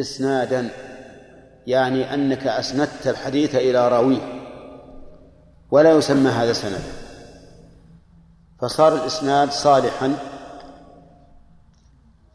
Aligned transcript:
إسنادا 0.00 0.70
يعني 1.66 2.14
أنك 2.14 2.46
أسندت 2.46 3.06
الحديث 3.06 3.54
إلى 3.54 3.88
راويه 3.88 4.38
ولا 5.70 5.92
يسمى 5.92 6.30
هذا 6.30 6.52
سندا. 6.52 6.82
فصار 8.60 8.94
الإسناد 8.94 9.50
صالحا 9.50 10.14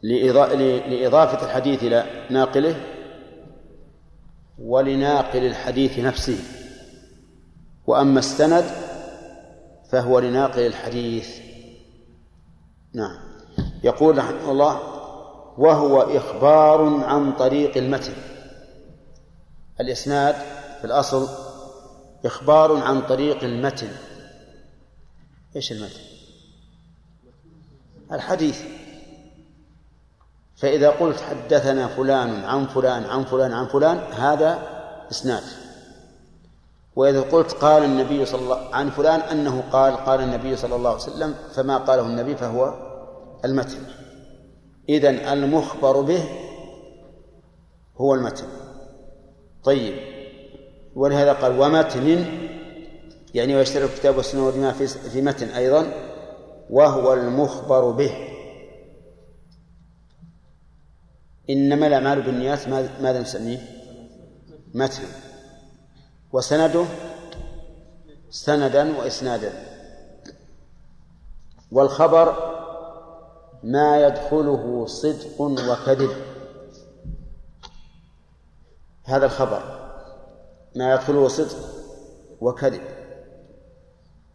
لإضافة 0.02 1.46
الحديث 1.46 1.82
إلى 1.82 2.26
ناقله 2.30 2.76
ولناقل 4.58 5.46
الحديث 5.46 5.98
نفسه. 5.98 6.38
وأما 7.86 8.18
السند 8.18 8.64
فهو 9.90 10.18
لناقل 10.18 10.66
الحديث. 10.66 11.38
نعم. 12.94 13.18
يقول 13.84 14.18
رحمه 14.18 14.50
الله 14.50 14.93
وهو 15.58 16.02
إخبار 16.02 17.04
عن 17.04 17.32
طريق 17.32 17.76
المتن. 17.76 18.14
الإسناد 19.80 20.34
في 20.78 20.84
الأصل 20.84 21.28
إخبار 22.24 22.76
عن 22.76 23.02
طريق 23.02 23.44
المتن. 23.44 23.90
إيش 25.56 25.72
المتن؟ 25.72 26.00
الحديث. 28.12 28.62
فإذا 30.56 30.90
قلت 30.90 31.20
حدثنا 31.20 31.88
فلان 31.88 32.44
عن 32.44 32.66
فلان 32.66 33.04
عن 33.04 33.24
فلان 33.24 33.52
عن 33.52 33.66
فلان 33.66 33.96
هذا 34.12 34.62
إسناد. 35.10 35.42
وإذا 36.96 37.20
قلت 37.20 37.52
قال 37.52 37.84
النبي 37.84 38.26
صلى 38.26 38.40
الله 38.40 38.74
عن 38.74 38.90
فلان 38.90 39.20
أنه 39.20 39.64
قال 39.72 39.96
قال 39.96 40.20
النبي 40.20 40.56
صلى 40.56 40.76
الله 40.76 40.90
عليه 40.90 41.02
وسلم 41.02 41.34
فما 41.54 41.76
قاله 41.76 42.06
النبي 42.06 42.36
فهو 42.36 42.74
المتن. 43.44 44.03
إذن 44.88 45.14
المخبر 45.14 46.00
به 46.00 46.24
هو 47.96 48.14
المتن. 48.14 48.46
طيب. 49.64 49.94
ولهذا 50.94 51.32
قال 51.32 51.60
ومتن 51.60 52.24
يعني 53.34 53.56
ويشترك 53.56 53.90
الكتاب 53.90 54.16
والسنة 54.16 54.46
والإجماع 54.46 54.72
في 54.72 54.86
في 54.86 55.22
متن 55.22 55.48
أيضا 55.48 55.92
وهو 56.70 57.12
المخبر 57.12 57.90
به. 57.90 58.28
إنما 61.50 61.86
الأعمال 61.86 62.22
بالنيات 62.22 62.68
ماذا 63.00 63.20
نسميه؟ 63.20 63.58
متن. 64.74 65.04
وسنده؟ 66.32 66.84
سندا 68.30 68.98
وإسنادا. 68.98 69.52
والخبر 71.72 72.54
ما 73.64 74.06
يدخله 74.06 74.86
صدق 74.86 75.40
وكذب. 75.40 76.10
هذا 79.04 79.26
الخبر. 79.26 79.62
ما 80.76 80.94
يدخله 80.94 81.28
صدق 81.28 81.56
وكذب. 82.40 82.80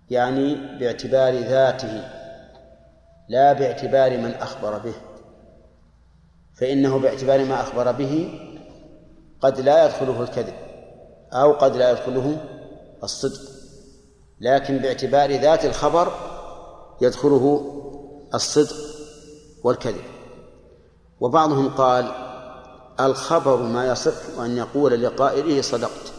يعني 0.10 0.78
باعتبار 0.80 1.34
ذاته 1.34 2.04
لا 3.30 3.54
باعتبار 3.54 4.18
من 4.18 4.34
أخبر 4.34 4.78
به. 4.78 4.94
فإنه 6.54 7.00
باعتبار 7.00 7.46
ما 7.46 7.62
أخبر 7.62 7.92
به 7.92 8.40
قد 9.42 9.60
لا 9.60 9.86
يدخله 9.86 10.22
الكذب 10.22 10.54
أو 11.34 11.52
قد 11.52 11.76
لا 11.76 11.92
يدخله 11.92 12.38
الصدق. 13.04 13.52
لكن 14.40 14.78
باعتبار 14.78 15.32
ذات 15.32 15.66
الخبر 15.66 16.12
يدخله 17.02 17.76
الصدق. 18.34 18.99
والكذب. 19.64 20.04
وبعضهم 21.20 21.70
قال 21.70 22.12
الخبر 23.00 23.58
ما 23.58 23.88
يصح 23.88 24.40
أن 24.40 24.58
يقول 24.58 25.04
لقائله 25.04 25.62
صدقت. 25.62 26.14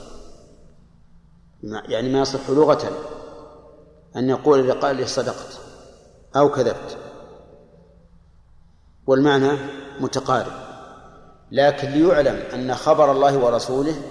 يعني 1.63 2.13
ما 2.13 2.21
يصح 2.21 2.51
لغة 2.51 2.91
أن 4.17 4.31
يقول 4.31 4.69
لقائله 4.69 5.07
صدقت 5.07 5.61
أو 6.37 6.49
كذبت. 6.49 6.99
والمعنى 9.07 9.59
متقارب. 10.01 10.53
لكن 11.53 11.89
ليعلم 11.89 12.37
أن 12.55 12.75
خبر 12.75 13.13
الله 13.13 13.39
ورسوله 13.39 14.03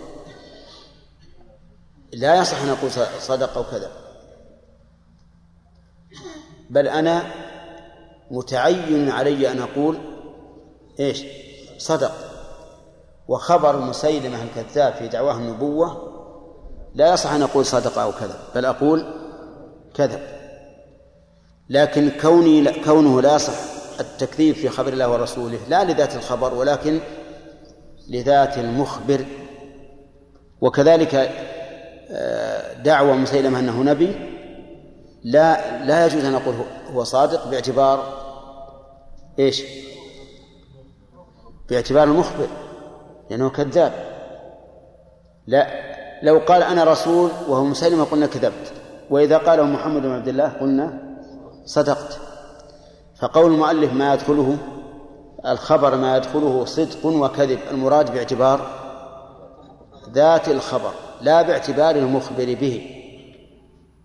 لا 2.13 2.35
يصح 2.35 2.61
أن 2.61 2.67
نقول 2.67 2.91
صدق 3.19 3.57
أو 3.57 3.63
كذب. 3.63 3.91
بل 6.69 6.87
أنا 6.87 7.48
متعين 8.31 9.09
علي 9.09 9.51
أن 9.51 9.59
أقول 9.59 9.97
إيش؟ 10.99 11.23
صدق. 11.77 12.11
وخبر 13.27 13.79
مسيلمة 13.79 14.37
الكذاب 14.43 14.93
في 14.93 15.07
دعواه 15.07 15.37
النبوة 15.37 16.09
لا 16.95 17.13
يصح 17.13 17.31
أن 17.31 17.41
أقول 17.41 17.65
صدق 17.65 17.97
أو 17.97 18.11
كذب 18.11 18.35
بل 18.55 18.65
أقول 18.65 19.05
كذب 19.93 20.19
لكن 21.69 22.11
كوني 22.21 22.83
كونه 22.83 23.21
لا 23.21 23.35
يصح 23.35 23.53
التكذيب 23.99 24.55
في 24.55 24.69
خبر 24.69 24.93
الله 24.93 25.11
ورسوله 25.11 25.59
لا 25.69 25.83
لذات 25.83 26.15
الخبر 26.15 26.53
ولكن 26.53 26.99
لذات 28.07 28.57
المخبر. 28.57 29.25
وكذلك 30.61 31.15
آه، 32.11 32.73
دعوى 32.73 33.13
مسيلمة 33.13 33.59
أنه 33.59 33.83
نبي 33.83 34.15
لا 35.23 35.83
لا 35.85 36.05
يجوز 36.05 36.25
أن 36.25 36.31
نقول 36.31 36.55
هو 36.93 37.03
صادق 37.03 37.47
باعتبار 37.47 38.18
إيش؟ 39.39 39.63
باعتبار 41.69 42.03
المخبر 42.03 42.47
لأنه 43.29 43.49
كذاب. 43.49 43.93
لا 45.47 45.67
لو 46.23 46.37
قال 46.37 46.63
أنا 46.63 46.83
رسول 46.83 47.29
وهو 47.47 47.63
مسلم 47.63 48.03
قلنا 48.03 48.25
كذبت. 48.25 48.73
وإذا 49.09 49.37
قاله 49.37 49.63
محمد 49.63 50.01
بن 50.01 50.11
عبد 50.11 50.27
الله 50.27 50.47
قلنا 50.47 51.17
صدقت. 51.65 52.19
فقول 53.15 53.51
المؤلف 53.51 53.93
ما 53.93 54.13
يدخله 54.13 54.57
الخبر 55.45 55.95
ما 55.95 56.17
يدخله 56.17 56.65
صدق 56.65 57.05
وكذب 57.05 57.59
المراد 57.71 58.13
باعتبار 58.13 58.79
ذات 60.13 60.49
الخبر 60.49 60.91
لا 61.21 61.41
باعتبار 61.41 61.95
المخبر 61.95 62.55
به. 62.61 62.95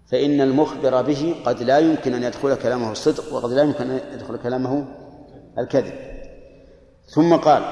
فإن 0.06 0.40
المخبر 0.40 1.02
به 1.02 1.34
قد 1.46 1.62
لا 1.62 1.78
يمكن 1.78 2.14
أن 2.14 2.22
يدخل 2.22 2.54
كلامه 2.54 2.92
الصدق 2.92 3.34
وقد 3.34 3.52
لا 3.52 3.62
يمكن 3.62 3.90
أن 3.90 4.00
يدخل 4.14 4.36
كلامه 4.36 4.84
الكذب. 5.58 5.94
ثم 7.06 7.36
قال 7.36 7.62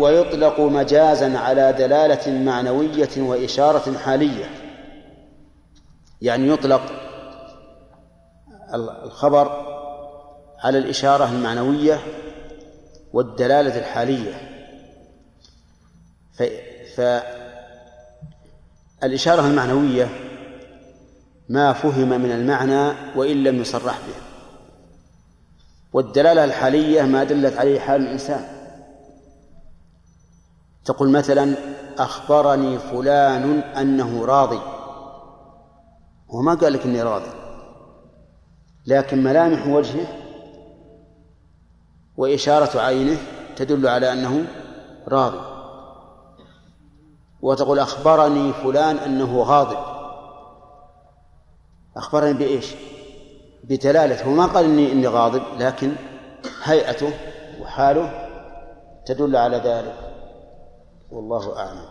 ويطلق 0.00 0.60
مجازا 0.60 1.38
على 1.38 1.72
دلالة 1.72 2.44
معنوية 2.44 3.08
وإشارة 3.16 3.98
حالية. 3.98 4.50
يعني 6.22 6.48
يطلق 6.48 6.82
الخبر 8.74 9.64
على 10.58 10.78
الإشارة 10.78 11.24
المعنوية 11.24 11.98
والدلالة 13.12 13.78
الحالية. 13.78 14.50
فالإشارة 19.00 19.46
المعنوية 19.46 20.08
ما 21.48 21.72
فهم 21.72 22.08
من 22.08 22.32
المعنى 22.32 22.92
وإن 23.16 23.44
لم 23.44 23.60
يصرح 23.60 23.98
به. 23.98 24.33
والدلالة 25.94 26.44
الحالية 26.44 27.02
ما 27.02 27.24
دلت 27.24 27.56
عليه 27.56 27.80
حال 27.80 28.00
الإنسان. 28.00 28.44
تقول 30.84 31.10
مثلا 31.10 31.54
أخبرني 31.98 32.78
فلان 32.78 33.60
أنه 33.60 34.24
راضي. 34.24 34.60
وما 36.28 36.54
قال 36.54 36.72
لك 36.72 36.84
إني 36.86 37.02
راضي. 37.02 37.30
لكن 38.86 39.22
ملامح 39.22 39.66
وجهه 39.66 40.06
وإشارة 42.16 42.80
عينه 42.80 43.18
تدل 43.56 43.88
على 43.88 44.12
أنه 44.12 44.46
راضي. 45.08 45.40
وتقول 47.42 47.78
أخبرني 47.78 48.52
فلان 48.52 48.96
أنه 48.96 49.42
غاضب. 49.42 49.78
أخبرني 51.96 52.32
بإيش؟ 52.32 52.74
بدلالته 53.68 54.28
وما 54.28 54.46
قال 54.46 54.64
إني 54.64 54.92
إني 54.92 55.06
غاضب 55.06 55.42
لكن 55.58 55.92
هيئته 56.62 57.12
وحاله 57.60 58.06
تدل 59.06 59.36
على 59.36 59.56
ذلك. 59.56 59.96
والله 61.10 61.56
أعلم. 61.58 61.88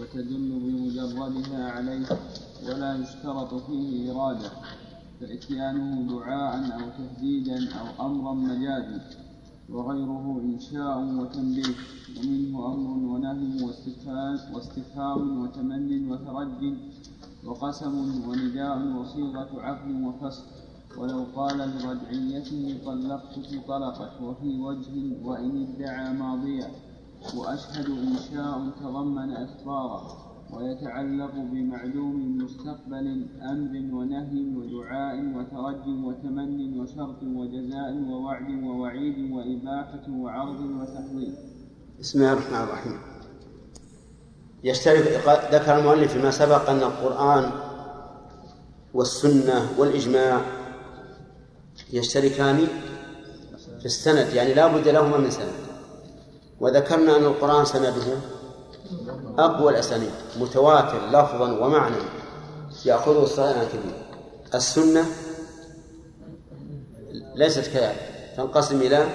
وتدل 0.00 0.48
بمجردها 0.64 1.70
عليه 1.70 2.06
ولا 2.66 2.94
يشترط 2.94 3.54
فيه 3.54 4.12
إرادة 4.12 4.50
فإتيانه 5.20 6.08
دعاء 6.12 6.54
أو 6.56 6.90
تهديدا 6.98 7.58
أو 7.80 8.06
أمرا 8.06 8.34
مجازا. 8.34 9.27
وغيره 9.72 10.40
إنشاء 10.44 10.98
وتنبيه 11.20 11.74
ومنه 12.18 12.56
أمر 12.74 12.90
ونهي 13.12 13.64
واستفهام 14.54 15.42
وتمن 15.42 16.10
وترج 16.10 16.60
وقسم 17.46 17.94
ونداء 18.28 18.78
وصيغة 18.96 19.50
عقل 19.62 20.04
وفصل 20.04 20.44
ولو 20.98 21.24
قال 21.36 21.58
لرجعيته 21.58 22.78
طلقتك 22.86 23.50
طلقت 23.68 24.22
وفي 24.22 24.60
وجه 24.60 24.94
وإن 25.26 25.52
ادعى 25.66 26.12
ماضيا. 26.14 26.68
وأشهد 27.36 27.88
إنشاء 27.90 28.70
تضمن 28.80 29.30
أسفارا 29.30 30.00
ويتعلق 30.54 31.34
بمعلوم 31.52 32.38
مستقبل 32.42 33.26
أمر 33.42 33.94
ونهي 33.94 34.56
ودعاء 34.56 35.17
وترج 35.68 35.88
وتمن 36.04 36.80
وشرط 36.80 37.22
وجزاء 37.22 37.92
ووعد 38.10 38.62
ووعيد 38.64 39.32
وإباحة 39.32 40.04
وعرض 40.08 40.60
وتحويل. 40.60 41.34
بسم 42.00 42.18
الله 42.18 42.32
الرحمن 42.32 42.62
الرحيم. 42.62 43.00
يشترك 44.64 45.02
ذكر 45.52 45.78
المؤلف 45.78 46.12
فيما 46.12 46.30
سبق 46.30 46.70
أن 46.70 46.76
القرآن 46.76 47.50
والسنة 48.94 49.68
والإجماع 49.78 50.40
يشتركان 51.92 52.66
في 53.80 53.86
السند 53.86 54.32
يعني 54.32 54.54
لا 54.54 54.66
بد 54.66 54.88
لهما 54.88 55.16
من 55.16 55.30
سند. 55.30 55.52
وذكرنا 56.60 57.16
أن 57.16 57.24
القرآن 57.24 57.64
سنده 57.64 58.18
أقوى 59.38 59.70
الأسانيد 59.72 60.10
متواتر 60.40 61.06
لفظا 61.06 61.52
ومعنى 61.52 61.96
يأخذه 62.84 63.42
عن 63.42 63.62
الكبير 63.62 64.08
السنة 64.54 65.04
ليست 67.38 67.72
كذلك. 67.72 68.32
تنقسم 68.36 68.80
إلى 68.80 69.06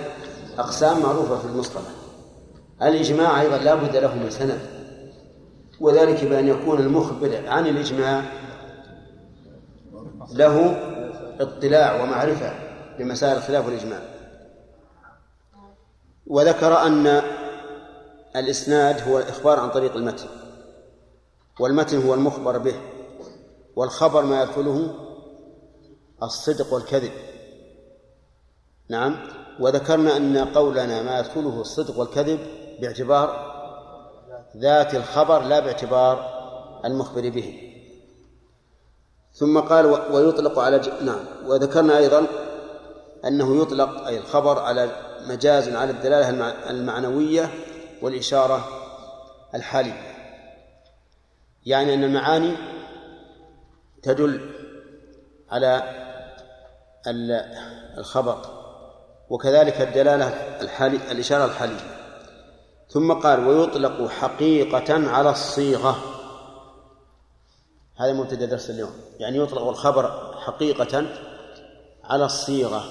أقسام 0.57 1.01
معروفة 1.01 1.37
في 1.37 1.45
المصطلح. 1.45 1.91
الإجماع 2.81 3.41
أيضا 3.41 3.57
لا 3.57 3.75
بد 3.75 3.95
له 3.95 4.15
من 4.15 4.29
سند 4.29 4.59
وذلك 5.79 6.25
بأن 6.25 6.47
يكون 6.47 6.79
المخبر 6.79 7.47
عن 7.47 7.67
الإجماع 7.67 8.23
له 10.31 10.77
اطلاع 11.39 12.03
ومعرفة 12.03 12.53
بمسائل 12.99 13.37
الخلاف 13.37 13.65
والإجماع 13.65 13.99
وذكر 16.27 16.77
أن 16.77 17.21
الإسناد 18.35 19.07
هو 19.07 19.19
الإخبار 19.19 19.59
عن 19.59 19.69
طريق 19.69 19.95
المتن 19.95 20.27
والمتن 21.59 22.01
هو 22.01 22.13
المخبر 22.13 22.57
به 22.57 22.75
والخبر 23.75 24.25
ما 24.25 24.43
يدخله 24.43 24.93
الصدق 26.23 26.73
والكذب. 26.73 27.11
نعم. 28.89 29.15
وذكرنا 29.59 30.17
أن 30.17 30.37
قولنا 30.37 31.01
ما 31.01 31.19
يدخله 31.19 31.61
الصدق 31.61 31.99
والكذب 31.99 32.39
باعتبار 32.81 33.53
ذات 34.57 34.95
الخبر 34.95 35.41
لا 35.41 35.59
باعتبار 35.59 36.33
المخبر 36.85 37.29
به. 37.29 37.69
ثم 39.33 39.59
قال 39.59 39.85
ويطلق 39.85 40.59
على 40.59 40.79
ج... 40.79 40.89
نعم. 41.01 41.25
وذكرنا 41.45 41.97
أيضا 41.97 42.27
أنه 43.25 43.61
يطلق 43.61 44.07
أي 44.07 44.17
الخبر 44.17 44.59
على 44.59 44.89
مجاز 45.27 45.69
على 45.69 45.91
الدلالة 45.91 46.29
المعنوية 46.69 47.49
والإشارة 48.01 48.67
الحالية. 49.55 50.13
يعني 51.65 51.93
أن 51.93 52.03
المعاني 52.03 52.55
تدل 54.03 54.51
على 55.51 55.83
الخبر. 57.97 58.62
وكذلك 59.29 59.81
الدلالة 59.81 60.27
الحالي 60.61 61.11
الإشارة 61.11 61.45
الحالية. 61.45 61.93
ثم 62.89 63.13
قال 63.13 63.47
ويطلق 63.47 64.09
حقيقة 64.09 65.09
على 65.09 65.29
الصيغة. 65.29 65.95
هذا 67.95 68.13
مبتدأ 68.13 68.45
درس 68.45 68.69
اليوم. 68.69 68.91
يعني 69.19 69.37
يطلق 69.37 69.67
الخبر 69.67 70.35
حقيقة 70.37 71.05
على 72.03 72.25
الصيغة. 72.25 72.83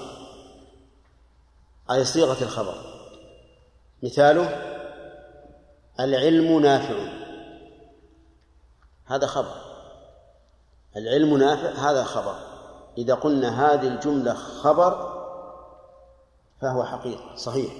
أي 1.91 2.05
صيغة 2.05 2.43
الخبر. 2.43 2.75
مثاله 4.03 4.45
العلم 5.99 6.59
نافع. 6.59 7.13
هذا 9.05 9.27
خبر. 9.27 9.55
العلم 10.97 11.37
نافع 11.37 11.89
هذا 11.89 12.03
خبر. 12.03 12.35
إذا 12.97 13.13
قلنا 13.13 13.65
هذه 13.65 13.87
الجملة 13.87 14.33
خبر 14.33 15.12
فهو 16.63 16.83
حقيقة 16.83 17.35
صحيح. 17.35 17.73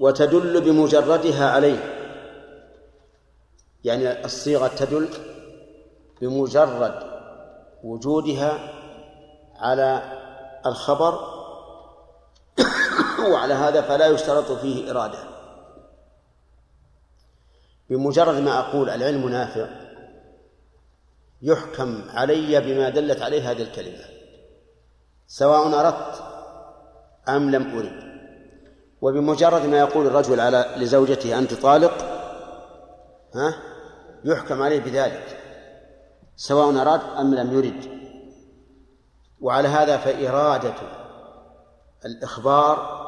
وتدل 0.00 0.60
بمجردها 0.60 1.50
عليه. 1.50 1.92
يعني 3.84 4.24
الصيغة 4.24 4.68
تدل 4.68 5.08
بمجرد 6.20 7.02
وجودها 7.84 8.58
على 9.56 10.02
الخبر 10.66 11.18
وعلى 13.32 13.54
هذا 13.54 13.80
فلا 13.80 14.06
يشترط 14.06 14.52
فيه 14.52 14.90
إرادة. 14.90 15.18
بمجرد 17.90 18.34
ما 18.34 18.58
أقول 18.58 18.90
العلم 18.90 19.28
نافع 19.28 19.68
يحكم 21.42 22.02
علي 22.10 22.60
بما 22.60 22.88
دلت 22.88 23.22
عليه 23.22 23.50
هذه 23.50 23.62
الكلمة. 23.62 24.04
سواء 25.26 25.80
أردت 25.80 26.35
أم 27.28 27.50
لم 27.50 27.78
أرد. 27.78 28.06
وبمجرد 29.00 29.66
ما 29.66 29.78
يقول 29.78 30.06
الرجل 30.06 30.40
على 30.40 30.74
لزوجته 30.76 31.38
أنت 31.38 31.54
طالق 31.54 31.92
ها 33.34 33.54
يحكم 34.24 34.62
عليه 34.62 34.80
بذلك 34.80 35.38
سواء 36.36 36.82
أراد 36.82 37.00
أم 37.18 37.34
لم 37.34 37.52
يرد. 37.58 37.96
وعلى 39.40 39.68
هذا 39.68 39.96
فإرادة 39.96 40.74
الإخبار 42.04 43.06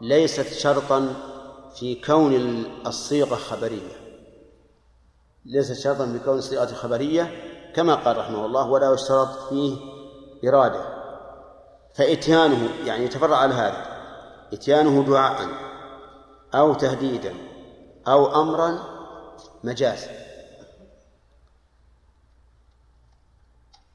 ليست 0.00 0.52
شرطا 0.52 1.14
في 1.74 1.94
كون 1.94 2.64
الصيغة 2.86 3.34
خبرية. 3.34 3.92
ليس 5.44 5.72
شرطا 5.84 6.04
بكون 6.04 6.38
الصيغة 6.38 6.66
خبرية 6.66 7.30
كما 7.74 7.94
قال 7.94 8.16
رحمه 8.16 8.46
الله 8.46 8.70
ولا 8.70 8.94
يشترط 8.94 9.48
فيه 9.48 9.76
إرادة. 10.48 10.91
فإتيانه 11.94 12.86
يعني 12.86 13.04
يتفرع 13.04 13.36
على 13.36 13.54
هذا 13.54 13.86
إتيانه 14.52 15.04
دعاء 15.04 15.48
أو 16.54 16.74
تهديدا 16.74 17.34
أو 18.08 18.42
أمرا 18.42 18.78
مجاز 19.64 20.08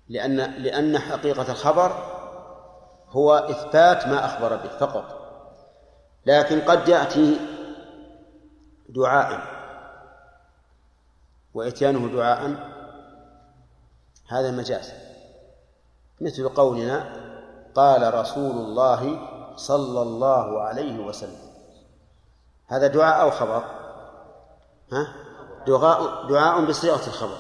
لأن 0.10 0.38
لأن 0.38 1.00
حقيقة 1.00 1.52
الخبر 1.52 2.18
هو 3.10 3.34
إثبات 3.34 4.08
ما 4.08 4.26
أخبر 4.26 4.56
به 4.56 4.78
فقط. 4.78 5.18
لكن 6.26 6.62
قد 6.62 6.88
يأتي 6.88 7.40
دعاء 8.90 9.42
وإتيانه 11.54 12.08
دعاء 12.08 12.56
هذا 14.28 14.52
مجاز. 14.52 14.94
مثل 16.22 16.50
قولنا 16.50 17.27
قال 17.78 18.14
رسول 18.14 18.52
الله 18.52 19.20
صلى 19.56 20.02
الله 20.02 20.62
عليه 20.62 21.00
وسلم. 21.00 21.48
هذا 22.68 22.88
دعاء 22.88 23.22
أو 23.22 23.32
خبر؟ 23.32 23.64
ها؟ 24.92 25.16
دعاء 25.68 26.28
دعاء 26.28 26.66
بصيغة 26.66 27.08
الخبر. 27.08 27.38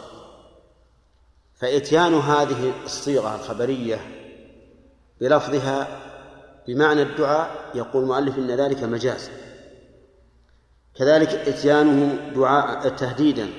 فإتيان 1.55 2.13
هذه 2.13 2.73
الصيغة 2.85 3.35
الخبرية 3.35 3.99
بلفظها 5.21 5.87
بمعنى 6.67 7.01
الدعاء 7.01 7.71
يقول 7.75 8.03
المؤلف 8.03 8.37
إن 8.37 8.51
ذلك 8.51 8.83
مجاز. 8.83 9.29
كذلك 10.95 11.29
إتيانه 11.29 12.31
دعاء 12.35 12.89
تهديدا. 12.89 13.49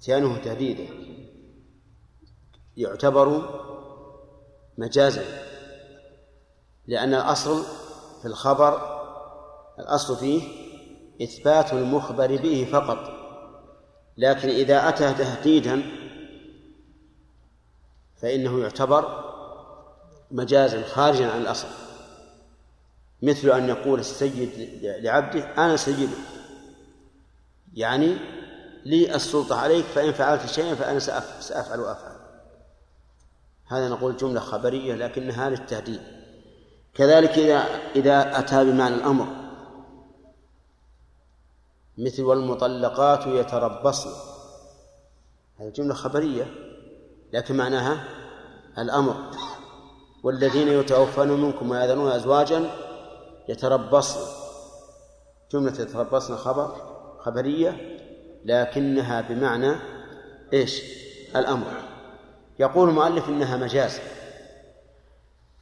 إتيانه 0.00 0.38
تهديدا. 0.38 0.86
يعتبر 2.76 3.65
مجازا. 4.78 5.24
لأن 6.86 7.14
الأصل 7.14 7.62
في 8.22 8.28
الخبر 8.28 8.96
الأصل 9.78 10.16
فيه 10.16 10.42
إثبات 11.22 11.72
المخبر 11.72 12.36
به 12.36 12.68
فقط. 12.72 12.98
لكن 14.16 14.48
إذا 14.48 14.88
أتى 14.88 15.14
تهديدا 15.14 15.82
فإنه 18.16 18.60
يعتبر 18.60 19.24
مجازا 20.30 20.82
خارجا 20.82 21.30
عن 21.30 21.40
الأصل. 21.40 21.68
مثل 23.22 23.50
أن 23.50 23.68
يقول 23.68 24.00
السيد 24.00 24.50
لعبده 24.82 25.44
أنا 25.44 25.76
سيدك 25.76 26.18
يعني 27.74 28.16
لي 28.84 29.14
السلطة 29.14 29.60
عليك 29.60 29.84
فإن 29.84 30.12
فعلت 30.12 30.46
شيئا 30.46 30.74
فأنا 30.74 30.98
سأفعل 31.40 31.80
وأفعل. 31.80 32.15
هذا 33.66 33.88
نقول 33.88 34.16
جملة 34.16 34.40
خبرية 34.40 34.94
لكنها 34.94 35.50
للتهديد. 35.50 36.00
كذلك 36.94 37.38
إذا 37.38 37.64
إذا 37.96 38.38
أتى 38.38 38.64
بمعنى 38.64 38.94
الأمر. 38.94 39.26
مثل 41.98 42.22
والمطلقات 42.22 43.26
يتربصن. 43.26 44.10
هذه 45.58 45.68
جملة 45.68 45.94
خبرية 45.94 46.46
لكن 47.32 47.56
معناها 47.56 48.04
الأمر. 48.78 49.16
والذين 50.22 50.68
يتوفون 50.68 51.28
منكم 51.28 51.70
ويأذنون 51.70 52.10
أزواجا 52.10 52.70
يتربصن. 53.48 54.20
جملة 55.52 55.80
يتربصن 55.80 56.36
خبر 56.36 56.76
خبرية 57.20 57.98
لكنها 58.44 59.20
بمعنى 59.20 59.74
إيش؟ 60.52 60.82
الأمر. 61.36 61.95
يقول 62.58 62.88
المؤلف 62.88 63.28
إنها 63.28 63.56
مجاز. 63.56 64.00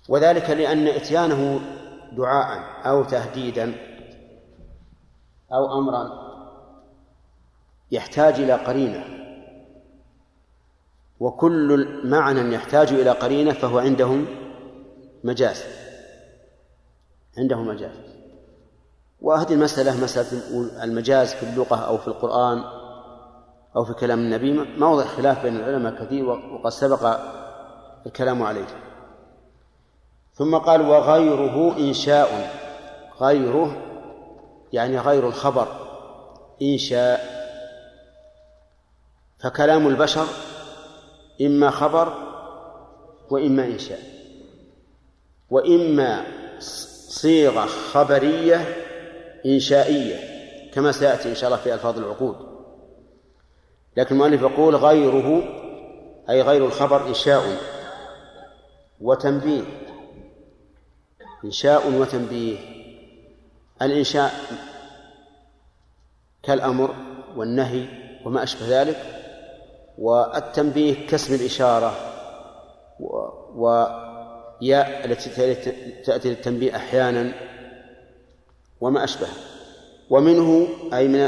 وذلك 0.08 0.50
لأن 0.50 0.88
إتيانه 0.88 1.60
دعاء 2.12 2.64
أو 2.88 3.04
تهديدا 3.04 3.74
أو 5.52 5.78
أمرا 5.78 6.24
يحتاج 7.90 8.34
إلى 8.34 8.52
قرينة. 8.52 9.04
وكل 11.20 11.88
معنى 12.04 12.54
يحتاج 12.54 12.92
إلى 12.92 13.10
قرينة 13.10 13.52
فهو 13.52 13.78
عندهم 13.78 14.26
مجاز. 15.24 15.64
عنده 17.38 17.62
مجاز. 17.62 17.96
وهذه 19.20 19.52
المسألة 19.52 20.04
مسألة 20.04 20.42
المجاز 20.82 21.34
في 21.34 21.42
اللغة 21.42 21.76
أو 21.76 21.98
في 21.98 22.08
القرآن. 22.08 22.83
أو 23.76 23.84
في 23.84 23.94
كلام 23.94 24.18
النبي 24.18 24.52
موضع 24.78 25.04
خلاف 25.04 25.42
بين 25.42 25.56
العلماء 25.56 26.04
كثير 26.04 26.28
وقد 26.28 26.70
سبق 26.70 27.18
الكلام 28.06 28.42
عليه. 28.42 28.66
ثم 30.34 30.56
قال 30.56 30.80
وغيره 30.80 31.76
إنشاء. 31.78 32.50
غيره 33.20 33.82
يعني 34.72 34.98
غير 34.98 35.28
الخبر. 35.28 35.68
إنشاء. 36.62 37.44
فكلام 39.38 39.86
البشر 39.86 40.26
إما 41.40 41.70
خبر 41.70 42.12
وإما 43.30 43.64
إنشاء. 43.64 44.00
وإما 45.50 46.24
صيغة 47.08 47.66
خبرية 47.66 48.76
إنشائية 49.46 50.34
كما 50.72 50.92
سيأتي 50.92 51.30
إن 51.30 51.34
شاء 51.34 51.50
الله 51.50 51.62
في 51.62 51.74
ألفاظ 51.74 51.98
العقود. 51.98 52.53
لكن 53.96 54.14
المؤلف 54.14 54.42
يقول 54.42 54.76
غيره 54.76 55.42
أي 56.30 56.42
غير 56.42 56.66
الخبر 56.66 57.08
إنشاء 57.08 57.42
وتنبيه. 59.00 59.62
إنشاء 61.44 61.90
وتنبيه. 61.90 62.58
الإنشاء 63.82 64.32
كالأمر 66.42 66.94
والنهي 67.36 67.86
وما 68.24 68.42
أشبه 68.42 68.82
ذلك 68.82 68.96
والتنبيه 69.98 71.06
كاسم 71.06 71.34
الإشارة 71.34 71.94
وياء 73.54 75.04
التي 75.04 75.54
تأتي 76.04 76.28
للتنبيه 76.28 76.76
أحيانا 76.76 77.32
وما 78.80 79.04
أشبه. 79.04 79.28
ومنه 80.10 80.68
أي 80.94 81.08
من 81.08 81.20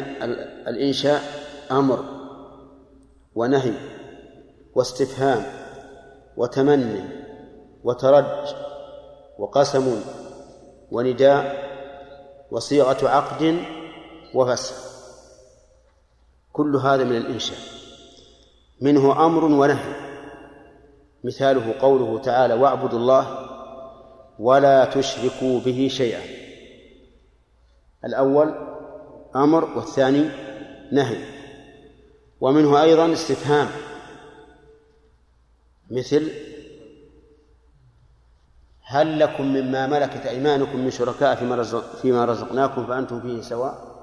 الإنشاء 0.68 1.22
أمر. 1.70 2.15
ونهي 3.36 3.72
واستفهام 4.74 5.42
وتمني 6.36 7.00
وترج 7.84 8.54
وقسم 9.38 10.00
ونداء 10.90 11.66
وصيغة 12.50 13.08
عقد 13.08 13.58
وفسخ. 14.34 14.74
كل 16.52 16.76
هذا 16.76 17.04
من 17.04 17.16
الإنشاء. 17.16 17.58
منه 18.80 19.26
أمر 19.26 19.44
ونهي. 19.44 19.94
مثاله 21.24 21.80
قوله 21.80 22.18
تعالى 22.18 22.54
واعبدوا 22.54 22.98
الله 22.98 23.48
ولا 24.38 24.84
تشركوا 24.84 25.60
به 25.60 25.88
شيئا. 25.90 26.20
الأول 28.04 28.54
أمر 29.36 29.64
والثاني 29.64 30.30
نهي. 30.92 31.35
ومنه 32.40 32.82
أيضا 32.82 33.12
استفهام. 33.12 33.68
مثل 35.90 36.32
هل 38.82 39.18
لكم 39.18 39.44
مما 39.44 39.86
ملكت 39.86 40.26
أيمانكم 40.26 40.78
من 40.78 40.90
شركاء 40.90 41.34
فيما, 41.36 41.56
رزق 41.56 41.96
فيما 41.96 42.24
رزقناكم 42.24 42.86
فأنتم 42.86 43.20
فيه 43.20 43.40
سواء؟ 43.40 43.96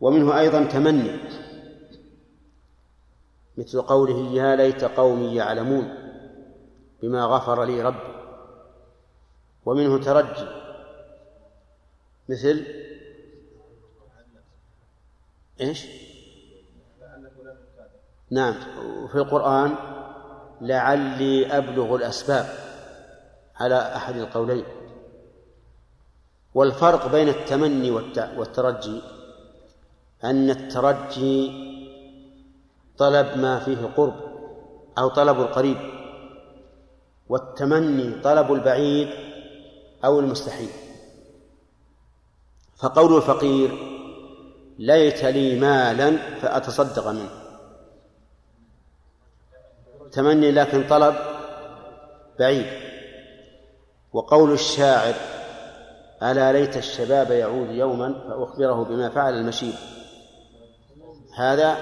ومنه 0.00 0.38
أيضا 0.38 0.64
تمني 0.64 1.18
مثل 3.58 3.82
قوله 3.82 4.32
يا 4.32 4.56
ليت 4.56 4.84
قومي 4.84 5.34
يعلمون 5.34 5.94
بما 7.02 7.24
غفر 7.24 7.64
لي 7.64 7.82
ربي. 7.82 8.14
ومنه 9.66 9.98
ترجي 9.98 10.48
مثل 12.28 12.66
إيش؟ 15.60 16.03
نعم. 18.30 18.54
وفي 19.02 19.14
القرآن 19.14 19.74
لعلي 20.60 21.58
أبلغ 21.58 21.94
الأسباب 21.94 22.46
على 23.60 23.96
أحد 23.96 24.16
القولين. 24.16 24.64
والفرق 26.54 27.12
بين 27.12 27.28
التمني 27.28 27.90
والترجي 28.36 29.02
أن 30.24 30.50
الترجي 30.50 31.50
طلب 32.98 33.38
ما 33.38 33.58
فيه 33.58 33.92
قرب 33.96 34.14
أو 34.98 35.08
طلب 35.08 35.40
القريب 35.40 35.76
والتمني 37.28 38.20
طلب 38.22 38.52
البعيد 38.52 39.08
أو 40.04 40.20
المستحيل. 40.20 40.70
فقول 42.76 43.16
الفقير 43.16 43.70
ليت 44.78 45.24
لي 45.24 45.60
مالا 45.60 46.16
فأتصدق 46.40 47.08
منه. 47.08 47.43
تمني 50.14 50.50
لكن 50.50 50.88
طلب 50.88 51.14
بعيد. 52.38 52.66
وقول 54.12 54.52
الشاعر 54.52 55.14
ألا 56.22 56.52
ليت 56.52 56.76
الشباب 56.76 57.30
يعود 57.30 57.70
يوما 57.70 58.14
فأخبره 58.28 58.84
بما 58.84 59.08
فعل 59.08 59.34
المشيب. 59.34 59.74
هذا 61.36 61.76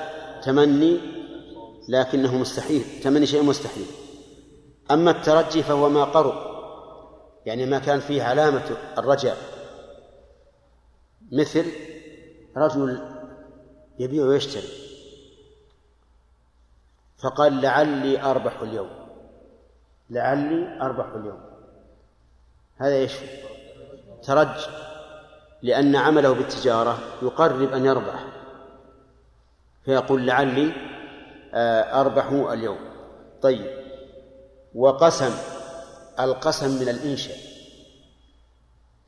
تمني 0.45 1.01
لكنه 1.89 2.39
مستحيل 2.39 2.85
تمني 3.03 3.27
شيء 3.27 3.43
مستحيل. 3.43 3.87
أما 4.91 5.11
الترجي 5.11 5.62
فهو 5.62 5.89
ما 5.89 6.05
قرب 6.05 6.35
يعني 7.47 7.67
ما 7.67 7.79
كان 7.79 8.01
فيه 8.01 8.23
علامة 8.23 8.77
الرجاء 8.99 9.37
مثل 11.33 11.67
رجل 12.57 13.01
يبيع 13.99 14.25
ويشتري. 14.25 14.82
فقال 17.23 17.61
لعلي 17.61 18.23
أربح 18.23 18.61
اليوم. 18.61 18.91
لعلي 20.11 20.81
أربح 20.83 21.07
اليوم. 21.07 21.41
هذا 22.76 22.95
إيش؟ 22.95 23.12
ترج 24.23 24.67
لأن 25.62 25.97
عمله 25.97 26.33
بالتجارة 26.33 26.99
يقرب 27.23 27.73
أن 27.73 27.87
يربح. 27.87 28.25
فيقول 29.85 30.26
لعلي 30.26 30.73
آه، 31.55 32.00
أربح 32.00 32.26
اليوم. 32.26 32.79
طيب. 33.43 33.83
وقسم 34.75 35.35
القسم 36.21 36.81
من 36.81 36.88
الإنشاء. 36.88 37.37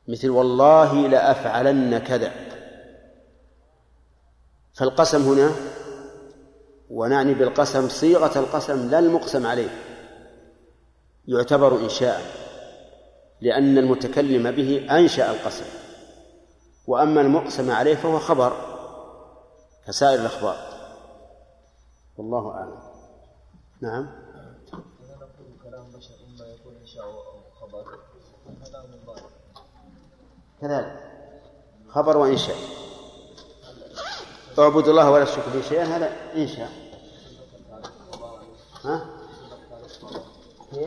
مثل 0.08 0.30
والله 0.30 1.08
لأفعلن 1.08 1.98
كذا. 1.98 2.32
فالقسم 4.74 5.22
هنا 5.22 5.50
ونعني 6.94 7.34
بالقسم 7.34 7.88
صيغة 7.88 8.38
القسم 8.38 8.90
لا 8.90 8.98
المقسم 8.98 9.46
عليه. 9.46 9.68
يعتبر 11.28 11.76
إنشاء 11.76 12.22
لأن 13.40 13.78
المتكلم 13.78 14.50
به 14.50 14.86
أنشأ 14.90 15.30
القسم 15.30 15.64
وأما 16.86 17.20
المقسم 17.20 17.70
عليه 17.70 17.94
فهو 17.94 18.18
خبر 18.18 18.52
كسائر 19.86 20.20
الأخبار. 20.20 20.56
والله 22.16 22.50
أعلم. 22.50 22.78
نعم. 23.80 24.06
كلام 25.62 25.86
إنشاء 26.82 27.06
خبر 27.60 27.84
كلام 28.64 28.84
الله 29.02 29.16
كذلك. 30.60 31.00
خبر 31.88 32.16
وإنشاء. 32.16 32.56
اعبدوا 34.58 34.90
الله 34.90 35.10
ولا 35.10 35.24
تشركوا 35.24 35.52
به 35.52 35.62
شيئا 35.62 35.84
هذا 35.84 36.12
إنشاء. 36.36 36.83
ها؟ 38.84 39.06
إيه؟ 40.74 40.86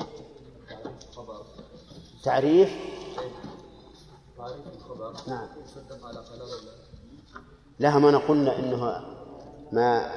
تعريف 2.23 2.69
نعم. 5.27 5.47
لها 7.79 7.99
ما 7.99 8.17
قلنا 8.17 8.59
إنه 8.59 9.05
ما 9.71 10.11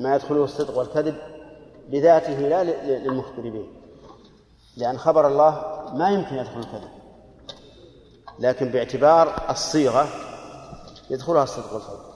ما 0.00 0.14
يدخله 0.14 0.44
الصدق 0.44 0.78
والكذب 0.78 1.16
بذاته 1.88 2.38
لا 2.38 2.64
للمخبر 2.98 3.50
به 3.50 3.68
لأن 4.76 4.98
خبر 4.98 5.26
الله 5.26 5.84
ما 5.94 6.10
يمكن 6.10 6.34
يدخل 6.34 6.58
الكذب. 6.58 6.98
لكن 8.38 8.68
باعتبار 8.68 9.50
الصيغة 9.50 10.08
يدخلها 11.10 11.42
الصدق 11.42 11.72
والفضل 11.72 12.08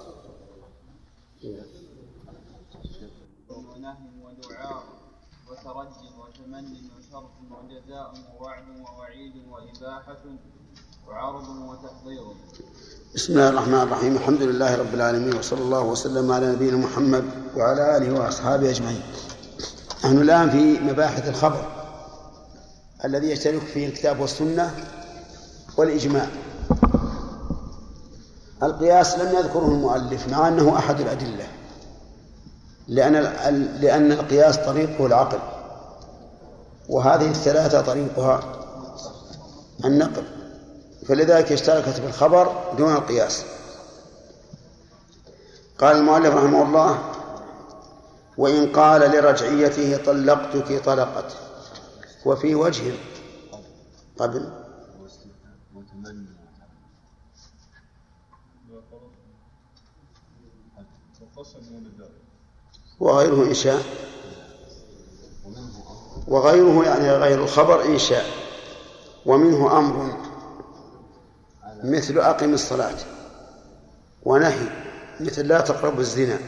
ونهي 3.49 3.97
ودعاء 4.23 4.83
وترج 5.51 5.93
وتمن 6.19 6.65
وشرط 6.97 7.31
بسم 13.15 13.33
الله 13.33 13.49
الرحمن 13.49 13.75
الرحيم. 13.75 14.17
الحمد 14.17 14.43
لله 14.43 14.77
رب 14.77 14.95
العالمين 14.95 15.37
وصلى 15.37 15.61
الله 15.61 15.81
وسلم 15.81 16.33
على 16.33 16.53
نبينا 16.53 16.77
محمد 16.77 17.25
وعلى 17.57 17.97
آله 17.97 18.21
وأصحابه 18.21 18.71
أجمعين. 18.71 19.03
نحن 20.05 20.19
الآن 20.19 20.51
في 20.51 20.81
مباحث 20.81 21.29
الخبر 21.29 21.67
الذي 23.05 23.31
يشترك 23.31 23.61
فيه 23.61 23.87
الكتاب 23.87 24.21
والسنة 24.21 24.75
والإجماع. 25.77 26.27
القياس 28.63 29.19
لم 29.19 29.37
يذكره 29.37 29.69
المؤلف 29.69 30.29
مع 30.29 30.49
أنه 30.49 30.79
أحد 30.79 31.01
الأدلة 31.01 31.47
لأن 32.89 33.13
لأن 33.81 34.13
القياس 34.13 34.57
طريقه 34.57 35.07
العقل. 35.07 35.62
وهذه 36.89 37.31
الثلاثة 37.31 37.81
طريقها 37.81 38.41
النقل 39.85 40.25
فلذلك 41.07 41.53
اشتركت 41.53 41.89
في 41.89 42.07
الخبر 42.07 42.75
دون 42.79 42.93
القياس. 42.95 43.45
قال 45.79 45.97
المؤلف 45.97 46.35
رحمه 46.35 46.63
الله 46.63 46.99
وإن 48.39 48.73
قال 48.73 49.01
لرجعيته 49.01 50.05
طلقتك 50.05 50.85
طلقت 50.85 51.37
وفي 52.27 52.55
وجه. 52.55 52.93
قبل 54.19 54.53
وغيره 63.01 63.45
إنشاء 63.49 63.83
وغيره 66.29 66.85
يعني 66.85 67.11
غير 67.11 67.39
الخبر 67.39 67.85
إنشاء 67.85 68.25
ومنه 69.27 69.79
أمر 69.79 70.13
مثل 71.85 72.19
أقم 72.19 72.55
الصلاة 72.55 72.95
ونهي 74.23 74.67
مثل 75.21 75.47
لا 75.47 75.61
تقربوا 75.61 76.01
الزنا 76.01 76.39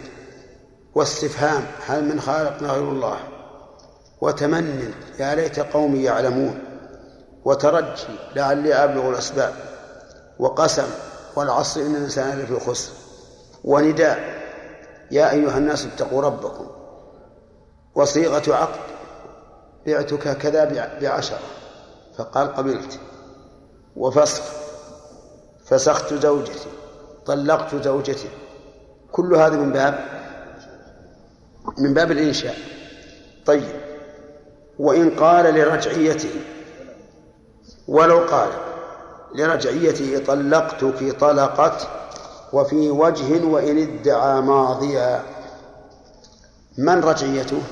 واستفهام 0.95 1.67
هل 1.87 2.05
من 2.05 2.21
خالقنا 2.21 2.69
غير 2.73 2.89
الله؟ 2.89 3.19
وتمن 4.21 4.93
يا 5.19 5.35
ليت 5.35 5.61
قومي 5.61 6.03
يعلمون. 6.03 6.59
وترجي 7.45 8.19
لعلي 8.37 8.75
أبلغ 8.75 9.09
الأسباب. 9.09 9.55
وقسم 10.39 10.87
والعصر 11.37 11.81
إن 11.81 11.95
الإنسان 11.95 12.39
لفي 12.39 12.61
خسر. 12.61 12.93
ونداء 13.65 14.43
يا 15.11 15.31
أيها 15.31 15.59
الناس 15.59 15.87
اتقوا 15.87 16.23
ربكم. 16.23 16.67
وصيغة 17.95 18.55
عقد 18.55 18.94
بعتك 19.87 20.39
كذا 20.39 20.65
بعشرة 21.01 21.39
فقال 22.19 22.55
قبلت 22.55 22.99
وفسخ 23.97 24.43
فسخت 25.67 26.15
زوجتي 26.15 26.69
طلقت 27.27 27.75
زوجتي 27.85 28.29
كل 29.13 29.35
هذا 29.35 29.57
من 29.57 29.73
باب 29.73 29.99
من 31.79 31.95
باب 31.95 32.11
الإنشاء 32.11 32.57
طيب 33.47 33.69
وإن 34.79 35.11
قال 35.11 35.55
لرجعيته 35.55 36.31
ولو 37.89 38.19
قال 38.19 38.49
لرجعيته 39.35 40.25
طلقتك 40.27 41.21
طلقت 41.21 41.89
وفي 42.53 42.91
وجه 42.91 43.45
وإن 43.47 43.79
ادعى 43.79 44.41
ماضيا 44.41 45.23
من 46.79 47.01
رجعيته 47.01 47.63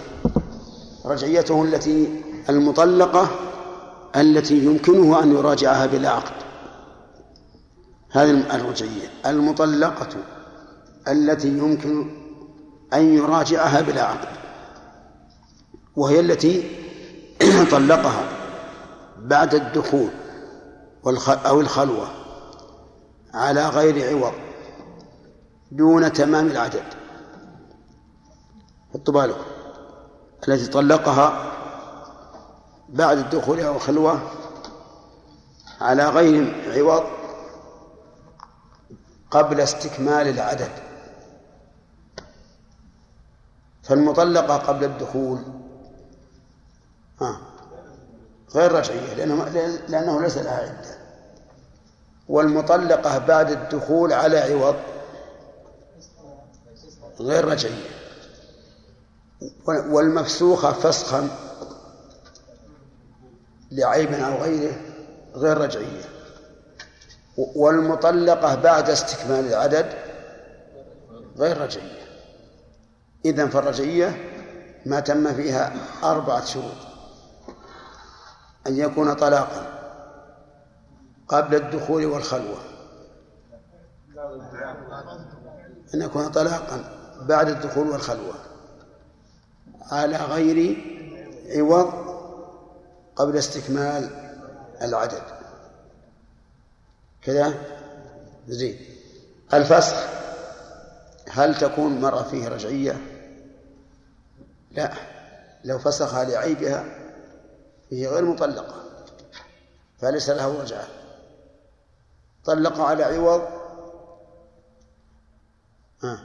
رجعيته 1.05 1.62
التي 1.62 2.23
المطلقة 2.49 3.29
التي 4.17 4.65
يمكنه 4.65 5.23
أن 5.23 5.33
يراجعها 5.33 5.87
بلا 5.87 6.11
عقد. 6.11 6.43
هذه 8.11 8.57
الرجعية. 8.57 9.09
المطلقة 9.27 10.09
التي 11.09 11.49
يمكن 11.49 12.11
أن 12.93 13.15
يراجعها 13.15 13.81
بلا 13.81 14.03
عقد. 14.03 14.29
وهي 15.97 16.21
التي 16.21 16.71
طلقها 17.73 18.25
بعد 19.19 19.55
الدخول 19.55 20.09
أو 21.29 21.61
الخلوة 21.61 22.09
على 23.35 23.69
غير 23.69 24.09
عوض 24.09 24.33
دون 25.73 26.12
تمام 26.12 26.47
العدد. 26.47 26.85
حطوا 28.95 29.15
بالكم 29.15 29.52
التي 30.48 30.66
طلقها 30.66 31.52
بعد 32.88 33.18
الدخول 33.18 33.61
أو 33.61 33.76
الخلوة 33.76 34.20
على 35.81 36.09
غير 36.09 36.72
عوض 36.76 37.05
قبل 39.31 39.61
استكمال 39.61 40.28
العدد. 40.28 40.70
فالمطلقة 43.83 44.57
قبل 44.57 44.85
الدخول 44.85 45.42
ها 47.20 47.40
غير 48.55 48.72
رجعية 48.72 49.14
لأنه, 49.14 49.44
لأنه 49.88 50.20
ليس 50.20 50.38
لها 50.38 50.57
عدة. 50.62 50.98
والمطلقة 52.28 53.18
بعد 53.18 53.50
الدخول 53.50 54.12
على 54.12 54.38
عوض 54.38 54.76
غير 57.20 57.44
رجعية. 57.44 58.02
والمفسوخة 59.66 60.72
فسخا 60.72 61.28
لعيب 63.72 64.12
أو 64.12 64.42
غيره 64.42 64.76
غير 65.35 65.59
رجعية. 65.59 66.05
والمطلقة 67.37 68.55
بعد 68.55 68.90
استكمال 68.90 69.46
العدد 69.46 69.92
غير 71.38 71.61
رجعية. 71.61 72.02
إذن 73.24 73.48
فالرجعية 73.48 74.33
ما 74.87 75.00
تم 75.00 75.35
فيها 75.35 75.72
أربعة 76.05 76.44
شروط. 76.44 76.76
أن 78.66 78.76
يكون 78.76 79.14
طلاقا 79.14 79.66
قبل 81.28 81.55
الدخول 81.55 82.07
والخلوة. 82.07 82.59
أن 85.94 86.02
يكون 86.02 86.28
طلاقا 86.28 86.85
بعد 87.22 87.48
الدخول 87.48 87.88
والخلوة. 87.88 88.35
على 89.90 90.16
غير 90.16 90.77
عوض 91.49 91.92
قبل 93.16 93.37
استكمال 93.37 94.11
العدد. 94.83 95.23
كذا؟ 97.23 97.55
زين. 98.49 98.79
الفسخ 99.55 99.97
هل 101.29 101.59
تكون 101.59 102.01
مرة 102.01 102.23
فيه 102.23 102.49
رجعية؟ 102.49 103.01
لا. 104.71 104.92
لو 105.64 105.79
فسخها 105.79 106.25
لعيبها 106.25 106.85
هي 107.90 108.07
غير 108.07 108.25
مطلقة 108.25 108.75
فليس 109.99 110.31
له 110.31 110.62
رجعة. 110.62 110.87
طلق 112.45 112.81
على 112.81 113.05
عوض؟ 113.05 113.49
آه. 116.05 116.21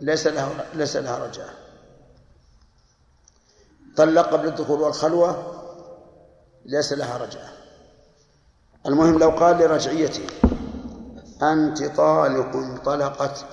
ليس 0.00 0.26
له 0.26 0.64
ليس 0.74 0.96
لها 0.96 1.18
رجعة. 1.18 1.61
طلق 3.96 4.26
قبل 4.32 4.48
الدخول 4.48 4.80
والخلوة 4.80 5.62
ليس 6.64 6.92
لها 6.92 7.18
رجعة. 7.18 7.48
المهم 8.86 9.18
لو 9.18 9.30
قال 9.30 9.58
لرجعيته 9.58 10.26
أنت 11.42 11.84
طالق 11.84 12.82
طلقت 12.84 13.44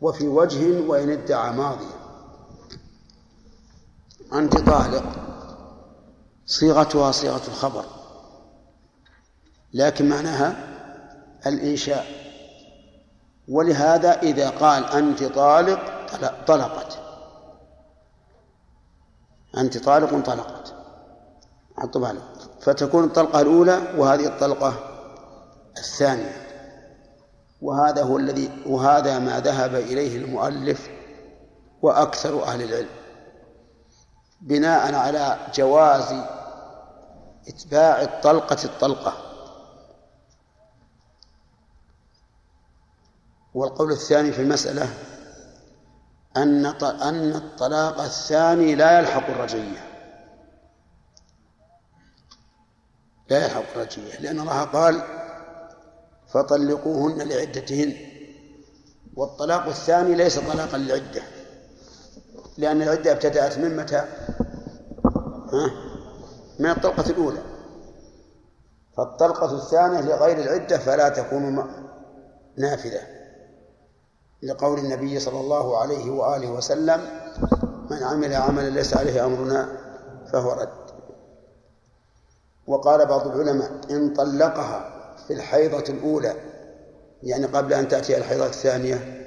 وفي 0.00 0.28
وجه 0.28 0.80
وإن 0.88 1.10
ادعى 1.10 1.52
ماضيا. 1.52 1.98
أنت 4.32 4.56
طالق 4.56 5.04
صيغتها 6.46 7.12
صيغة 7.12 7.42
الخبر 7.48 7.84
لكن 9.74 10.08
معناها 10.08 10.56
الإنشاء. 11.46 12.06
ولهذا 13.48 14.22
إذا 14.22 14.50
قال 14.50 14.84
أنت 14.84 15.24
طالق 15.24 16.06
طلقت. 16.46 16.97
أنت 19.56 19.78
طالق 19.78 20.26
طلقت. 20.26 20.74
حطوا 21.76 22.00
بالك 22.00 22.22
فتكون 22.60 23.04
الطلقة 23.04 23.40
الأولى 23.40 23.94
وهذه 23.96 24.26
الطلقة 24.26 24.74
الثانية. 25.78 26.44
وهذا 27.62 28.02
هو 28.02 28.16
الذي 28.16 28.50
وهذا 28.66 29.18
ما 29.18 29.40
ذهب 29.40 29.74
إليه 29.74 30.16
المؤلف 30.16 30.90
وأكثر 31.82 32.44
أهل 32.44 32.62
العلم. 32.62 32.88
بناء 34.40 34.94
على 34.94 35.38
جواز 35.54 36.14
إتباع 37.48 38.02
الطلقة 38.02 38.64
الطلقة. 38.64 39.12
والقول 43.54 43.92
الثاني 43.92 44.32
في 44.32 44.42
المسألة 44.42 44.88
أن 46.42 46.66
أن 46.82 47.32
الطلاق 47.34 48.00
الثاني 48.00 48.74
لا 48.74 48.98
يلحق 48.98 49.30
الرجعية 49.30 49.88
لا 53.30 53.44
يلحق 53.44 53.62
الرجعية 53.76 54.20
لأن 54.20 54.40
الله 54.40 54.64
قال 54.64 55.02
فطلقوهن 56.28 57.28
لعدتهن 57.28 57.96
والطلاق 59.16 59.66
الثاني 59.66 60.14
ليس 60.14 60.38
طلاقا 60.38 60.78
للعدة 60.78 61.22
لأن 62.58 62.82
العدة 62.82 63.12
ابتدأت 63.12 63.58
من 63.58 63.76
متى؟ 63.76 64.04
ها؟ 65.52 65.70
من 66.58 66.70
الطلقة 66.70 67.10
الأولى 67.10 67.42
فالطلقة 68.96 69.56
الثانية 69.56 70.00
لغير 70.00 70.38
العدة 70.38 70.78
فلا 70.78 71.08
تكون 71.08 71.70
نافذة 72.56 73.17
لقول 74.42 74.78
النبي 74.78 75.20
صلى 75.20 75.40
الله 75.40 75.78
عليه 75.78 76.10
وآله 76.10 76.50
وسلم 76.50 77.00
من 77.90 78.02
عمل 78.02 78.34
عملا 78.34 78.70
ليس 78.70 78.96
عليه 78.96 79.24
أمرنا 79.24 79.68
فهو 80.32 80.52
رد. 80.52 80.88
وقال 82.66 83.06
بعض 83.06 83.26
العلماء 83.26 83.70
إن 83.90 84.12
طلقها 84.12 84.90
في 85.26 85.32
الحيضة 85.32 85.84
الأولى 85.88 86.34
يعني 87.22 87.46
قبل 87.46 87.72
أن 87.72 87.88
تأتي 87.88 88.16
الحيضة 88.16 88.46
الثانية 88.46 89.24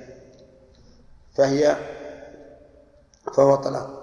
فهي 1.38 1.76
فهو 3.36 3.56
طلاق 3.56 4.02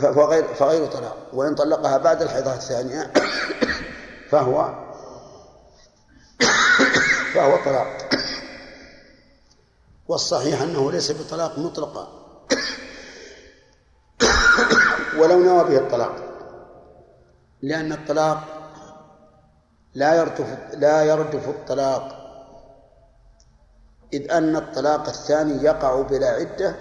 فغير 0.00 0.44
فغير 0.54 0.86
طلاق 0.86 1.16
وإن 1.32 1.54
طلقها 1.54 1.98
بعد 1.98 2.22
الحيضة 2.22 2.54
الثانية 2.54 3.12
فهو 4.30 4.74
فهو 7.34 7.56
طلاق. 7.64 8.07
والصحيح 10.08 10.62
أنه 10.62 10.92
ليس 10.92 11.12
بطلاق 11.12 11.58
مطلقا. 11.58 12.08
ولو 15.18 15.42
نوى 15.42 15.64
به 15.64 15.78
الطلاق. 15.78 16.14
لأن 17.62 17.92
الطلاق 17.92 18.38
لا 19.94 20.14
يردف 20.14 20.74
لا 20.74 21.02
يردف 21.02 21.48
الطلاق. 21.48 22.18
إذ 24.12 24.32
أن 24.32 24.56
الطلاق 24.56 25.08
الثاني 25.08 25.64
يقع 25.64 26.02
بلا 26.02 26.28
عدة 26.28 26.76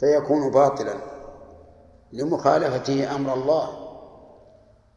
فيكون 0.00 0.50
باطلا 0.50 0.94
لمخالفته 2.12 3.16
أمر 3.16 3.34
الله. 3.34 3.84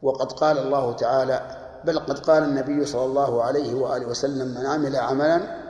وقد 0.02 0.32
قال 0.32 0.58
الله 0.58 0.92
تعالى 0.92 1.68
بل 1.84 1.98
قد 1.98 2.18
قال 2.18 2.42
النبي 2.42 2.86
صلى 2.86 3.04
الله 3.04 3.42
عليه 3.42 3.74
وآله 3.74 4.06
وسلم 4.06 4.48
من 4.48 4.66
عمل 4.66 4.96
عملا 4.96 5.67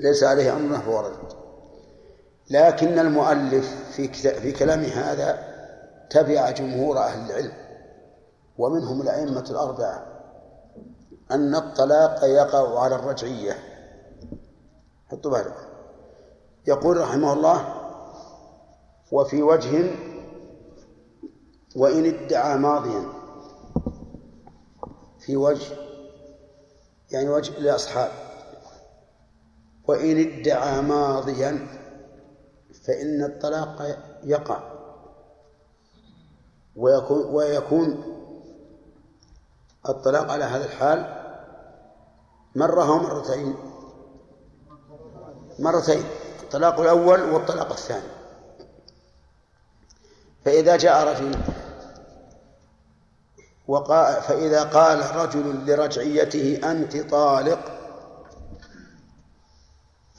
ليس 0.00 0.24
عليه 0.24 0.52
أمرنا 0.52 0.78
فهو 0.78 1.00
رد. 1.00 1.32
لكن 2.50 2.98
المؤلف 2.98 3.92
في 3.92 4.08
في 4.12 4.52
كلام 4.52 4.80
هذا 4.80 5.38
تبع 6.10 6.50
جمهور 6.50 6.98
أهل 6.98 7.30
العلم 7.30 7.52
ومنهم 8.58 9.00
الأئمة 9.00 9.44
الأربعة 9.50 10.06
أن 11.30 11.54
الطلاق 11.54 12.24
يقع 12.24 12.80
على 12.80 12.94
الرجعية. 12.94 13.58
حطوا 15.08 15.30
بالك 15.30 15.56
يقول 16.66 16.96
رحمه 16.96 17.32
الله 17.32 17.74
وفي 19.12 19.42
وجه 19.42 19.90
وإن 21.76 22.04
ادعى 22.06 22.58
ماضيا. 22.58 23.04
في 25.18 25.36
وجه 25.36 25.76
يعني 27.10 27.28
وجه 27.28 27.58
لأصحاب 27.58 28.29
وإن 29.90 30.18
ادعى 30.18 30.80
ماضيا 30.82 31.66
فإن 32.86 33.24
الطلاق 33.24 33.98
يقع 34.24 34.60
ويكون 36.76 37.34
ويكون 37.34 38.04
الطلاق 39.88 40.30
على 40.30 40.44
هذا 40.44 40.64
الحال 40.64 41.20
مرة 42.54 42.90
ومرتين. 42.90 43.54
مرتين. 45.58 46.04
الطلاق 46.42 46.80
الأول 46.80 47.22
والطلاق 47.22 47.72
الثاني. 47.72 48.10
فإذا 50.44 50.76
جاء 50.76 51.08
رجل 51.08 51.38
وقال 53.68 54.22
فإذا 54.22 54.62
قال 54.62 55.16
رجل 55.16 55.66
لرجعيته 55.66 56.70
أنت 56.70 56.96
طالق 56.96 57.79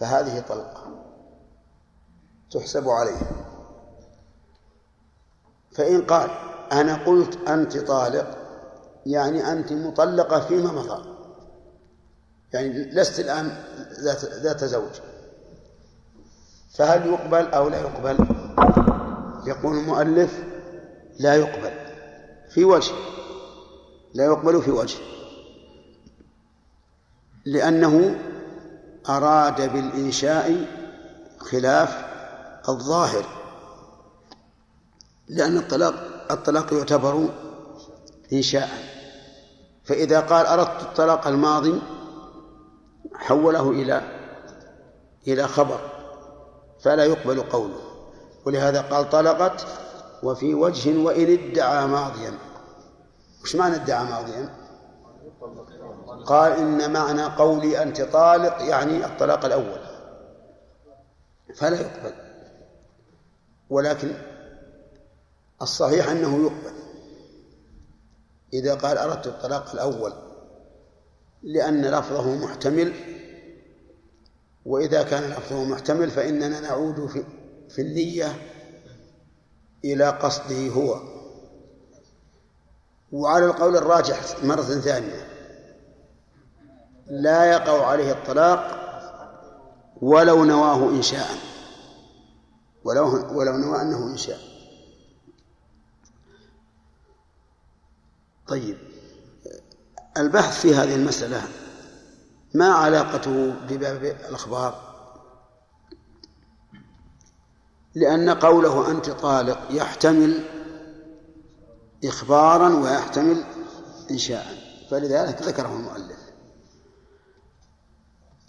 فهذه 0.02 0.40
طلقة 0.40 0.84
تحسب 2.52 2.90
عليه 2.90 3.22
فإن 5.72 6.02
قال 6.02 6.30
أنا 6.72 7.06
قلت 7.06 7.48
أنت 7.48 7.78
طالق 7.78 8.38
يعني 9.06 9.52
أنت 9.52 9.74
مطلقة 9.74 10.40
فيما 10.40 10.72
مضى. 10.72 11.12
يعني 12.54 12.70
لست 12.70 13.20
الآن 13.20 13.64
ذات, 14.00 14.26
ذات 14.26 14.64
زوج. 14.64 15.02
فهل 16.74 17.08
يقبل 17.08 17.46
أو 17.46 17.70
لا 17.70 17.82
يقبل؟ 17.82 18.18
يقول 19.46 19.78
المؤلف 19.78 20.44
لا 21.20 21.36
يقبل. 21.36 21.72
في 22.50 22.66
وجه. 22.66 22.94
لا 24.14 24.26
يقبل 24.26 24.62
في 24.62 24.72
وجه. 24.72 24.98
لأنه 27.46 28.16
أراد 29.10 29.74
بالإنشاء 29.74 30.66
خلاف 31.40 32.06
الظاهر 32.70 33.26
لأن 35.28 35.58
الطلاق 35.58 35.94
الطلاق 36.32 36.74
يعتبر 36.74 37.30
إنشاء. 38.34 38.70
فإذا 39.84 40.20
قال 40.20 40.46
أردت 40.46 40.82
الطلاق 40.82 41.28
الماضي 41.28 41.82
حوله 43.16 43.70
إلى 43.70 44.02
إلى 45.28 45.48
خبر 45.48 45.80
فلا 46.80 47.06
يقبل 47.06 47.42
قوله. 47.42 47.80
ولهذا 48.46 48.82
قال 48.82 49.10
طلقت 49.10 49.68
وفي 50.24 50.54
وجه 50.56 50.98
وإن 50.98 51.34
ادعى 51.34 51.88
ماضيا. 51.88 52.34
وش 53.44 53.56
معنى 53.56 53.76
ادعى 53.76 54.04
ماضيا؟ 54.06 54.56
قال 56.26 56.52
إن 56.52 56.94
معنى 56.94 57.24
قولي 57.24 57.84
أنت 57.84 58.02
طالق 58.02 58.62
يعني 58.62 59.06
الطلاق 59.06 59.46
الأول. 59.46 59.82
فلا 61.56 61.82
يقبل. 61.82 62.14
ولكن 63.70 64.12
الصحيح 65.62 66.10
أنه 66.10 66.44
يقبل. 66.44 66.74
إذا 68.54 68.76
قال 68.76 68.98
أردت 68.98 69.28
الطلاق 69.28 69.72
الأول 69.74 70.14
لأن 71.44 71.86
لفظه 71.86 72.36
محتمل 72.36 72.94
وإذا 74.66 75.04
كان 75.04 75.24
لفظه 75.24 75.64
محتمل 75.64 76.12
فإننا 76.12 76.60
نعود 76.60 77.06
في, 77.06 77.24
في 77.70 77.82
النية 77.82 78.28
إلى 79.86 80.10
قصده 80.10 80.68
هو. 80.68 81.02
وعلى 83.12 83.46
القول 83.46 83.76
الراجح 83.78 84.44
مرة 84.44 84.62
ثانية. 84.62 85.41
لا 87.08 87.46
يقع 87.46 87.86
عليه 87.86 88.12
الطلاق 88.12 88.78
ولو 90.02 90.46
نواه 90.46 90.90
إنشاء 90.90 91.28
ولو 92.84 93.38
ولو 93.38 93.58
نوى 93.58 93.82
أنه 93.82 94.12
إنشاء 94.12 94.52
طيب. 98.52 98.78
البحث 100.18 100.62
في 100.62 100.76
هذه 100.76 100.96
المسألة 100.96 101.42
ما 102.54 102.70
علاقته 102.70 103.54
بباب 103.70 104.04
الأخبار؟ 104.04 104.92
لأن 107.96 108.30
قوله 108.30 108.92
أنت 108.92 109.10
طالق 109.10 109.60
يحتمل 109.70 110.44
إخبارا 112.06 112.76
ويحتمل 112.76 113.44
إنشاء. 114.12 114.46
فلذلك 114.92 115.42
ذكره 115.42 115.76
المؤلف. 115.76 116.21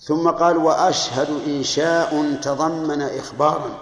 ثم 0.05 0.31
قال 0.31 0.57
وأشهد 0.57 1.29
إنشاء 1.47 2.35
تضمن 2.35 3.03
إخبارا. 3.03 3.79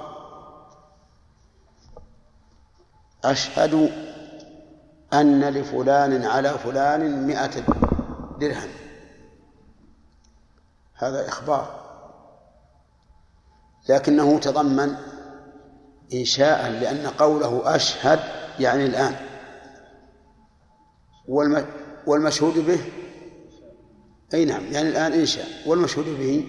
أشهد 3.24 3.92
أن 5.12 5.44
لفلان 5.44 6.24
على 6.24 6.50
فلان 6.50 7.26
مئة 7.26 7.62
درهم. 8.38 8.70
هذا 10.94 11.28
إخبار. 11.28 11.80
لكنه 13.88 14.38
تضمن 14.38 14.96
إنشاء 16.14 16.70
لأن 16.70 17.06
قوله 17.06 17.74
أشهد 17.74 18.20
يعني 18.58 18.86
الآن. 18.86 19.16
والمشهود 22.06 22.58
به 22.58 22.99
أي 24.34 24.44
نعم 24.44 24.72
يعني 24.72 24.88
الآن 24.88 25.12
إنشاء 25.12 25.46
والمشهود 25.66 26.06
به 26.06 26.48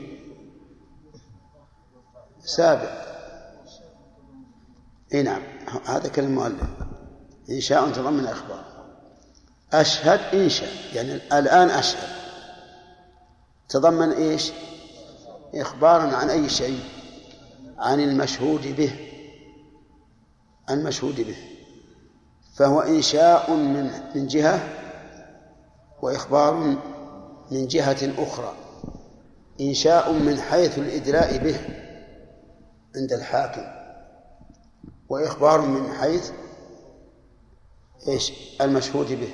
سابق. 2.43 2.91
أي 5.13 5.23
نعم 5.23 5.41
هذا 5.85 6.09
كلام 6.09 6.29
المؤلف. 6.29 6.69
إنشاء 7.49 7.91
تضمن 7.91 8.25
إخبار 8.25 8.63
أشهد 9.73 10.19
إنشاء 10.35 10.69
يعني 10.93 11.13
الآن 11.13 11.69
أشهد. 11.69 12.09
تضمن 13.69 14.11
إيش؟ 14.11 14.51
إخبارا 15.55 16.15
عن 16.15 16.29
أي 16.29 16.49
شيء؟ 16.49 16.79
عن 17.77 17.99
المشهود 17.99 18.75
به. 18.77 18.95
المشهود 20.69 21.15
به. 21.15 21.37
فهو 22.55 22.79
إنشاء 22.79 23.53
من 23.53 23.91
من 24.15 24.27
جهة 24.27 24.69
وإخبار 26.01 26.53
من 27.51 27.67
جهة 27.67 28.23
أخرى 28.23 28.53
إنشاء 29.61 30.11
من 30.11 30.37
حيث 30.37 30.77
الإدلاء 30.77 31.37
به 31.37 31.59
عند 32.95 33.13
الحاكم 33.13 33.63
وإخبار 35.09 35.61
من 35.61 35.91
حيث 35.93 36.31
إيش؟ 38.07 38.33
المشهود 38.61 39.07
به. 39.07 39.33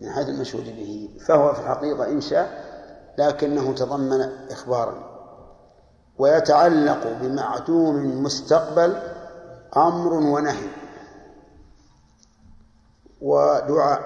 من 0.00 0.12
حيث 0.12 0.28
المشهود 0.28 0.64
به. 0.64 1.10
فهو 1.26 1.54
في 1.54 1.60
الحقيقة 1.60 2.04
إنشاء 2.04 2.72
لكنه 3.18 3.74
تضمن 3.74 4.20
إخبارا. 4.50 5.12
ويتعلق 6.18 7.06
بمعدوم 7.20 8.22
مستقبل 8.22 9.02
أمر 9.76 10.12
ونهي 10.12 10.68
ودعاء 13.20 14.00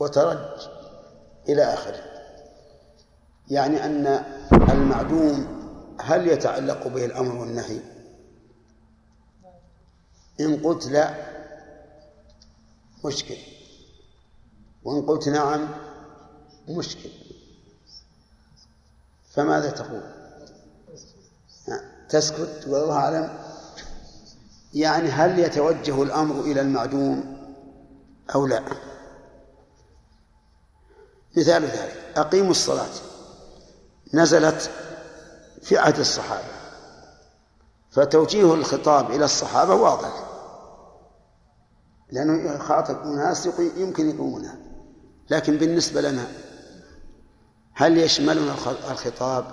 وترج 0.00 0.38
إلى 1.48 1.62
آخره. 1.62 2.02
يعني 3.50 3.84
أن 3.84 4.06
المعدوم 4.52 5.58
هل 6.00 6.28
يتعلق 6.28 6.88
به 6.88 7.04
الأمر 7.04 7.34
والنهي؟ 7.34 7.80
إن 10.40 10.62
قلت 10.62 10.86
لا 10.86 11.14
مشكل. 13.04 13.36
وإن 14.84 15.06
قلت 15.06 15.28
نعم 15.28 15.68
مشكل. 16.68 17.10
فماذا 19.30 19.70
تقول؟ 19.70 20.02
تسكت 22.08 22.64
والله 22.68 22.92
أعلم؟ 22.92 23.38
يعني 24.74 25.08
هل 25.08 25.38
يتوجه 25.38 26.02
الأمر 26.02 26.40
إلى 26.40 26.60
المعدوم 26.60 27.38
أو 28.34 28.46
لا؟ 28.46 28.62
مثال 31.36 31.62
ذلك 31.62 32.12
أقيموا 32.16 32.50
الصلاة. 32.50 32.90
نزلت 34.14 34.70
في 35.62 35.78
عهد 35.78 35.98
الصحابة. 35.98 36.48
فتوجيه 37.90 38.54
الخطاب 38.54 39.10
إلى 39.10 39.24
الصحابة 39.24 39.74
واضح. 39.74 40.24
لأنه 42.10 42.54
يخاطب 42.54 43.02
أناس 43.02 43.48
يمكن 43.76 44.10
يقومونها. 44.10 44.58
لكن 45.30 45.56
بالنسبة 45.56 46.00
لنا 46.00 46.26
هل 47.74 47.98
يشملنا 47.98 48.54
الخطاب؟ 48.90 49.44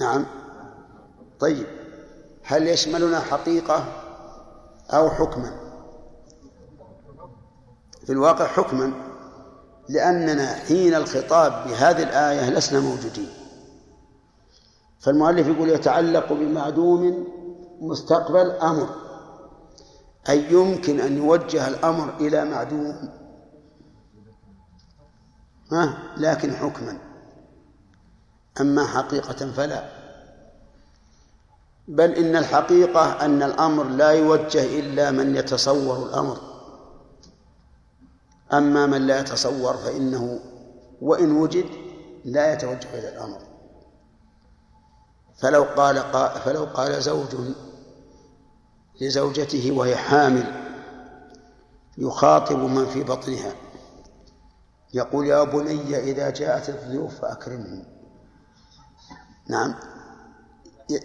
نعم. 0.00 0.26
طيب. 1.40 1.66
هل 2.42 2.68
يشملنا 2.68 3.20
حقيقة 3.20 3.84
أو 4.90 5.10
حكما؟ 5.10 5.60
في 8.06 8.12
الواقع 8.12 8.46
حكما. 8.46 9.07
لأننا 9.88 10.54
حين 10.54 10.94
الخطاب 10.94 11.68
بهذه 11.68 12.02
الآية 12.02 12.50
لسنا 12.50 12.80
موجودين. 12.80 13.28
فالمؤلف 15.00 15.46
يقول 15.46 15.68
يتعلق 15.68 16.32
بمعدوم 16.32 17.26
مستقبل 17.80 18.50
أمر 18.50 18.88
أي 20.28 20.52
يمكن 20.52 21.00
أن 21.00 21.16
يوجه 21.16 21.68
الأمر 21.68 22.14
إلى 22.20 22.44
معدوم. 22.44 23.10
ها؟ 25.72 25.98
لكن 26.16 26.52
حكما. 26.52 26.98
أما 28.60 28.86
حقيقة 28.86 29.52
فلا. 29.52 29.98
بل 31.88 32.12
إن 32.12 32.36
الحقيقة 32.36 33.24
أن 33.24 33.42
الأمر 33.42 33.84
لا 33.84 34.10
يوجه 34.10 34.78
إلا 34.78 35.10
من 35.10 35.36
يتصور 35.36 36.06
الأمر. 36.06 36.47
أما 38.52 38.86
من 38.86 39.06
لا 39.06 39.20
يتصور 39.20 39.76
فإنه 39.76 40.40
وإن 41.00 41.32
وجد 41.32 41.66
لا 42.24 42.52
يتوجه 42.52 42.88
إلى 42.94 43.08
الأمر. 43.08 43.40
فلو 45.38 45.62
قال 45.62 45.96
فلو 46.44 46.64
قال 46.64 47.02
زوج 47.02 47.34
لزوجته 49.00 49.72
وهي 49.72 49.96
حامل 49.96 50.68
يخاطب 51.98 52.58
من 52.58 52.86
في 52.86 53.04
بطنها 53.04 53.52
يقول 54.94 55.26
يا 55.26 55.44
بني 55.44 55.98
إذا 55.98 56.30
جاءت 56.30 56.68
الضيوف 56.68 57.20
فأكرمهم. 57.20 57.84
نعم. 59.48 59.74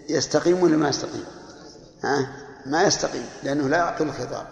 يستقيم 0.08 0.62
ولا 0.62 0.76
ما 0.76 0.88
يستقيم؟ 0.88 1.24
ها؟ 2.04 2.44
ما 2.66 2.82
يستقيم 2.82 3.26
لأنه 3.42 3.68
لا 3.68 3.76
يعقل 3.76 4.08
الخطاب. 4.08 4.46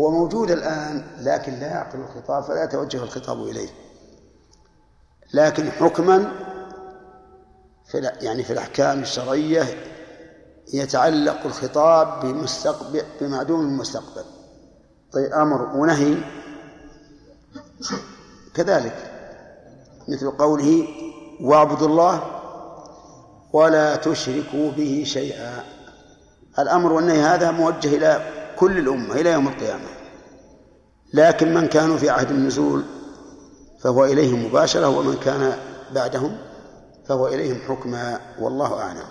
هو 0.00 0.10
موجود 0.10 0.50
الآن 0.50 1.06
لكن 1.20 1.52
لا 1.52 1.66
يعقل 1.66 1.98
الخطاب 1.98 2.42
فلا 2.42 2.64
يتوجه 2.64 3.02
الخطاب 3.02 3.42
إليه. 3.42 3.68
لكن 5.34 5.70
حكما 5.70 6.32
في 7.86 8.10
يعني 8.20 8.44
في 8.44 8.52
الأحكام 8.52 9.02
الشرعية 9.02 9.64
يتعلق 10.72 11.46
الخطاب 11.46 12.20
بمستقبل 12.20 13.02
بمعدوم 13.20 13.60
المستقبل. 13.60 14.24
طيب 15.12 15.32
أمر 15.32 15.62
ونهي. 15.76 16.16
كذلك 18.54 19.10
مثل 20.08 20.30
قوله 20.30 20.88
واعبدوا 21.40 21.88
الله 21.88 22.22
ولا 23.52 23.96
تشركوا 23.96 24.70
به 24.70 25.04
شيئا. 25.06 25.64
الأمر 26.58 26.92
والنهي 26.92 27.20
هذا 27.20 27.50
موجه 27.50 27.96
إلى 27.96 28.43
كل 28.58 28.78
الأمة 28.78 29.14
إلى 29.14 29.30
يوم 29.30 29.48
القيامة. 29.48 29.88
لكن 31.14 31.54
من 31.54 31.66
كانوا 31.66 31.96
في 31.96 32.10
عهد 32.10 32.30
النزول 32.30 32.84
فهو 33.80 34.04
إليهم 34.04 34.46
مباشرة 34.46 34.88
ومن 34.98 35.16
كان 35.16 35.58
بعدهم 35.94 36.38
فهو 37.06 37.28
إليهم 37.28 37.58
حكما 37.68 38.20
والله 38.38 38.80
أعلم 38.82 39.04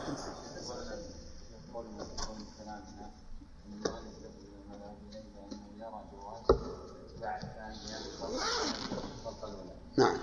نعم 9.97 10.17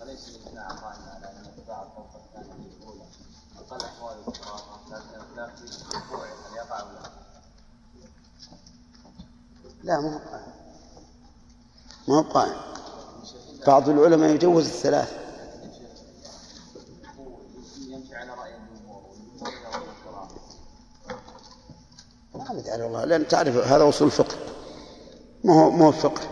وليس 0.00 0.28
الإجماع 0.28 0.68
قائم 0.68 1.02
على 1.08 1.26
أن 1.26 1.44
اتباع 1.44 1.82
الطرف 1.82 2.16
الثانية 2.16 2.70
الأولى 2.76 3.04
أقل 3.58 3.84
أحوال 3.84 4.16
الكرامة 4.28 4.60
لكن 4.90 5.14
الخلاف 5.16 5.56
في 5.56 5.94
الوقوع 5.94 6.26
هل 6.26 6.56
يقع 6.56 6.80
أو 6.80 6.86
لا؟ 6.92 7.10
لا 9.90 10.00
ما 10.00 10.14
هو 10.14 10.18
قائم 10.18 10.52
ما 12.08 12.18
هو 12.18 12.22
قائم 12.22 12.54
بعض 13.66 13.88
العلماء 13.88 14.30
يجوز 14.30 14.66
الثلاث. 14.66 15.20
ما 22.34 22.52
ندري 22.52 22.82
والله 22.82 23.04
لأن 23.04 23.28
تعرف 23.28 23.56
هذا 23.56 23.88
أصول 23.88 24.06
الفقه. 24.08 24.36
ما 25.44 25.54
هو 25.54 25.70
ما 25.70 25.86
هو 25.86 25.92
فقه. 25.92 26.22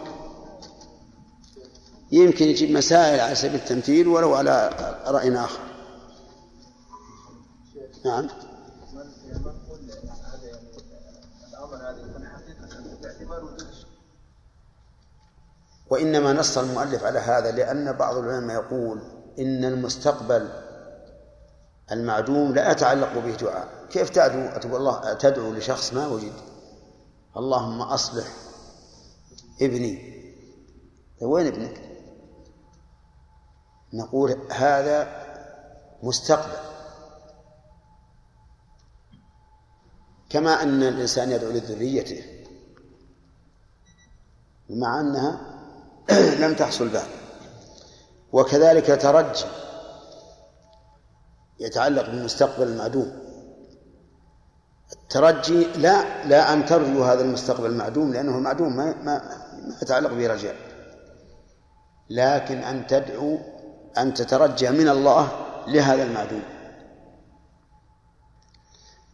يمكن 2.12 2.44
يجيب 2.44 2.70
مسائل 2.70 3.20
على 3.20 3.34
سبيل 3.34 3.54
التمثيل 3.54 4.08
ولو 4.08 4.34
على 4.34 4.70
رأي 5.06 5.36
آخر. 5.36 5.60
نعم. 8.04 8.28
وإنما 15.90 16.32
نص 16.32 16.58
المؤلف 16.58 17.04
على 17.04 17.18
هذا 17.18 17.50
لأن 17.50 17.92
بعض 17.92 18.16
العلماء 18.16 18.56
يقول 18.56 19.02
إن 19.38 19.64
المستقبل 19.64 20.48
المعدوم 21.92 22.54
لا 22.54 22.70
يتعلق 22.70 23.18
به 23.18 23.34
دعاء. 23.34 23.68
كيف 23.90 24.10
تدعو؟ 24.10 24.58
تقول 24.60 24.76
الله 24.76 25.14
تدعو 25.14 25.52
لشخص 25.52 25.92
ما 25.92 26.06
وجد. 26.06 26.32
اللهم 27.36 27.82
أصلح 27.82 28.26
ابني. 29.62 30.18
طيب 31.20 31.28
وين 31.30 31.46
ابنك؟ 31.46 31.82
نقول 33.92 34.36
هذا 34.50 35.08
مستقبل. 36.02 36.68
كما 40.30 40.62
أن 40.62 40.82
الإنسان 40.82 41.30
يدعو 41.30 41.50
لذريته 41.50 42.24
مع 44.70 45.00
أنها 45.00 45.47
لم 46.42 46.54
تحصل 46.54 46.88
بعد. 46.88 47.06
وكذلك 48.32 49.02
ترجي 49.02 49.44
يتعلق 51.60 52.06
بالمستقبل 52.06 52.68
المعدوم. 52.68 53.12
الترجي 54.92 55.64
لا 55.64 56.24
لا 56.26 56.52
أن 56.52 56.66
ترجو 56.66 57.04
هذا 57.04 57.20
المستقبل 57.20 57.66
المعدوم 57.66 58.12
لأنه 58.12 58.38
معدوم 58.38 58.76
ما, 58.76 58.84
ما, 58.84 59.18
ما 59.68 59.76
يتعلق 59.82 60.12
به 60.12 60.26
رجاء. 60.26 60.56
لكن 62.10 62.58
أن 62.58 62.86
تدعو 62.86 63.38
أن 63.98 64.14
تترجى 64.14 64.70
من 64.70 64.88
الله 64.88 65.28
لهذا 65.66 66.02
المعدوم. 66.02 66.42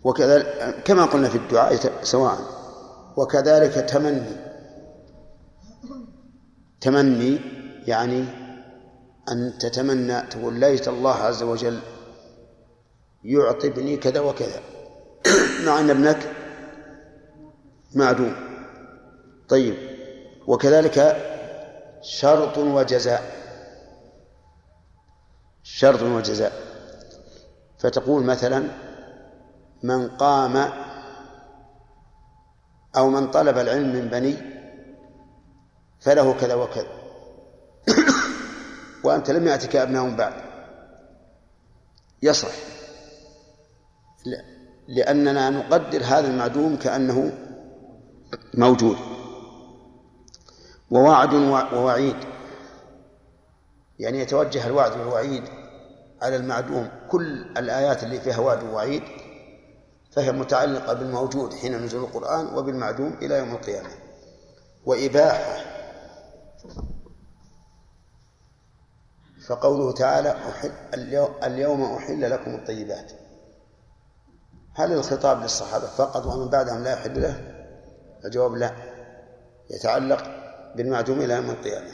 وكذلك 0.04 0.82
كما 0.84 1.04
قلنا 1.04 1.28
في 1.28 1.38
الدعاء 1.38 1.76
سواء. 2.02 2.38
وكذلك 3.16 3.74
تمني. 3.74 4.43
تمني 6.84 7.40
يعني 7.86 8.24
أن 9.28 9.58
تتمنى 9.60 10.20
تقول 10.20 10.54
ليت 10.60 10.88
الله 10.88 11.14
عز 11.14 11.42
وجل 11.42 11.80
يعطي 13.24 13.66
ابني 13.66 13.96
كذا 13.96 14.20
وكذا. 14.20 14.60
مع 15.66 15.80
أن 15.80 15.90
ابنك 15.90 16.30
معدوم. 17.94 18.34
طيب. 19.48 19.74
وكذلك 20.46 21.16
شرط 22.02 22.58
وجزاء. 22.58 23.22
شرط 25.62 26.02
وجزاء. 26.02 26.52
فتقول 27.78 28.24
مثلا 28.24 28.64
من 29.82 30.08
قام 30.08 30.72
أو 32.96 33.10
من 33.10 33.30
طلب 33.30 33.58
العلم 33.58 33.88
من 33.88 34.08
بني 34.08 34.53
فله 36.04 36.32
كذا 36.32 36.54
وكذا. 36.54 36.86
وأنت 39.04 39.30
لم 39.30 39.46
يأتك 39.46 39.76
أبناء 39.76 40.16
بعد. 40.16 40.32
يصح. 42.22 42.54
لأننا 44.88 45.50
نقدر 45.50 46.02
هذا 46.04 46.28
المعدوم 46.28 46.76
كأنه 46.76 47.32
موجود. 48.54 48.96
ووعد 50.90 51.34
ووعيد. 51.34 52.16
يعني 53.98 54.18
يتوجه 54.20 54.66
الوعد 54.66 54.92
والوعيد 54.92 55.44
على 56.22 56.36
المعدوم. 56.36 56.88
كل 57.10 57.42
الآيات 57.56 58.04
اللي 58.04 58.20
فيها 58.20 58.38
وعد 58.38 58.62
ووعيد 58.62 59.02
فهي 60.12 60.32
متعلقة 60.32 60.92
بالموجود 60.92 61.54
حين 61.54 61.76
نزول 61.76 62.04
القرآن 62.04 62.46
وبالمعدوم 62.46 63.18
إلى 63.22 63.38
يوم 63.38 63.50
القيامة. 63.52 63.90
وإباحة 64.86 65.73
فقوله 69.46 69.92
تعالى 69.92 70.30
أحل 70.30 70.70
اليوم 71.44 71.82
أحل 71.82 72.30
لكم 72.30 72.54
الطيبات. 72.54 73.12
هل 74.74 74.92
الخطاب 74.92 75.42
للصحابة 75.42 75.86
فقط 75.86 76.26
ومن 76.26 76.48
بعدهم 76.48 76.82
لا 76.82 76.92
يحل 76.92 77.22
له؟ 77.22 77.54
الجواب 78.24 78.54
لا. 78.54 78.74
يتعلق 79.70 80.22
بالمعدوم 80.76 81.20
إلى 81.20 81.34
يوم 81.34 81.50
القيامة. 81.50 81.92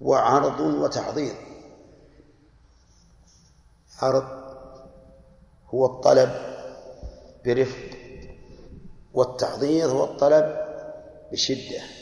وعرض 0.00 0.60
وتحضير 0.60 1.34
عرض 4.02 4.24
هو 5.74 5.86
الطلب 5.86 6.30
برفق 7.44 7.96
والتحضير 9.14 9.86
هو 9.86 10.04
الطلب 10.04 10.56
بشدة. 11.32 11.99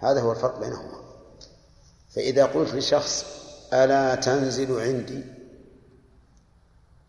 هذا 0.00 0.20
هو 0.20 0.32
الفرق 0.32 0.60
بينهما. 0.60 1.00
فإذا 2.14 2.44
قلت 2.44 2.74
لشخص 2.74 3.24
ألا 3.72 4.14
تنزل 4.14 4.80
عندي 4.80 5.24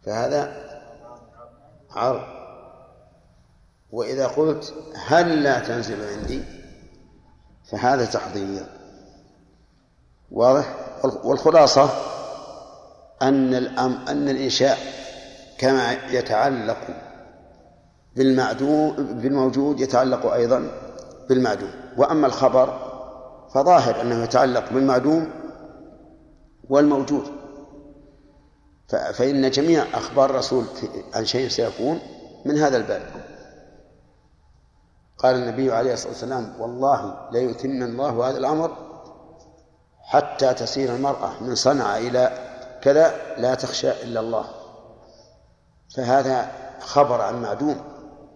فهذا 0.05 0.71
عرض 1.89 2.23
وإذا 3.91 4.27
قلت 4.27 4.73
هل 4.95 5.43
لا 5.43 5.59
تنزل 5.59 6.07
عندي 6.07 6.43
فهذا 7.71 8.05
تحضير. 8.05 8.65
واضح؟ 10.31 10.75
والخلاصة 11.23 11.89
أن 13.21 13.53
الأم 13.53 14.07
أن 14.07 14.29
الإنشاء 14.29 14.77
كما 15.57 15.93
يتعلق 15.93 16.77
بالمعدوم 18.15 18.91
بالموجود 18.95 19.79
يتعلق 19.79 20.25
أيضا 20.25 20.71
بالمعدوم. 21.29 21.80
وأما 21.97 22.27
الخبر 22.27 22.91
فظاهر 23.53 24.01
أنه 24.01 24.23
يتعلق 24.23 24.69
بالمعدوم 24.73 25.29
والموجود. 26.69 27.23
فإن 28.87 29.49
جميع 29.51 29.85
أخبار 29.93 30.29
الرسول 30.29 30.65
عن 31.13 31.25
شيء 31.25 31.49
سيكون 31.49 31.99
من 32.45 32.57
هذا 32.57 32.77
الباب. 32.77 33.01
قال 35.17 35.35
النبي 35.35 35.71
عليه 35.71 35.93
الصلاة 35.93 36.11
والسلام 36.11 36.53
والله 36.59 37.29
ليتم 37.31 37.69
الله 37.69 38.29
هذا 38.29 38.37
الأمر 38.37 38.77
حتى 40.03 40.53
تسير 40.53 40.95
المرأة 40.95 41.43
من 41.43 41.55
صنعاء 41.55 42.07
إلى 42.07 42.31
كذا 42.81 43.35
لا 43.37 43.55
تخشى 43.55 43.91
إلا 43.91 44.19
الله. 44.19 44.45
فهذا 45.95 46.51
خبر 46.79 47.21
عن 47.21 47.41
معدوم. 47.41 47.90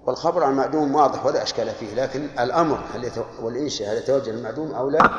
والخبر 0.05 0.43
عن 0.43 0.53
معدوم 0.53 0.95
واضح 0.95 1.25
ولا 1.25 1.43
أشكال 1.43 1.69
فيه 1.69 1.95
لكن 1.95 2.29
الأمر 2.39 2.79
هل 2.93 3.03
يتو... 3.03 3.23
والإنشاء 3.41 3.91
هل 3.91 3.97
يتوجه 3.97 4.29
المعدوم 4.29 4.71
أو 4.71 4.89
لا؟ 4.89 5.09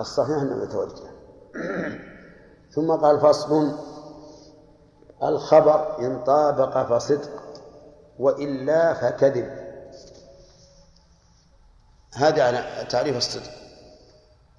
الصحيح 0.00 0.36
أنه 0.36 0.64
يتوجه. 0.64 1.10
ثم 2.70 2.92
قال 2.92 3.20
فصل 3.20 3.72
الخبر 5.22 5.98
إن 5.98 6.24
طابق 6.24 6.82
فصدق 6.82 7.42
وإلا 8.18 8.94
فكذب. 8.94 9.66
هذا 12.14 12.82
تعريف 12.82 13.16
الصدق. 13.16 13.52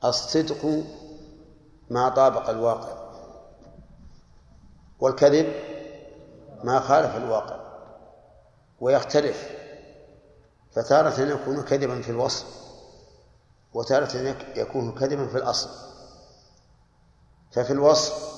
الصدق 0.05 0.83
ما 1.89 2.09
طابق 2.09 2.49
الواقع 2.49 2.97
والكذب 4.99 5.53
ما 6.63 6.79
خالف 6.79 7.17
الواقع. 7.17 7.66
ويختلف. 8.81 9.49
فتارة 10.71 11.21
يكون 11.21 11.63
كذبا 11.63 12.01
في 12.01 12.09
الوصف 12.09 12.45
وتارة 13.73 14.35
يكون 14.55 14.91
كذبا 14.91 15.27
في 15.27 15.37
الأصل. 15.37 15.69
ففي 17.51 17.73
الوصف 17.73 18.37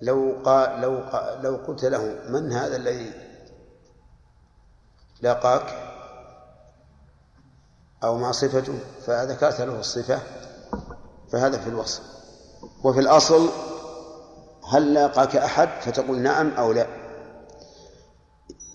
لو 0.00 0.36
قال 0.44 0.80
لو 0.80 1.00
قال 1.12 1.42
لو 1.42 1.56
قلت 1.56 1.84
له 1.84 2.18
من 2.28 2.52
هذا 2.52 2.76
الذي 2.76 3.12
لاقاك؟ 5.20 5.94
أو 8.04 8.18
ما 8.18 8.32
صفته؟ 8.32 8.78
فذكرت 9.06 9.60
له 9.60 9.80
الصفة 9.80 10.18
فهذا 11.32 11.58
في 11.58 11.68
الوصف. 11.68 12.02
وفي 12.84 13.00
الأصل 13.00 13.48
هل 14.68 14.94
لاقاك 14.94 15.36
أحد؟ 15.36 15.68
فتقول 15.80 16.18
نعم 16.18 16.50
أو 16.50 16.72
لا. 16.72 17.03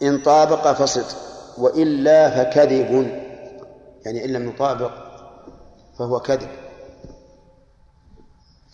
إن 0.03 0.21
طابق 0.21 0.71
فصدق 0.71 1.17
وإلا 1.57 2.29
فكذب. 2.29 2.91
يعني 4.05 4.25
إن 4.25 4.29
لم 4.33 4.49
يطابق 4.49 4.91
فهو 5.99 6.19
كذب. 6.19 6.49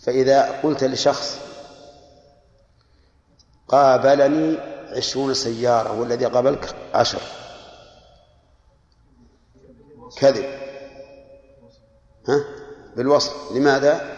فإذا 0.02 0.60
قلت 0.60 0.84
لشخص 0.84 1.38
قابلني 3.68 4.58
عشرون 4.96 5.34
سيارة 5.34 6.00
والذي 6.00 6.24
قابلك 6.24 6.74
عشر. 6.94 7.20
كذب. 10.16 10.44
ها؟ 12.28 12.44
بالوصف. 12.96 13.52
لماذا؟ 13.52 14.16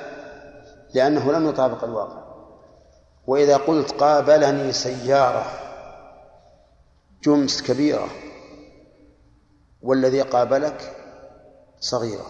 لأنه 0.94 1.32
لم 1.32 1.48
يطابق 1.48 1.84
الواقع. 1.84 2.28
وإذا 3.26 3.56
قلت 3.56 3.90
قابلني 3.90 4.72
سيارة 4.72 5.67
جمس 7.22 7.62
كبيرة 7.62 8.08
والذي 9.82 10.22
قابلك 10.22 10.96
صغيرة. 11.80 12.26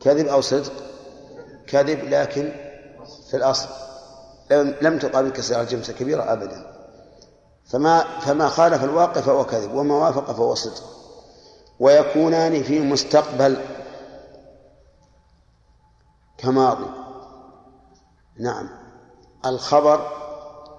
كذب 0.00 0.26
أو 0.26 0.40
صدق؟ 0.40 0.72
كذب 1.66 2.04
لكن 2.04 2.52
في 3.30 3.36
الأصل 3.36 3.68
لم 4.82 4.98
تقابلك 4.98 5.40
سيارة 5.40 5.64
جمسة 5.64 5.92
كبيرة 5.92 6.32
أبدا. 6.32 6.76
فما 7.64 8.20
فما 8.20 8.48
خالف 8.48 8.84
الواقع 8.84 9.20
فهو 9.20 9.44
كذب 9.44 9.74
وما 9.74 9.94
وافق 9.94 10.32
فهو 10.32 10.54
صدق. 10.54 10.84
ويكونان 11.80 12.62
في 12.62 12.80
مستقبل 12.80 13.64
كماضي. 16.38 16.90
نعم. 18.38 18.68
الخبر 19.46 20.29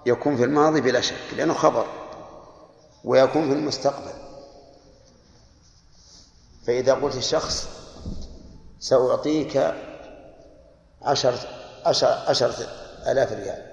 يكون 0.06 0.38
في 0.38 0.44
الماضي 0.44 0.82
بلا 0.82 1.02
شك 1.02 1.34
لأنه 1.38 1.54
خبر 1.54 1.86
ويكون 3.04 3.48
في 3.48 3.54
المستقبل. 3.54 4.14
فإذا 6.68 6.94
قلت 6.94 7.16
الشخص 7.16 7.68
سأعطيك 8.80 9.74
عشر 11.02 11.34
عشر 11.86 12.08
عشرة 12.08 12.68
آلاف 13.08 13.32
ريال 13.32 13.72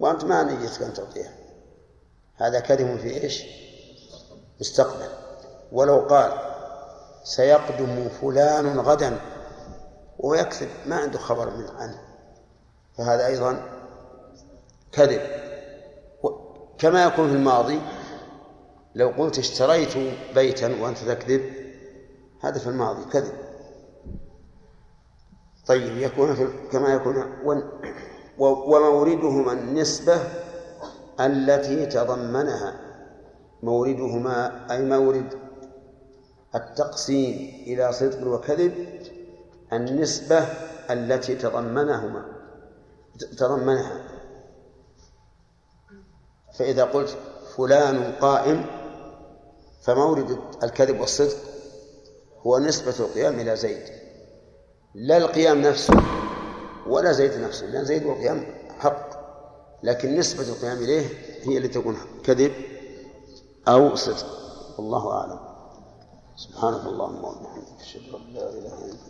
وأنت 0.00 0.24
ما 0.24 0.42
نيتك 0.42 0.82
أن 0.82 0.94
تعطيها. 0.94 1.32
هذا 2.36 2.60
كذب 2.60 2.98
في 2.98 3.22
إيش؟ 3.22 3.42
مستقبل. 4.60 5.08
ولو 5.72 6.00
قال 6.00 6.32
سيقدم 7.24 8.08
فلان 8.08 8.80
غدا 8.80 9.20
ويكذب 10.18 10.68
ما 10.86 10.96
عنده 10.96 11.18
خبر 11.18 11.50
من 11.50 11.68
عنه. 11.68 12.00
فهذا 12.98 13.26
أيضا 13.26 13.79
كذب. 14.92 15.20
كما 16.78 17.04
يكون 17.04 17.28
في 17.28 17.34
الماضي. 17.34 17.80
لو 18.94 19.08
قلت 19.08 19.38
اشتريت 19.38 19.88
بيتا 20.34 20.82
وأنت 20.82 20.98
تكذب 20.98 21.42
هذا 22.40 22.58
في 22.58 22.66
الماضي 22.66 23.04
كذب. 23.12 23.32
طيب 25.66 25.98
يكون 25.98 26.34
في 26.34 26.48
كما 26.72 26.94
يكون 26.94 27.24
وموردهما 28.38 29.52
النسبة 29.52 30.20
التي 31.20 31.86
تضمنها. 31.86 32.80
موردهما 33.62 34.66
أي 34.72 34.84
مورد 34.84 35.34
التقسيم 36.54 37.64
إلى 37.66 37.92
صدق 37.92 38.26
وكذب 38.26 38.74
النسبة 39.72 40.38
التي 40.90 41.34
تضمنهما 41.34 42.24
تضمنها. 43.38 44.19
فإذا 46.60 46.84
قلت 46.84 47.16
فلان 47.56 48.12
قائم 48.12 48.66
فمورد 49.82 50.38
الكذب 50.62 51.00
والصدق 51.00 51.36
هو 52.46 52.58
نسبة 52.58 53.06
القيام 53.06 53.40
إلى 53.40 53.56
زيد. 53.56 53.82
لا 54.94 55.16
القيام 55.16 55.60
نفسه 55.60 55.94
ولا 56.86 57.12
زيد 57.12 57.40
نفسه 57.40 57.66
لأن 57.66 57.84
زيد 57.84 58.04
والقيام 58.06 58.54
حق 58.78 59.08
لكن 59.82 60.16
نسبة 60.16 60.48
القيام 60.48 60.76
إليه 60.76 61.06
هي 61.42 61.56
اللي 61.56 61.68
تكون 61.68 61.96
كذب 62.24 62.52
أو 63.68 63.94
صدق. 63.94 64.26
والله 64.78 65.12
أعلم. 65.12 65.40
سبحانك 66.36 66.86
اللهم 66.86 67.24
وبحمدك 67.24 67.80
أشهد 67.80 68.14
أن 68.14 68.34
لا 68.34 68.48
إله 68.48 68.58
إلا 68.58 68.84
أنت. 68.84 69.00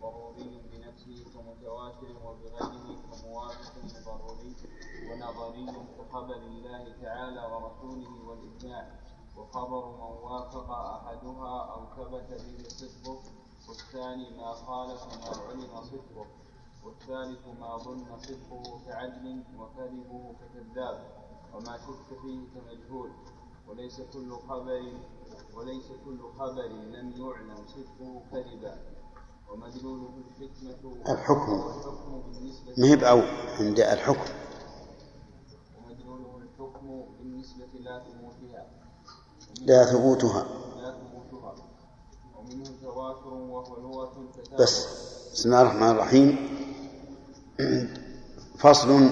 ضروري 0.00 0.60
بنفسه 0.72 1.24
كمتواتر 1.34 2.08
وبغيره 2.24 2.96
كموافق 3.12 3.72
لضروري 3.84 4.56
ونظري 5.10 5.66
كخبر 6.16 6.36
الله 6.36 6.84
تعالى 7.02 7.42
ورسوله 7.52 8.28
والإجماع. 8.28 8.84
وخبر 9.36 9.86
من 9.86 10.00
وافق 10.00 10.70
أحدها 10.70 11.54
أو 11.72 11.80
ثبت 11.96 12.28
به 12.30 12.68
صدقه 12.68 13.18
والثاني 13.68 14.30
ما 14.36 14.52
خالف 14.52 15.00
ما 15.04 15.48
علم 15.48 15.82
صدقه 15.82 16.26
والثالث 16.84 17.60
ما 17.60 17.76
ظن 17.76 18.04
صدقه 18.18 18.80
كعدل 18.86 19.44
وكذبه 19.58 20.34
ككذاب 20.40 20.98
وما 21.54 21.76
شك 21.78 22.18
فيه 22.22 22.40
كمجهول. 22.54 23.10
وليس 23.68 24.00
كل 24.00 24.36
خبر 24.48 24.92
وليس 25.54 25.88
كل 26.04 26.20
خبر 26.38 26.66
لم 26.66 27.10
يعلم 27.10 27.66
صدقه 27.66 28.22
كذبا. 28.32 28.78
ومدلوله 29.50 30.14
الحكمة 30.18 30.96
الحكم. 31.08 31.58
ما 32.78 32.86
هي 32.86 33.22
عند 33.60 33.80
الحكم. 33.80 34.32
الحكم 36.56 37.04
بالنسبة 37.18 37.66
لا 37.80 38.02
ثبوتها. 38.04 38.66
لا 39.60 39.84
ثبوتها. 39.84 40.46
لا 40.82 40.94
ثبوتها. 40.94 41.54
ومنه 42.36 42.70
تواتر 42.82 43.28
وهو 43.28 43.76
لغة 43.76 44.12
كتاب 44.34 44.60
بس. 44.60 44.86
بسم 45.32 45.48
الله 45.48 45.62
الرحمن 45.62 45.90
الرحيم. 45.90 46.48
فصل. 48.58 49.10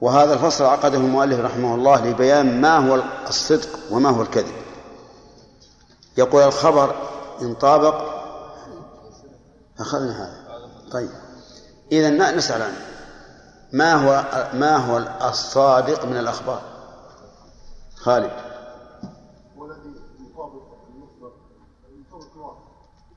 وهذا 0.00 0.34
الفصل 0.34 0.64
عقده 0.64 0.98
المؤلف 0.98 1.40
رحمه 1.40 1.74
الله 1.74 2.06
لبيان 2.06 2.60
ما 2.60 2.76
هو 2.78 3.02
الصدق 3.28 3.78
وما 3.90 4.10
هو 4.10 4.22
الكذب. 4.22 4.54
يقول 6.16 6.42
الخبر 6.42 6.94
إن 7.42 7.54
طابق. 7.54 7.94
أخذنا 9.78 10.22
هذا. 10.22 10.60
طيب. 10.92 11.10
إذا 11.92 12.36
نسأل 12.36 12.62
عنه. 12.62 12.93
ما 13.74 13.94
هو 13.94 14.24
ما 14.52 14.76
هو 14.76 14.98
الصادق 15.28 16.04
من 16.04 16.16
الأخبار؟ 16.16 16.62
خالد. 17.96 18.30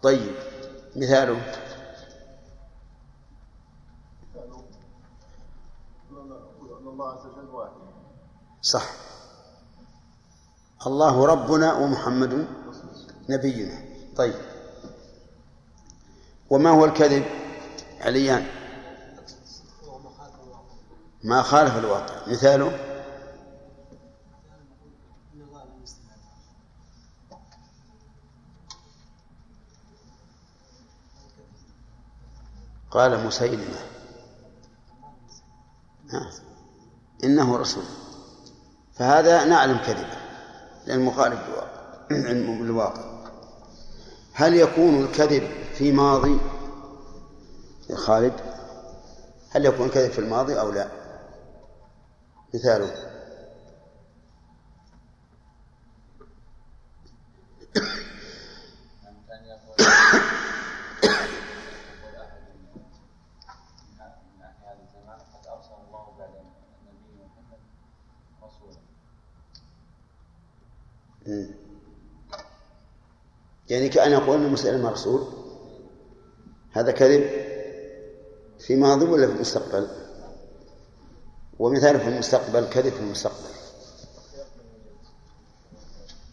طيب 0.03 0.35
مثاله. 0.95 1.53
صح. 8.61 8.85
الله 10.87 11.25
ربنا 11.25 11.73
ومحمد 11.73 12.47
نبينا. 13.29 13.85
طيب. 14.15 14.35
وما 16.49 16.69
هو 16.69 16.85
الكذب؟ 16.85 17.25
عليان. 18.01 18.56
ما 21.23 21.41
خالف 21.41 21.77
الواقع. 21.77 22.27
مثاله؟ 22.27 22.79
قال 32.91 33.25
مسيلمة. 33.25 33.79
ها. 36.09 36.31
إنه 37.23 37.57
رسول. 37.57 37.83
فهذا 38.97 39.45
نعلم 39.45 39.77
كذبه 39.77 40.17
لأن 40.85 40.99
مخالف 40.99 41.39
للواقع 42.11 43.17
هل 44.33 44.53
يكون 44.53 45.03
الكذب 45.03 45.49
في 45.73 45.91
ماضي؟ 45.91 46.37
يا 47.89 47.95
خالد 47.95 48.33
هل 49.49 49.65
يكون 49.65 49.87
الكذب 49.87 50.11
في 50.11 50.19
الماضي 50.19 50.59
أو 50.59 50.71
لا؟ 50.71 50.96
مثاله. 52.53 53.17
يعني 73.69 73.89
كأن 73.89 74.11
يقول 74.11 74.43
أن 74.43 74.51
مسلم 74.51 74.85
رسول 74.85 75.27
هذا 76.71 76.91
كذب 76.91 77.29
في 78.59 78.75
ماضي 78.75 79.05
ولا 79.05 79.27
في 79.27 79.33
المستقبل؟ 79.33 80.06
ومثاله 81.59 81.99
في 81.99 82.07
المستقبل 82.07 82.65
كذب 82.65 82.93
في 82.93 82.99
المستقبل. 82.99 83.47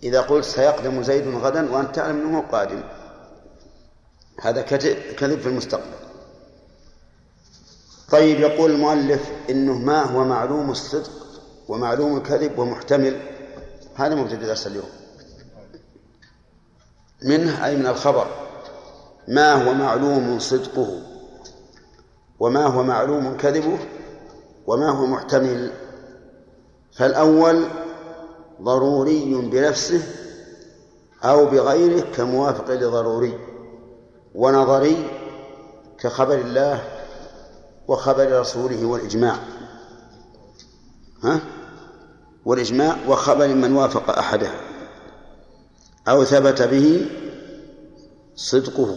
إذا 0.03 0.21
قلت 0.21 0.45
سيقدم 0.45 1.03
زيد 1.03 1.29
غدا 1.29 1.73
وأنت 1.73 1.95
تعلم 1.95 2.29
أنه 2.29 2.41
قادم. 2.41 2.83
هذا 4.41 4.63
كذب 4.63 5.41
في 5.41 5.49
المستقبل. 5.49 5.95
طيب 8.11 8.41
يقول 8.41 8.71
المؤلف 8.71 9.31
إنه 9.51 9.73
ما 9.73 10.03
هو 10.03 10.25
معلوم 10.25 10.71
الصدق 10.71 11.11
ومعلوم 11.69 12.17
الكذب 12.17 12.59
ومحتمل؟ 12.59 13.21
هذا 13.95 14.15
مبتدأ 14.15 14.47
درس 14.47 14.67
اليوم. 14.67 14.89
منه 17.23 17.67
أي 17.67 17.77
من 17.77 17.87
الخبر. 17.87 18.27
ما 19.29 19.53
هو 19.53 19.75
معلوم 19.75 20.39
صدقه 20.39 21.03
وما 22.41 22.67
هو 22.67 22.83
معلوم 22.83 23.37
كذبه؟ 23.37 23.79
وما 24.67 24.91
هو 24.91 25.07
محتمل 25.07 25.73
فالأول 26.97 27.65
ضروري 28.63 29.35
بنفسه 29.35 30.03
أو 31.25 31.47
بغيره 31.47 32.01
كموافق 32.01 32.71
لضروري 32.71 33.39
ونظري 34.35 35.11
كخبر 35.99 36.35
الله 36.35 36.85
وخبر 37.89 38.41
رسوله 38.41 38.87
والإجماع. 38.87 39.37
ها؟ 41.23 41.41
والإجماع 42.45 42.97
وخبر 43.09 43.49
من 43.49 43.73
وافق 43.73 44.19
أحده 44.19 44.51
أو 46.09 46.25
ثبت 46.25 46.63
به 46.63 47.07
صدقه. 48.37 48.97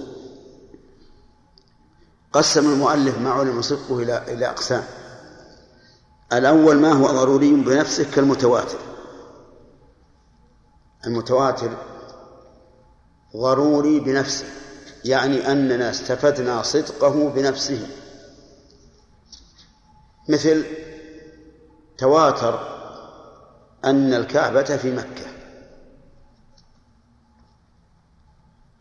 قسم 2.34 2.74
المؤلف 2.74 3.18
ما 3.18 3.32
علم 3.32 3.61
صدقه 3.61 3.99
إلى 3.99 4.24
إلى 4.28 4.49
أقسام. 4.49 4.84
الأول 6.34 6.80
ما 6.80 6.93
هو 6.93 7.07
ضروري 7.07 7.51
بنفسه 7.51 8.11
كالمتواتر. 8.11 8.80
المتواتر 11.07 11.78
ضروري 13.38 13.99
بنفسه 13.99 14.45
يعني 15.05 15.51
أننا 15.51 15.89
استفدنا 15.89 16.61
صدقه 16.61 17.30
بنفسه. 17.30 17.88
مثل 20.30 20.65
تواتر 21.97 22.78
أن 23.86 24.13
الكعبة 24.13 24.78
في 24.78 24.91
مكة. 24.95 25.28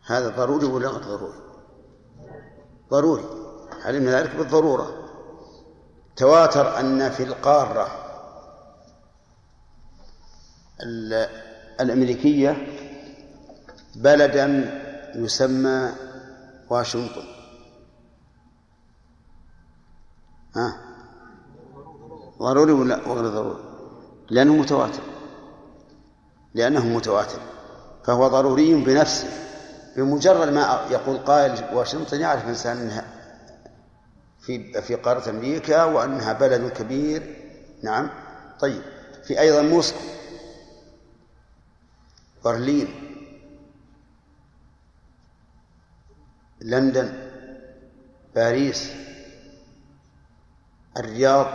هذا 0.05 0.29
ضروري 0.29 0.65
ولا 0.65 0.87
غير 0.89 1.01
ضروري؟ 1.01 1.39
ضروري. 2.91 3.23
علمنا 3.85 4.21
ذلك 4.21 4.35
بالضرورة. 4.35 5.06
تواتر 6.17 6.79
أن 6.79 7.09
في 7.09 7.23
القارة 7.23 7.87
الأمريكية 11.81 12.67
بلدا 13.95 14.47
يسمى 15.15 15.91
واشنطن. 16.69 17.23
ها؟ 20.55 20.77
ضروري 22.39 22.71
ولا 22.71 22.95
غير 22.95 23.27
ضروري؟ 23.27 23.63
لأنه 24.29 24.53
متواتر. 24.53 25.03
لأنه 26.53 26.85
متواتر. 26.85 27.39
فهو 28.03 28.27
ضروري 28.27 28.83
بنفسه. 28.83 29.27
بمجرد 29.95 30.49
ما 30.49 30.87
يقول 30.91 31.17
قائل 31.17 31.75
واشنطن 31.75 32.21
يعرف 32.21 32.43
الإنسان 32.43 32.77
أنها 32.77 33.16
في 34.47 34.81
في 34.81 34.95
قارة 34.95 35.29
أمريكا 35.29 35.83
وأنها 35.83 36.33
بلد 36.33 36.71
كبير. 36.71 37.35
نعم. 37.83 38.09
طيب. 38.59 38.81
في 39.23 39.39
أيضا 39.39 39.61
موسكو. 39.61 39.99
برلين. 42.45 42.87
لندن. 46.61 47.13
باريس. 48.35 48.91
الرياض. 50.97 51.47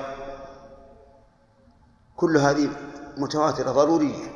كل 2.17 2.37
هذه 2.37 2.71
متواترة 3.17 3.73
ضرورية. 3.73 4.33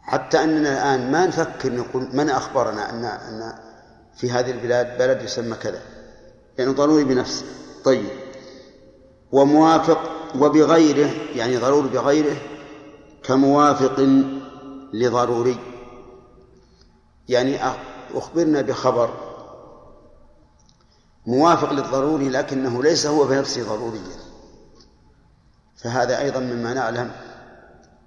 حتى 0.00 0.44
أننا 0.44 0.72
الآن 0.72 1.12
ما 1.12 1.26
نفكر 1.26 1.72
نقول 1.72 2.08
من 2.12 2.30
أخبرنا 2.30 2.90
أن 2.90 3.04
أن 3.04 3.58
في 4.14 4.30
هذه 4.30 4.50
البلاد 4.50 4.98
بلد 4.98 5.22
يسمى 5.22 5.56
كذا. 5.56 5.99
لأنه 6.58 6.72
ضروري 6.72 7.04
بنفسه. 7.04 7.46
طيب. 7.84 8.08
وموافق 9.32 10.10
وبغيره 10.34 11.10
يعني 11.34 11.56
ضروري 11.56 11.88
بغيره 11.88 12.36
كموافق 13.22 14.00
لضروري. 14.92 15.58
يعني 17.28 17.58
أخبرنا 18.14 18.60
بخبر. 18.60 19.10
موافق 21.26 21.72
للضروري 21.72 22.28
لكنه 22.28 22.82
ليس 22.82 23.06
هو 23.06 23.24
بنفسه 23.24 23.62
ضروريا. 23.62 24.20
فهذا 25.76 26.18
أيضا 26.18 26.40
مما 26.40 26.74
نعلم 26.74 27.10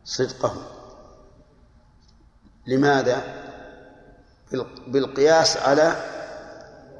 صدقه. 0.06 0.56
لماذا؟ 2.68 3.44
بالقياس 4.88 5.58
على 5.58 5.96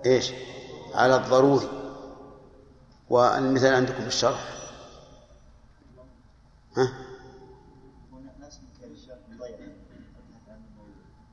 إيش؟ 0.06 0.32
على 0.94 1.16
الضروري. 1.16 1.70
والمثال 3.10 3.76
عندكم 3.76 4.02
في 4.02 4.08
الشرح؟ 4.08 4.54
ها؟ 6.78 6.94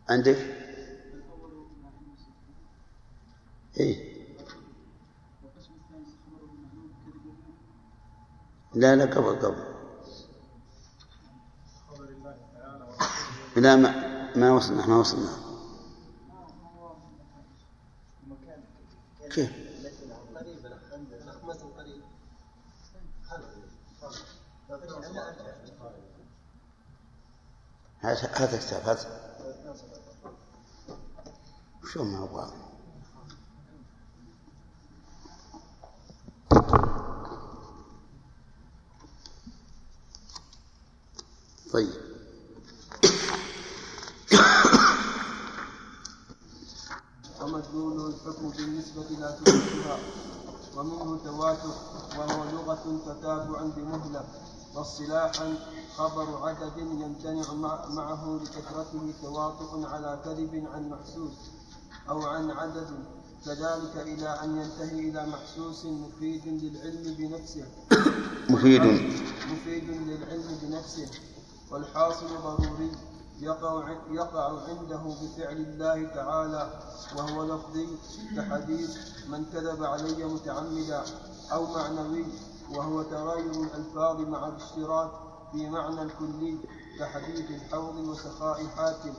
عندك؟ 0.09 0.37
إيه. 3.81 4.11
لا 8.75 8.97
لا 8.97 9.05
قبل 9.05 9.39
قبل. 9.39 9.65
لا 13.57 13.77
ما 13.77 14.37
ما 14.37 14.53
وصلنا 14.53 14.87
ما 14.87 14.97
وصلنا. 14.97 15.50
كيف؟ 19.31 19.51
هذا 28.01 28.31
هذا 28.37 28.57
شو 31.93 32.05
ما 32.05 32.19
هو 32.19 32.51
طيب. 41.73 42.11
ومدلول 47.43 48.15
الحكم 48.15 48.51
بالنسبة 48.51 49.09
لا 49.21 49.31
تثبتها 49.31 49.99
ومنه 50.77 51.19
تواتر 51.25 51.75
وهو 52.19 52.45
لغة 52.53 53.01
تتابع 53.07 53.63
بمهلة. 53.77 54.25
واصطلاحا 54.75 55.55
خبر 55.97 56.49
عدد 56.49 56.79
يمتنع 56.79 57.53
معه 57.89 58.41
لكثرته 58.43 59.15
تواطؤ 59.23 59.87
على 59.87 60.21
كذب 60.25 60.69
عن 60.73 60.89
محسوس 60.91 61.37
أو 62.09 62.23
عن 62.23 62.51
عدد. 62.51 62.89
كذلك 63.45 63.97
إلى 63.97 64.29
أن 64.45 64.57
ينتهي 64.57 65.09
إلى 65.09 65.27
محسوس 65.27 65.87
مفيد 65.87 66.43
للعلم 66.47 67.15
بنفسه. 67.19 67.67
مفيد. 68.51 68.83
مفيد 69.53 69.91
للعلم 69.91 70.59
بنفسه. 70.63 71.09
والحاصل 71.71 72.27
ضروري. 72.43 72.91
يقع 73.41 73.85
يقع 74.11 74.45
عنده 74.69 75.03
بفعل 75.21 75.57
الله 75.57 76.15
تعالى 76.15 76.71
وهو 77.17 77.45
لفظي 77.45 77.89
كحديث 78.37 78.91
من 79.29 79.45
كذب 79.53 79.85
علي 79.85 80.25
متعمدا 80.25 81.03
أو 81.53 81.67
معنوي 81.67 82.25
وهو 82.75 83.03
تغير 83.03 83.51
الألفاظ 83.51 84.21
مع 84.21 84.49
الاشتراك 84.49 85.11
في 85.53 85.71
معنى 85.71 86.03
الكلي 86.03 86.59
كحديث 86.99 87.51
الحوض 87.51 87.97
وسخاء 87.97 88.67
حاتم 88.77 89.15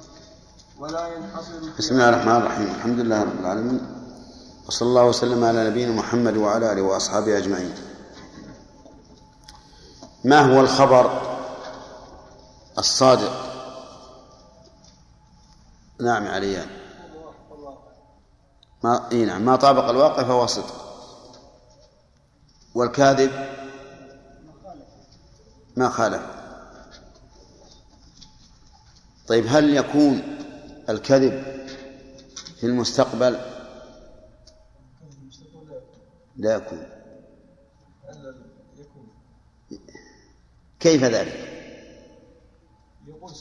ولا 0.79 1.07
ينحصر 1.07 1.59
بسم 1.77 1.93
الله 1.95 2.09
الرحمن 2.09 2.35
الرحيم. 2.35 2.67
الحمد 2.75 2.99
لله 2.99 3.23
رب 3.23 3.39
العالمين. 3.39 3.81
وصلى 4.67 4.89
الله 4.89 5.05
وسلم 5.05 5.43
على 5.43 5.69
نبينا 5.69 5.91
محمد 5.91 6.37
وعلى 6.37 6.71
آله 6.71 6.81
وأصحابه 6.81 7.37
أجمعين. 7.37 7.73
ما 10.23 10.55
هو 10.55 10.61
الخبر 10.61 11.21
الصادق؟ 12.77 13.50
نعم 16.01 16.27
عليان. 16.27 16.67
ما 18.83 19.11
إي 19.11 19.25
نعم 19.25 19.45
ما 19.45 19.55
طابق 19.55 19.89
الواقع 19.89 20.23
فهو 20.23 20.45
صدق. 20.45 20.81
والكاذب؟ 22.75 23.31
ما 25.77 25.89
خالف. 25.89 26.21
طيب 29.27 29.45
هل 29.47 29.77
يكون 29.77 30.21
الكذب 30.89 31.43
في 32.59 32.65
المستقبل؟ 32.67 33.39
لا 36.37 36.55
يكون. 36.55 36.87
كيف 40.79 41.03
ذلك؟ 41.03 41.51
يقول 43.07 43.31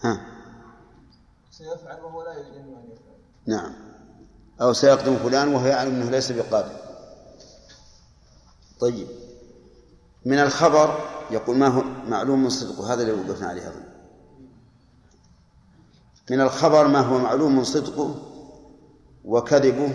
ها. 0.00 0.20
سيفعل 1.50 2.00
وهو 2.00 2.22
لا 2.22 2.32
أن 2.32 2.40
يفعل. 2.40 2.98
نعم. 3.46 3.72
أو 4.60 4.72
سيقدم 4.72 5.16
فلان 5.16 5.54
وهو 5.54 5.66
يعلم 5.66 5.94
أنه 5.94 6.10
ليس 6.10 6.32
بقادر 6.32 6.76
طيب. 8.80 9.08
من 10.24 10.38
الخبر 10.38 11.08
يقول 11.30 11.56
ما 11.56 11.68
هو 11.68 11.82
معلوم 11.82 12.42
من 12.42 12.50
صدقه 12.50 12.92
هذا 12.92 13.02
اللي 13.02 13.12
وقفنا 13.12 13.48
عليه 13.48 13.68
أظن. 13.68 13.84
من 16.30 16.40
الخبر 16.40 16.86
ما 16.86 17.00
هو 17.00 17.18
معلوم 17.18 17.56
من 17.56 17.64
صدقه 17.64 18.14
وكذبه 19.24 19.94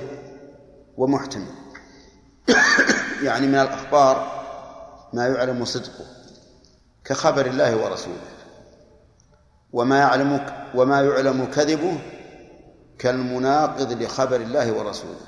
ومحتمل. 0.98 1.54
يعني 3.24 3.48
من 3.48 3.56
الأخبار 3.56 4.44
ما 5.14 5.28
يعلم 5.28 5.66
صدقه 5.66 6.06
كخبر 7.06 7.46
الله 7.46 7.84
ورسوله. 7.84 8.33
وما 9.74 9.98
يعلم 9.98 10.46
وما 10.76 11.02
يعلم 11.02 11.46
كذبه 11.46 12.00
كالمناقض 13.00 14.02
لخبر 14.02 14.36
الله 14.36 14.72
ورسوله. 14.72 15.20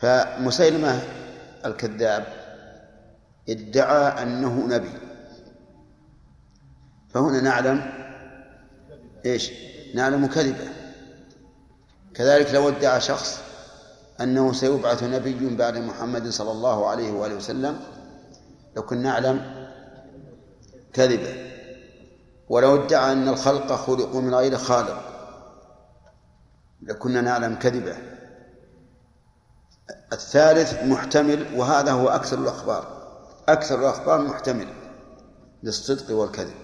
فمسيلمة 0.00 1.02
الكذاب 1.64 2.26
ادعى 3.48 4.22
أنه 4.22 4.66
نبي. 4.66 4.90
فهنا 7.14 7.40
نعلم 7.40 7.92
إيش؟ 9.26 9.50
نعلم 9.94 10.26
كذبه. 10.26 10.68
كذلك 12.14 12.54
لو 12.54 12.68
ادعى 12.68 13.00
شخص 13.00 13.40
أنه 14.20 14.52
سيبعث 14.52 15.02
نبي 15.02 15.56
بعد 15.56 15.78
محمد 15.78 16.28
صلى 16.28 16.52
الله 16.52 16.88
عليه 16.88 17.12
وآله 17.12 17.34
وسلم 17.34 17.80
لو 18.76 18.82
كنا 18.82 19.02
نعلم 19.02 19.66
كذبه. 20.92 21.53
ولو 22.48 22.84
ادعى 22.84 23.12
أن 23.12 23.28
الخلق 23.28 23.72
خلقوا 23.72 24.20
من 24.20 24.34
غير 24.34 24.56
خالق 24.56 25.14
لكنا 26.82 27.20
نعلم 27.20 27.54
كذبه. 27.54 27.96
الثالث 30.12 30.82
محتمل 30.82 31.46
وهذا 31.56 31.92
هو 31.92 32.08
أكثر 32.08 32.38
الأخبار. 32.38 32.86
أكثر 33.48 33.78
الأخبار 33.78 34.20
محتمل 34.20 34.68
للصدق 35.62 36.14
والكذب. 36.14 36.54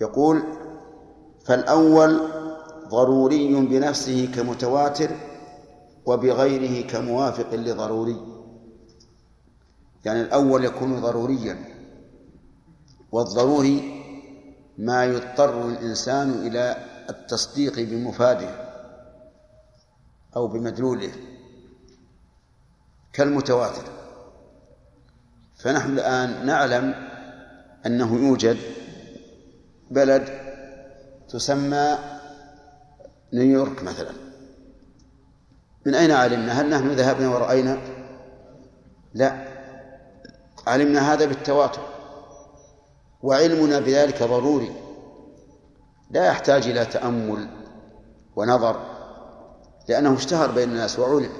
يقول 0.00 0.42
فالأول 1.44 2.20
ضروري 2.88 3.54
بنفسه 3.54 4.32
كمتواتر 4.34 5.10
وبغيره 6.06 6.86
كموافق 6.86 7.54
لضروري. 7.54 8.16
يعني 10.04 10.20
الأول 10.20 10.64
يكون 10.64 11.00
ضروريا. 11.00 11.69
والضروري 13.12 14.00
ما 14.78 15.04
يضطر 15.04 15.68
الإنسان 15.68 16.46
إلى 16.46 16.76
التصديق 17.10 17.80
بمفاده 17.80 18.70
أو 20.36 20.46
بمدلوله 20.46 21.12
كالمتواتر. 23.12 23.84
فنحن 25.56 25.92
الآن 25.92 26.46
نعلم 26.46 26.94
أنه 27.86 28.16
يوجد 28.16 28.56
بلد 29.90 30.28
تسمى 31.28 31.98
نيويورك 33.32 33.82
مثلا. 33.82 34.12
من 35.86 35.94
أين 35.94 36.10
علمنا؟ 36.10 36.52
هل 36.52 36.70
نحن 36.70 36.90
ذهبنا 36.90 37.28
ورأينا؟ 37.28 37.78
لا. 39.14 39.44
علمنا 40.66 41.12
هذا 41.12 41.26
بالتواتر. 41.26 41.89
وعلمنا 43.22 43.80
بذلك 43.80 44.22
ضروري. 44.22 44.72
لا 46.10 46.26
يحتاج 46.26 46.68
إلى 46.68 46.84
تأمل 46.84 47.48
ونظر 48.36 48.80
لأنه 49.88 50.14
اشتهر 50.14 50.50
بين 50.50 50.68
الناس 50.68 50.98
وعلم. 50.98 51.32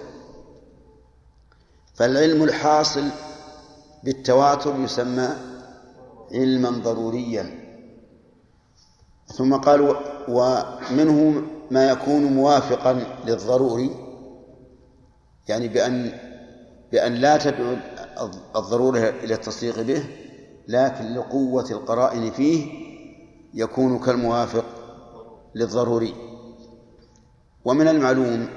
فالعلم 1.95 2.43
الحاصل 2.43 3.05
بالتواتر 4.05 4.81
يسمى 4.81 5.29
علما 6.33 6.71
ضروريا. 6.71 7.61
ثم 9.27 9.55
قال 9.55 9.97
ومنه 10.29 11.43
ما 11.71 11.91
يكون 11.91 12.25
موافقا 12.25 13.05
للضروري 13.27 13.91
يعني 15.49 15.69
بأن 15.69 16.13
بأن 16.93 17.15
لا 17.15 17.37
تدعو 17.37 17.77
الضرورة 18.57 18.99
إلى 18.99 19.35
التصديق 19.35 19.81
به 19.81 20.05
لكن 20.71 21.15
لقوة 21.15 21.71
القرائن 21.71 22.31
فيه 22.31 22.67
يكون 23.55 23.99
كالموافق 23.99 24.65
للضروري. 25.55 26.15
ومن 27.65 27.89
المعلوم 27.89 28.49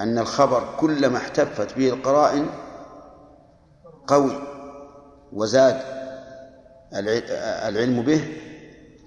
أن 0.00 0.18
الخبر 0.18 0.76
كلما 0.80 1.18
احتفت 1.18 1.76
به 1.76 1.88
القرائن 1.88 2.46
قوي 4.06 4.38
وزاد 5.32 5.80
العلم 7.68 8.02
به 8.02 8.36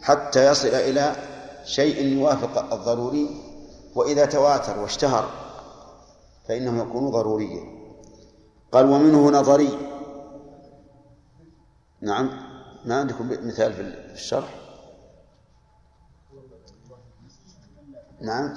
حتى 0.02 0.52
يصل 0.52 0.68
إلى 0.68 1.16
شيء 1.66 2.06
يوافق 2.06 2.74
الضروري. 2.74 3.42
وإذا 3.96 4.26
تواتر 4.26 4.80
واشتهر 4.80 5.30
فإنه 6.48 6.82
يكون 6.82 7.10
ضروريا. 7.10 7.64
قال 8.72 8.86
ومنه 8.86 9.32
نظري. 9.32 9.78
نعم. 12.02 12.47
ما 12.88 13.00
عندكم 13.00 13.48
مثال 13.48 13.74
في 13.74 13.82
الشرح؟ 13.82 14.56
نعم. 18.22 18.54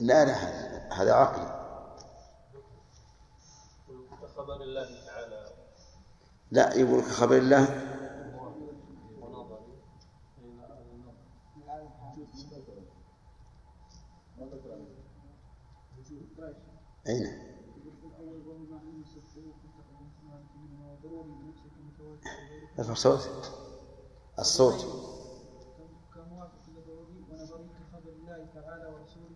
لا 0.00 0.24
لا 0.24 0.34
هذا 0.94 1.14
عقلي. 1.14 1.60
كخبر 4.22 4.62
الله 4.62 5.06
تعالى 5.06 5.46
لا 6.50 6.74
يقول 6.74 7.00
كخبر 7.00 7.36
الله. 7.36 7.90
أين؟ 17.06 17.49
ورسوله 22.80 23.20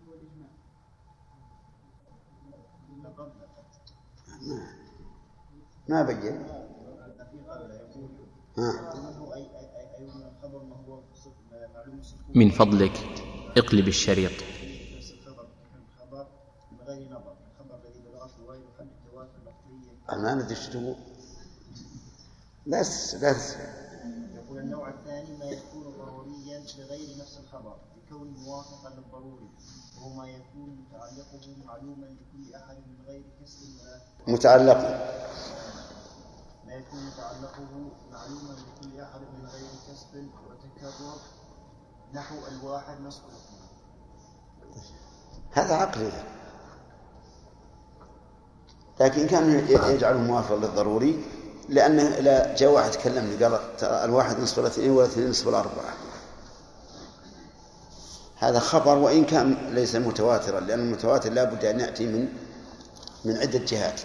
والإجماع 0.07 0.49
ما 5.89 6.03
بين 6.03 6.47
من 12.35 12.49
فضلك 12.49 12.91
اقلب 13.57 13.87
الشريط. 13.87 14.31
ما 20.09 20.33
ندري 20.33 20.49
إيش 20.49 20.67
تقول 20.67 20.95
بس 22.67 23.15
بس. 23.15 23.55
يقول 24.33 24.57
النوع 24.57 24.89
الثاني 24.89 25.37
ما 25.37 25.45
يكون 25.45 25.83
ضروريا 25.97 26.59
لغير 26.77 27.17
نفس 27.17 27.37
الخبر 27.37 27.75
بكون 27.95 28.27
موافقا 28.27 28.89
للضروري 28.89 29.49
وهو 29.97 30.09
ما 30.13 30.27
يكون 30.29 30.69
متعلقه 30.69 31.55
معلوما 31.65 32.05
لكل 32.05 32.55
أحد 32.55 32.75
من 32.75 33.05
غير 33.07 33.23
كسر 33.41 33.65
ولا 33.81 34.33
متعلق. 34.33 34.77
ما 36.65 36.73
يكون 36.73 36.99
متعلقه 37.05 37.91
معلوما 38.11 38.53
لكل 38.53 39.01
أحد 39.01 39.19
من 39.21 39.45
غير 39.45 39.67
كسب 39.87 40.27
وتكرر 40.49 41.17
نحو 42.13 42.35
الواحد 42.47 43.01
نصف 43.01 43.23
هذا 45.51 45.75
عقلي 45.75 46.11
لكن 48.99 49.27
كان 49.27 49.49
يجعله 49.69 50.17
موافق 50.17 50.55
للضروري 50.55 51.23
لأنه 51.69 52.03
إذا 52.03 52.55
جاء 52.55 52.71
واحد 52.71 52.95
كلمني 52.95 53.43
قال 53.43 53.59
الواحد 53.83 54.39
نصف 54.39 54.59
الاثنين 54.59 54.91
والاثنين 54.91 55.29
نصف 55.29 55.47
الأربعة. 55.47 55.93
هذا 58.37 58.59
خبر 58.59 58.97
وإن 58.97 59.25
كان 59.25 59.57
ليس 59.71 59.95
متواترا 59.95 60.59
لأن 60.59 60.79
المتواتر 60.79 61.31
لا 61.31 61.43
بد 61.43 61.65
أن 61.65 61.79
يأتي 61.79 62.05
من 62.05 62.27
من 63.25 63.37
عدة 63.37 63.59
جهات. 63.59 64.01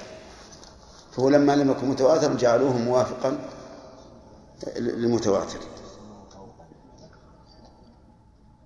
فهو 1.12 1.28
لما 1.28 1.56
لم 1.56 1.70
يكن 1.70 1.88
متواترا 1.88 2.34
جعلوه 2.34 2.76
موافقا 2.76 3.38
للمتواتر. 4.76 5.58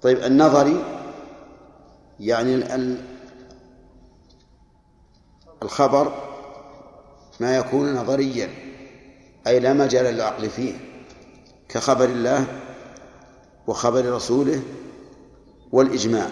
طيب 0.02 0.18
النظري 0.18 0.84
يعني 2.20 2.76
الخبر 5.62 6.12
ما 7.40 7.56
يكون 7.56 7.94
نظريا. 7.94 8.63
أي 9.46 9.60
لا 9.60 9.72
مجال 9.72 10.14
للعقل 10.14 10.50
فيه 10.50 10.74
كخبر 11.68 12.04
الله 12.04 12.46
وخبر 13.66 14.12
رسوله 14.12 14.62
والإجماع. 15.72 16.28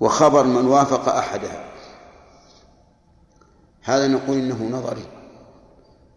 وخبر 0.00 0.44
من 0.44 0.66
وافق 0.66 1.08
أحدها 1.08 1.70
هذا 3.82 4.08
نقول 4.08 4.36
إنه 4.36 4.64
نظري. 4.64 5.04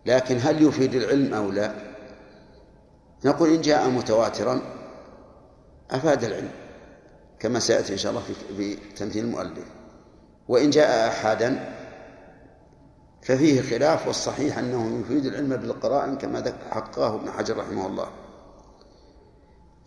لكن 0.06 0.38
هل 0.42 0.62
يفيد 0.64 0.96
العلم 0.96 1.34
أو 1.34 1.52
لا؟ 1.52 1.74
نقول 3.26 3.50
إن 3.50 3.62
جاء 3.62 3.90
متواترا 3.90 4.62
أفاد 5.92 6.24
العلم 6.24 6.52
كما 7.40 7.60
سيأتي 7.60 7.94
إن 7.94 7.98
شاء 7.98 8.12
الله 8.12 8.24
في 8.58 8.76
تمثيل 8.76 9.26
المؤلف. 9.26 9.66
وإن 10.48 10.70
جاء 10.70 11.08
أحدا 11.08 11.74
ففيه 13.22 13.62
خلاف 13.62 14.08
والصحيح 14.08 14.58
أنه 14.58 15.00
يفيد 15.00 15.26
العلم 15.26 15.56
بالقرائن 15.56 16.18
كما 16.18 16.54
حققه 16.72 17.16
ابن 17.16 17.32
حجر 17.32 17.58
رحمه 17.58 17.88
الله. 17.88 18.08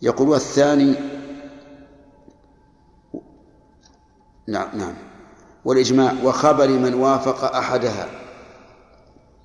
يقول 0.01 0.29
والثاني 0.29 0.95
نعم 4.47 4.77
نعم. 4.77 4.93
والإجماع 5.65 6.13
وخبر 6.23 6.67
من 6.67 6.93
وافق 6.93 7.55
أحدها. 7.55 8.09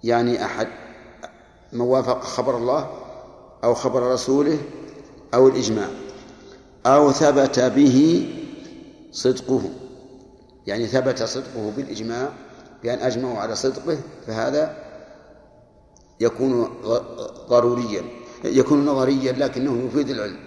يعني 0.04 0.44
أحد 0.44 0.68
من 1.72 1.80
وافق 1.80 2.20
خبر 2.20 2.56
الله 2.56 2.90
أو 3.64 3.74
خبر 3.74 4.12
رسوله 4.12 4.58
أو 5.34 5.48
الإجماع. 5.48 5.88
أو 6.86 7.12
ثبت 7.12 7.60
به 7.60 8.28
صدقه. 9.12 9.62
يعني 10.66 10.86
ثبت 10.86 11.22
صدقه 11.22 11.72
بالإجماع 11.76 12.28
بأن 12.82 12.98
أجمعوا 12.98 13.38
على 13.38 13.54
صدقه 13.54 13.98
فهذا 14.26 14.76
يكون 16.20 16.64
ضروريا 17.48 18.02
يكون 18.44 18.86
نظريا 18.86 19.32
لكنه 19.32 19.86
يفيد 19.86 20.10
العلم. 20.10 20.38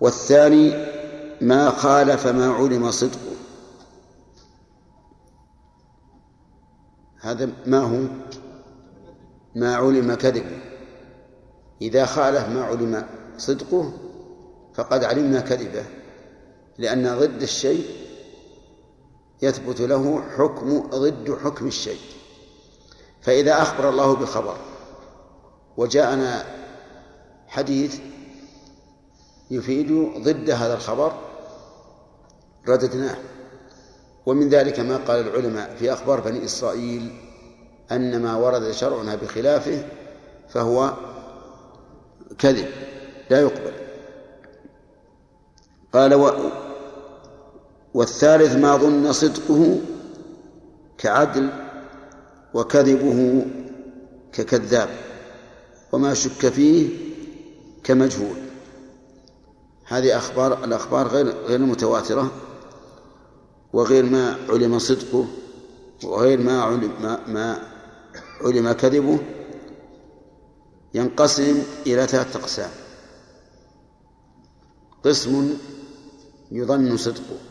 والثاني 0.00 0.70
ما 1.40 1.70
خالف 1.70 2.26
ما 2.26 2.50
علم 2.52 2.90
صدقه. 2.90 3.18
هذا 7.20 7.50
ما 7.66 7.78
هو؟ 7.78 8.04
ما 9.54 9.76
علم 9.76 10.14
كذبه 10.14 10.58
إذا 11.82 12.06
خالف 12.06 12.48
ما 12.48 12.64
علم 12.64 13.06
صدقه 13.38 13.92
فقد 14.74 15.04
علمنا 15.04 15.40
كذبه 15.40 15.84
لأن 16.78 17.18
ضد 17.18 17.42
الشيء 17.42 18.07
يثبت 19.42 19.80
له 19.80 20.22
حكم 20.36 20.80
ضد 20.90 21.38
حكم 21.44 21.66
الشيء. 21.66 22.00
فإذا 23.20 23.62
أخبر 23.62 23.88
الله 23.88 24.16
بخبر 24.16 24.56
وجاءنا 25.76 26.44
حديث 27.48 27.98
يفيد 29.50 29.92
ضد 30.18 30.50
هذا 30.50 30.74
الخبر 30.74 31.12
رددناه. 32.68 33.16
ومن 34.26 34.48
ذلك 34.48 34.80
ما 34.80 34.96
قال 34.96 35.28
العلماء 35.28 35.76
في 35.78 35.92
أخبار 35.92 36.20
بني 36.20 36.44
إسرائيل 36.44 37.20
أن 37.92 38.22
ما 38.22 38.36
ورد 38.36 38.70
شرعنا 38.70 39.14
بخلافه 39.14 39.88
فهو 40.48 40.92
كذب 42.38 42.68
لا 43.30 43.40
يقبل. 43.40 43.72
قال 45.92 46.14
و 46.14 46.28
والثالث 47.98 48.56
ما 48.56 48.76
ظن 48.76 49.12
صدقه 49.12 49.80
كعدل 50.98 51.50
وكذبه 52.54 53.46
ككذاب 54.32 54.88
وما 55.92 56.14
شك 56.14 56.48
فيه 56.48 56.88
كمجهول. 57.84 58.36
هذه 59.84 60.16
أخبار 60.16 60.64
الأخبار 60.64 61.08
غير 61.08 61.26
غير 61.26 61.60
المتواترة 61.60 62.30
وغير 63.72 64.04
ما 64.04 64.36
علم 64.48 64.78
صدقه 64.78 65.26
وغير 66.04 66.40
ما 66.40 66.62
علم 66.62 66.92
ما, 67.02 67.20
ما 67.26 67.62
علم 68.44 68.72
كذبه 68.72 69.18
ينقسم 70.94 71.62
إلى 71.86 72.06
ثلاثة 72.06 72.40
أقسام. 72.40 72.70
قسم 75.04 75.58
يظن 76.50 76.96
صدقه. 76.96 77.47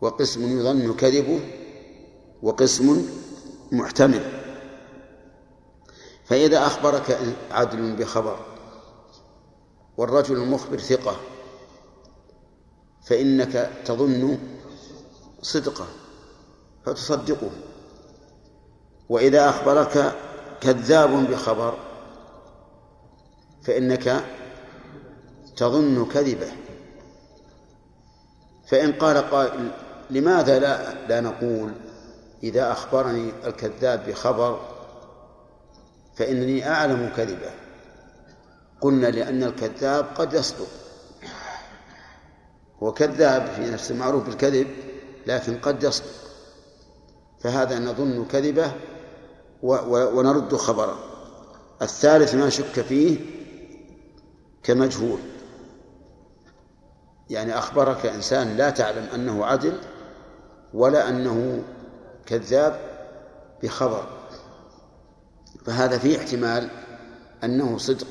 وقسم 0.00 0.58
يظن 0.58 0.94
كذبه 0.94 1.40
وقسم 2.42 3.08
محتمل 3.72 4.44
فإذا 6.24 6.66
أخبرك 6.66 7.18
عدل 7.50 7.96
بخبر 7.96 8.38
والرجل 9.96 10.36
المخبر 10.36 10.78
ثقة 10.78 11.16
فإنك 13.06 13.70
تظن 13.84 14.38
صدقه 15.42 15.86
فتصدقه. 16.86 17.50
وإذا 19.08 19.48
أخبرك 19.48 20.14
كذاب 20.60 21.30
بخبر 21.30 21.78
فإنك 23.62 24.24
تظن 25.56 26.06
كذبه. 26.06 26.52
فإن 28.74 28.92
قال 28.92 29.30
قائل 29.30 29.70
لماذا 30.10 30.58
لا 30.58 30.94
لا 31.08 31.20
نقول 31.20 31.72
إذا 32.42 32.72
أخبرني 32.72 33.32
الكذاب 33.46 34.06
بخبر 34.08 34.60
فإنني 36.16 36.68
أعلم 36.68 37.12
كذبه. 37.16 37.50
قلنا 38.80 39.06
لأن 39.06 39.42
الكذاب 39.42 40.06
قد 40.16 40.32
يصدق. 40.32 40.66
هو 42.82 42.92
كذاب 42.92 43.46
في 43.46 43.70
نفسه 43.70 43.94
معروف 43.94 44.24
بالكذب 44.24 44.66
لكن 45.26 45.58
قد 45.58 45.82
يصدق. 45.82 46.10
فهذا 47.40 47.78
نظن 47.78 48.24
كذبه 48.24 48.72
ونرد 49.92 50.56
خبره. 50.56 50.98
الثالث 51.82 52.34
ما 52.34 52.50
شك 52.50 52.80
فيه 52.80 53.18
كمجهول. 54.62 55.18
يعني 57.30 57.58
أخبرك 57.58 58.06
إنسان 58.06 58.56
لا 58.56 58.70
تعلم 58.70 59.08
أنه 59.14 59.46
عدل 59.46 59.78
ولا 60.74 61.08
أنه 61.08 61.62
كذاب 62.26 62.80
بخبر. 63.62 64.06
فهذا 65.66 65.98
فيه 65.98 66.18
احتمال 66.18 66.68
أنه 67.44 67.78
صدق 67.78 68.06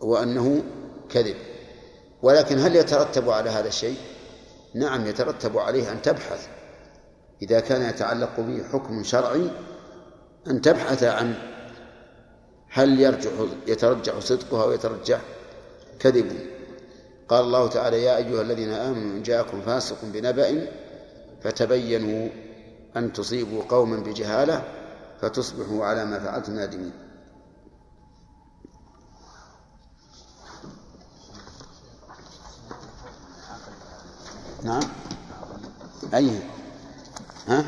وأنه 0.00 0.62
كذب. 1.10 1.36
ولكن 2.22 2.58
هل 2.58 2.76
يترتب 2.76 3.30
على 3.30 3.50
هذا 3.50 3.68
الشيء؟ 3.68 3.96
نعم 4.74 5.06
يترتب 5.06 5.58
عليه 5.58 5.92
أن 5.92 6.02
تبحث. 6.02 6.48
إذا 7.42 7.60
كان 7.60 7.82
يتعلق 7.82 8.40
به 8.40 8.64
حكم 8.72 9.02
شرعي 9.02 9.50
أن 10.46 10.60
تبحث 10.60 11.02
عن 11.02 11.34
هل 12.70 13.00
يرجح 13.00 13.30
يترجح 13.66 14.18
صدقها 14.18 14.64
أو 14.64 14.72
يترجح 14.72 15.20
كذبه. 16.00 16.55
قال 17.28 17.44
الله 17.44 17.68
تعالى 17.68 18.02
يا 18.02 18.16
أيها 18.16 18.42
الذين 18.42 18.72
آمنوا 18.72 19.12
إن 19.16 19.22
جاءكم 19.22 19.60
فاسق 19.60 19.96
بنبأ 20.02 20.68
فتبينوا 21.42 22.28
أن 22.96 23.12
تصيبوا 23.12 23.62
قوما 23.68 23.96
بجهالة 23.96 24.64
فتصبحوا 25.20 25.84
على 25.84 26.04
ما 26.04 26.18
فعلتم 26.18 26.54
نادمين. 26.54 26.92
نعم. 34.62 34.82
أي. 36.14 36.40
ها؟ 37.48 37.64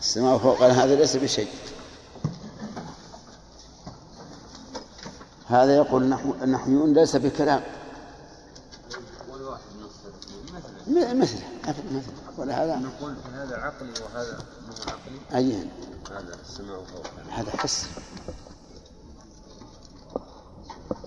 السماء 0.00 0.38
فوقنا. 0.38 0.84
هذا 0.84 0.94
ليس 0.94 1.16
بشيء. 1.16 1.48
هذا 5.54 5.76
يقول 5.76 6.12
النحويون 6.42 6.94
ليس 6.94 7.16
بكلام. 7.16 7.62
مثله 10.86 11.14
مثل 11.14 11.38
مثل. 11.92 12.12
ولا 12.38 12.64
هذا 12.64 12.76
نقول 12.76 13.14
هذا 13.34 13.56
عقلي 13.56 13.92
وهذا 14.02 14.38
مو 14.66 14.74
عقلي. 14.86 15.18
أي 15.34 15.68
هذا 16.10 16.34
السماء 16.42 16.84
فوق 16.84 17.06
هذا 17.30 17.50
حس. 17.50 17.86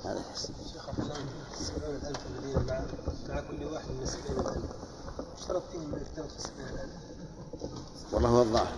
هذا 0.05 0.21
حس. 0.33 0.51
شيخ 0.73 0.89
السبعون 1.59 1.95
الألف 1.95 2.19
الذين 2.27 2.67
مع 2.67 2.81
مع 3.29 3.41
كل 3.41 3.63
واحد 3.63 3.91
من 3.91 4.03
السبعين 4.03 4.39
الألف 4.39 4.65
اشترط 5.37 5.63
فيهم 5.71 5.91
من 5.91 6.01
يفترض 6.01 6.29
في 6.29 6.37
السبعين 6.37 6.67
الألف 6.67 8.13
والله 8.13 8.29
هو 8.29 8.41
الظاهر. 8.41 8.73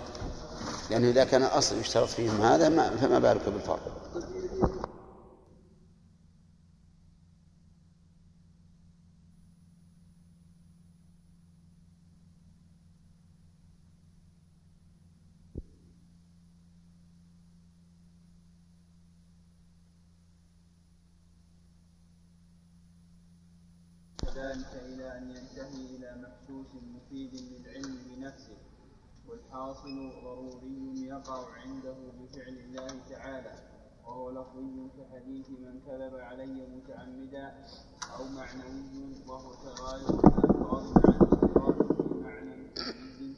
لأنه 0.90 1.10
إذا 1.10 1.24
كان 1.24 1.44
أصل 1.44 1.78
يشترط 1.78 2.08
فيهم 2.08 2.42
هذا 2.42 2.70
ما 2.70 2.90
فما 2.90 3.20
بالك 3.20 3.50
بالفرق 3.50 4.00
وذلك 24.24 24.68
إلى 24.86 25.18
أن 25.18 25.30
ينتهي 25.30 25.96
إلى 25.96 26.16
محسوس 26.16 26.68
مفيد 26.96 27.34
للعلم 27.36 27.98
بنفسه 28.08 28.58
والحاصل 29.80 30.24
ضروري 30.24 31.08
يقع 31.08 31.46
عنده 31.66 31.96
بفعل 32.20 32.58
الله 32.66 33.00
تعالى 33.10 33.54
وهو 34.06 34.30
لفظي 34.30 34.90
كحديث 34.98 35.50
من 35.50 35.80
كذب 35.88 36.16
علي 36.16 36.68
متعمدا 36.68 37.54
أو 38.20 38.26
معنوي 38.26 39.16
وهو 39.28 39.54
تغاير 39.54 40.10
الألفاظ 40.10 40.84
مع 40.84 41.04
الاضطراب 41.06 41.78
في 41.98 42.14
معنى 42.14 42.74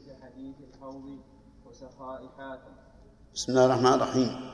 كحديث 0.06 0.56
الحوض 0.74 1.18
وسخاء 1.66 2.28
حاتم 2.38 2.72
بسم 3.34 3.52
الله 3.52 3.66
الرحمن 3.66 3.92
الرحيم. 3.92 4.50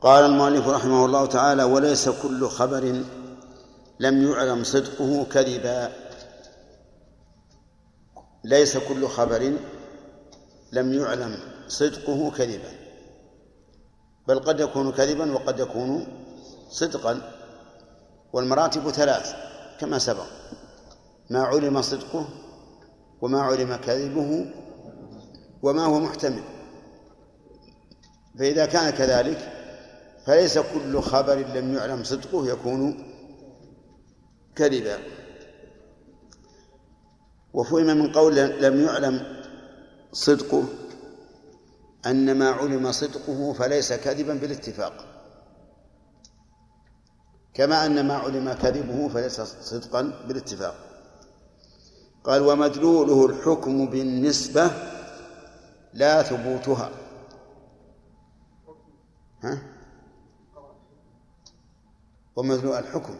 قال 0.00 0.24
المؤلف 0.24 0.68
رحمه 0.68 1.04
الله 1.04 1.26
تعالى 1.26 1.64
وليس 1.64 2.08
كل 2.08 2.48
خبر 2.48 3.02
لم 4.00 4.22
يعلم 4.22 4.64
صدقه 4.64 5.24
كذبا. 5.24 5.92
ليس 8.44 8.76
كل 8.76 9.08
خبر 9.08 9.56
لم 10.72 10.92
يعلم 10.92 11.38
صدقه 11.68 12.30
كذبا 12.30 12.72
بل 14.28 14.38
قد 14.38 14.60
يكون 14.60 14.92
كذبا 14.92 15.32
وقد 15.32 15.60
يكون 15.60 16.06
صدقا 16.70 17.32
والمراتب 18.32 18.90
ثلاث 18.90 19.34
كما 19.80 19.98
سبق 19.98 20.26
ما 21.30 21.42
علم 21.42 21.82
صدقه 21.82 22.28
وما 23.22 23.40
علم 23.42 23.76
كذبه 23.76 24.52
وما 25.62 25.84
هو 25.84 26.00
محتمل. 26.00 26.42
فإذا 28.38 28.66
كان 28.66 28.90
كذلك 28.90 29.52
فليس 30.26 30.58
كل 30.58 31.00
خبر 31.00 31.34
لم 31.34 31.74
يعلم 31.74 32.04
صدقه 32.04 32.46
يكون 32.46 33.12
كذبا. 34.56 34.98
وفهم 37.52 37.86
من 37.86 38.12
قول 38.12 38.36
لم 38.36 38.84
يعلم 38.84 39.41
صدقه 40.12 40.64
أن 42.06 42.38
ما 42.38 42.50
علم 42.50 42.92
صدقه 42.92 43.52
فليس 43.52 43.92
كذبا 43.92 44.34
بالاتفاق. 44.34 45.06
كما 47.54 47.86
أن 47.86 48.08
ما 48.08 48.14
علم 48.14 48.52
كذبه 48.52 49.08
فليس 49.08 49.40
صدقا 49.40 50.02
بالاتفاق. 50.28 50.74
قال 52.24 52.42
ومدلوله 52.42 53.26
الحكم 53.26 53.86
بالنسبة 53.86 54.70
لا 55.92 56.22
ثبوتها. 56.22 56.90
ها؟ 59.42 59.62
ومدلول 62.36 62.74
الحكم. 62.74 63.16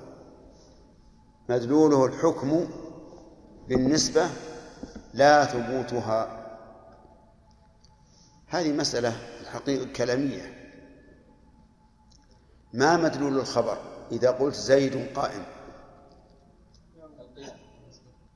مدلوله 1.48 2.04
الحكم 2.04 2.68
بالنسبة 3.68 4.30
لا 5.14 5.44
ثبوتها. 5.44 6.41
هذه 8.52 8.72
مسألة 8.72 9.16
الحقيقة 9.40 9.92
كلامية. 9.92 10.72
ما 12.72 12.96
مدلول 12.96 13.38
الخبر؟ 13.38 13.78
إذا 14.12 14.30
قلت 14.30 14.54
زيد 14.54 15.06
قائم. 15.14 15.44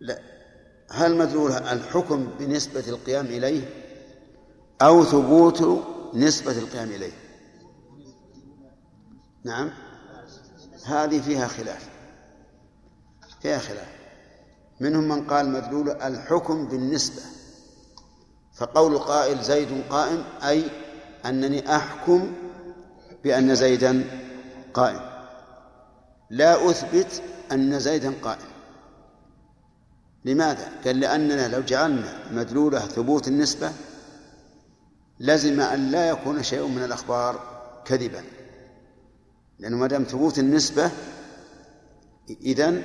لا. 0.01 0.19
هل 0.91 1.17
مدلول 1.17 1.53
الحكم 1.53 2.31
بنسبة 2.39 2.89
القيام 2.89 3.27
إليه؟ 3.27 3.69
أو 4.83 5.05
ثبوت 5.05 5.85
نسبة 6.14 6.59
القيام 6.59 6.89
إليه؟ 6.89 7.12
نعم. 9.45 9.71
هذه 10.85 11.21
فيها 11.21 11.47
خلاف. 11.47 11.89
فيها 13.43 13.59
خلاف. 13.59 13.89
منهم 14.81 15.09
من 15.09 15.27
قال 15.27 15.49
مدلول 15.49 15.91
الحكم 15.91 16.69
بالنسبة. 16.69 17.36
فقول 18.57 18.99
قائل 18.99 19.43
زيد 19.43 19.85
قائم 19.91 20.25
أي 20.43 20.65
أنني 21.27 21.77
أحكم 21.77 22.33
بأن 23.25 23.55
زيدا 23.55 24.05
قائم. 24.75 25.01
لا 26.31 26.71
أثبت 26.71 27.23
أن 27.53 27.81
زيدا 27.81 28.15
قائم. 28.23 28.49
لماذا؟ 30.25 30.73
قال 30.85 31.01
لأننا 31.01 31.49
لو 31.49 31.61
جعلنا 31.61 32.33
مدلوله 32.33 32.79
ثبوت 32.79 33.29
النسبة 33.29 33.73
لزم 35.21 35.61
أن 35.61 35.91
لا 35.91 36.09
يكون 36.09 36.43
شيء 36.43 36.67
من 36.67 36.85
الأخبار 36.85 37.41
كذبا. 37.85 38.23
لأنه 39.59 39.77
ما 39.77 39.87
دام 39.87 40.05
ثبوت 40.05 40.39
النسبة 40.39 40.91
إذن 42.43 42.83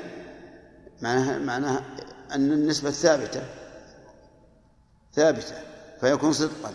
معناها 1.01 1.39
معناها 1.39 1.86
أن 2.32 2.51
النسبة 2.51 2.91
ثابتة. 2.91 3.61
ثابتة 5.14 5.55
فيكون 6.01 6.34
صدقا. 6.34 6.74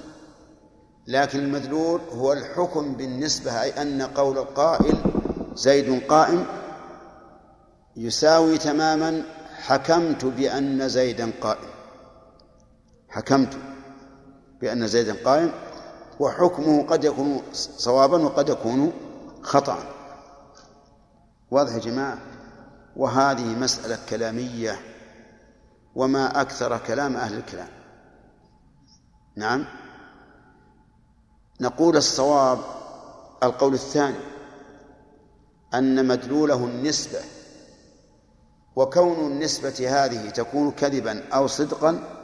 لكن 1.07 1.39
المدلول 1.39 2.01
هو 2.13 2.33
الحكم 2.33 2.95
بالنسبة 2.95 3.63
أي 3.63 3.83
أن 3.83 4.03
قول 4.03 4.39
القائل 4.39 4.97
زيد 5.55 6.03
قائم 6.09 6.47
يساوي 7.97 8.59
تماما 8.59 9.23
حكمت 9.57 10.25
بأن 10.25 10.89
زيدا 10.89 11.33
قائم. 11.41 11.69
حكمت 13.09 13.59
بأن 14.61 14.87
زيدا 14.87 15.17
قائم 15.25 15.53
وحكمه 16.21 16.87
قد 16.87 17.05
يكون 17.05 17.43
صوابا 17.53 18.19
وقد 18.19 18.49
يكون 18.49 18.93
خطأ. 19.43 19.79
واضح 21.51 21.75
يا 21.75 21.79
جماعة؟ 21.79 22.19
وهذه 22.97 23.45
مسألة 23.45 23.99
كلامية 24.09 24.81
وما 25.95 26.41
أكثر 26.41 26.79
كلام 26.79 27.17
أهل 27.17 27.37
الكلام. 27.37 27.76
نعم. 29.37 29.65
نقول 31.61 31.97
الصواب 31.97 32.59
القول 33.43 33.75
الثاني 33.75 34.19
أن 35.75 36.07
مدلوله 36.07 36.65
النسبة 36.65 37.21
وكون 38.77 39.33
النسبة 39.33 40.05
هذه 40.05 40.31
تكون 40.31 40.71
كذبا 40.71 41.29
أو 41.29 41.47
صدقا 41.47 42.17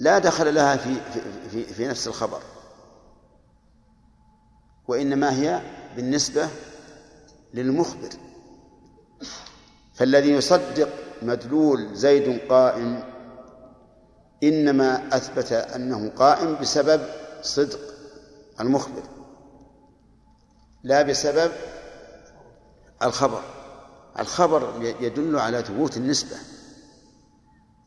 لا 0.00 0.18
دخل 0.18 0.54
لها 0.54 0.76
في 0.76 0.94
في 0.94 1.20
في, 1.50 1.74
في 1.74 1.88
نفس 1.88 2.08
الخبر. 2.08 2.42
وإنما 4.88 5.32
هي 5.32 5.62
بالنسبة 5.96 6.48
للمخبر. 7.54 8.08
فالذي 9.94 10.30
يصدق 10.30 10.88
مدلول 11.22 11.94
زيد 11.94 12.40
قائم 12.48 13.09
إنما 14.42 15.16
أثبت 15.16 15.52
أنه 15.52 16.08
قائم 16.08 16.54
بسبب 16.60 17.00
صدق 17.42 17.80
المخبر 18.60 19.02
لا 20.82 21.02
بسبب 21.02 21.52
الخبر. 23.02 23.42
الخبر 24.18 24.94
يدل 25.00 25.38
على 25.38 25.62
ثبوت 25.62 25.96
النسبة. 25.96 26.36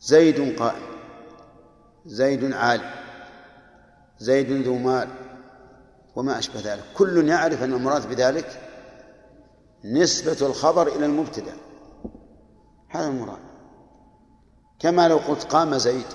زيد 0.02 0.60
قائم 0.60 0.94
زيد 2.06 2.54
عالم 2.54 2.92
زيد 4.20 4.52
ذو 4.52 4.76
مال 4.76 5.08
وما 6.16 6.40
أشبه 6.40 6.60
ذلك. 6.60 6.84
كل 6.98 7.30
يعرف 7.30 7.64
أن 7.64 7.74
المراد 7.74 8.10
بذلك 8.10 8.62
نسبة 9.86 10.48
الخبر 10.48 10.88
إلى 10.88 11.06
المبتدأ. 11.06 11.54
هذا 12.90 13.08
المراد. 13.08 13.44
كما 14.80 15.08
لو 15.08 15.18
قلت 15.18 15.44
قام 15.44 15.78
زيد 15.78 16.06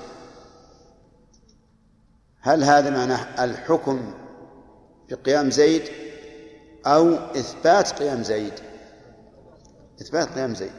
هل 2.48 2.64
هذا 2.64 2.90
معناه 2.90 3.44
الحكم 3.44 4.14
بقيام 5.10 5.50
زيد 5.50 5.82
أو 6.86 7.14
إثبات 7.14 7.92
قيام 7.92 8.22
زيد؟ 8.22 8.52
إثبات 10.00 10.28
قيام 10.28 10.54
زيد. 10.54 10.70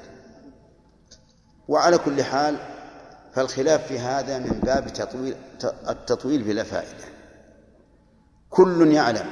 وعلى 1.67 1.97
كل 1.97 2.23
حال 2.23 2.57
فالخلاف 3.33 3.87
في 3.87 3.99
هذا 3.99 4.39
من 4.39 4.59
باب 4.63 4.93
تطويل 4.93 5.35
التطويل 5.89 6.43
بلا 6.43 6.63
فائدة. 6.63 7.05
كل 8.49 8.91
يعلم 8.91 9.29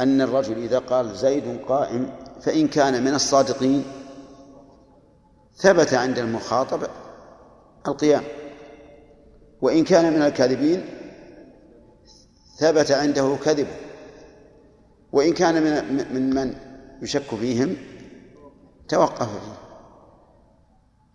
أن 0.00 0.20
الرجل 0.20 0.58
إذا 0.58 0.78
قال 0.78 1.16
زيد 1.16 1.60
قائم 1.68 2.10
فإن 2.40 2.68
كان 2.68 3.04
من 3.04 3.14
الصادقين 3.14 3.84
ثبت 5.56 5.94
عند 5.94 6.18
المخاطب 6.18 6.86
القيام. 7.88 8.22
وإن 9.62 9.84
كان 9.84 10.12
من 10.12 10.22
الكاذبين 10.22 10.95
ثبت 12.56 12.92
عنده 12.92 13.36
كذبه 13.44 13.76
وإن 15.12 15.32
كان 15.32 15.62
من 15.62 16.14
من 16.14 16.34
من 16.34 16.54
يشك 17.02 17.34
فيهم 17.34 17.76
توقف 18.88 19.28
فيه. 19.28 19.66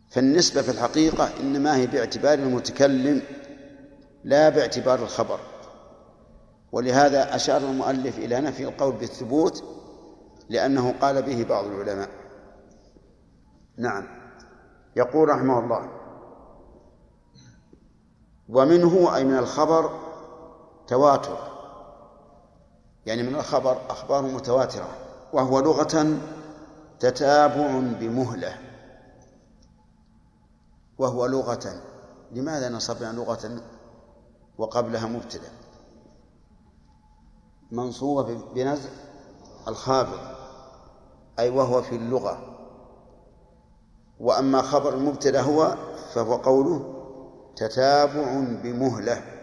فالنسبة 0.09 0.61
في 0.61 0.71
الحقيقة 0.71 1.29
إنما 1.39 1.75
هي 1.75 1.87
باعتبار 1.87 2.33
المتكلم 2.33 3.21
لا 4.23 4.49
باعتبار 4.49 5.03
الخبر. 5.03 5.39
ولهذا 6.71 7.35
أشار 7.35 7.57
المؤلف 7.57 8.17
إلى 8.17 8.41
نفي 8.41 8.63
القول 8.63 8.93
بالثبوت 8.95 9.63
لأنه 10.49 10.93
قال 11.01 11.21
به 11.21 11.43
بعض 11.43 11.65
العلماء. 11.65 12.09
نعم. 13.77 14.07
يقول 14.95 15.29
رحمه 15.29 15.59
الله 15.59 15.89
ومنه 18.49 19.15
أي 19.15 19.23
من 19.23 19.37
الخبر 19.37 20.00
تواتر 20.91 21.37
يعني 23.05 23.23
من 23.23 23.35
الخبر 23.35 23.77
أخبار 23.89 24.21
متواترة 24.21 24.89
وهو 25.33 25.59
لغة 25.59 26.17
تتابع 26.99 27.79
بمهلة. 27.79 28.57
وهو 30.97 31.25
لغة 31.25 31.81
لماذا 32.31 32.69
نصبنا 32.69 33.11
لغة 33.11 33.61
وقبلها 34.57 35.07
مبتدأ؟ 35.07 35.49
منصوبة 37.71 38.41
بنزع 38.55 38.89
الخافض 39.67 40.19
أي 41.39 41.49
وهو 41.49 41.81
في 41.81 41.95
اللغة. 41.95 42.57
وأما 44.19 44.61
خبر 44.61 44.93
المبتدأ 44.93 45.41
هو 45.41 45.75
فهو 46.13 46.35
قوله 46.35 46.93
تتابع 47.55 48.39
بمهلة. 48.63 49.40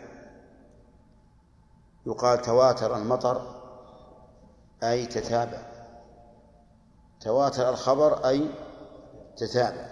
يقال 2.09 2.43
تواتر 2.43 2.97
المطر 2.97 3.43
أي 4.83 5.07
تتابع. 5.07 5.59
تواتر 7.21 7.71
الخبر 7.71 8.29
أي 8.29 8.49
تتابع. 9.37 9.89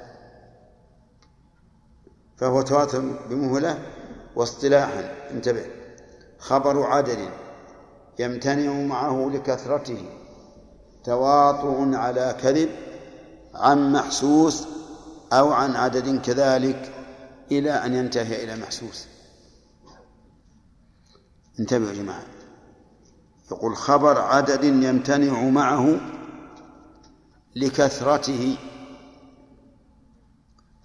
فهو 2.36 2.62
تواتر 2.62 3.00
بمهلة 3.30 3.78
واصطلاحا. 4.36 5.30
انتبه. 5.30 5.66
خبر 6.38 6.82
عدد 6.82 7.30
يمتنع 8.18 8.72
معه 8.72 9.30
لكثرته. 9.34 10.04
تواطؤ 11.04 11.94
على 11.94 12.36
كذب 12.42 12.70
عن 13.54 13.92
محسوس 13.92 14.66
أو 15.32 15.52
عن 15.52 15.76
عدد 15.76 16.20
كذلك 16.20 16.92
إلى 17.52 17.70
أن 17.70 17.94
ينتهي 17.94 18.44
إلى 18.44 18.56
محسوس. 18.56 19.15
انتبهوا 21.60 21.88
يا 21.88 21.94
جماعة. 21.94 22.26
يقول 23.50 23.76
خبر 23.76 24.18
عدد 24.20 24.64
يمتنع 24.64 25.40
معه 25.42 26.00
لكثرته 27.56 28.56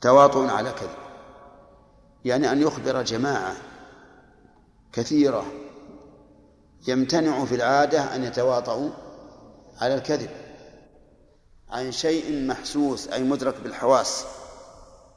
تواطؤ 0.01 0.47
على 0.47 0.71
كذب. 0.71 1.01
يعني 2.25 2.51
أن 2.51 2.61
يخبر 2.61 3.01
جماعة 3.01 3.55
كثيرة 4.93 5.45
يمتنع 6.87 7.45
في 7.45 7.55
العادة 7.55 8.15
أن 8.15 8.23
يتواطؤوا 8.23 8.89
على 9.81 9.95
الكذب. 9.95 10.29
عن 11.69 11.91
شيء 11.91 12.47
محسوس 12.47 13.07
أي 13.07 13.23
مدرك 13.23 13.55
بالحواس 13.63 14.25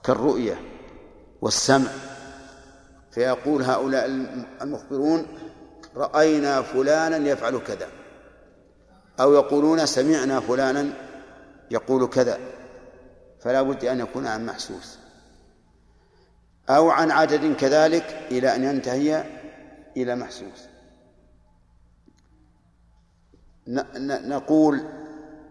كالرؤية 0.05 0.61
والسمع 1.43 1.91
فيقول 3.15 3.63
هؤلاء 3.63 4.07
المخبرون 4.63 5.27
رأينا 5.97 6.63
فلانا 6.63 7.17
يفعل 7.17 7.59
كذا. 7.59 7.89
أو 9.21 9.35
يقولون 9.35 9.87
سمعنا 9.87 10.41
فلانا 10.41 10.91
يقول 11.71 12.07
كذا. 12.07 12.39
فلا 13.41 13.63
بد 13.63 13.85
أن 13.85 14.01
يكون 14.01 14.27
عن 14.27 14.47
محسوس. 14.47 14.99
أو 16.71 16.91
عن 16.91 17.11
عدد 17.11 17.57
كذلك 17.57 18.27
إلى 18.31 18.57
أن 18.57 18.65
ينتهي 18.65 19.25
إلى 19.97 20.17
محسوس. 20.17 20.69
نقول 24.27 24.85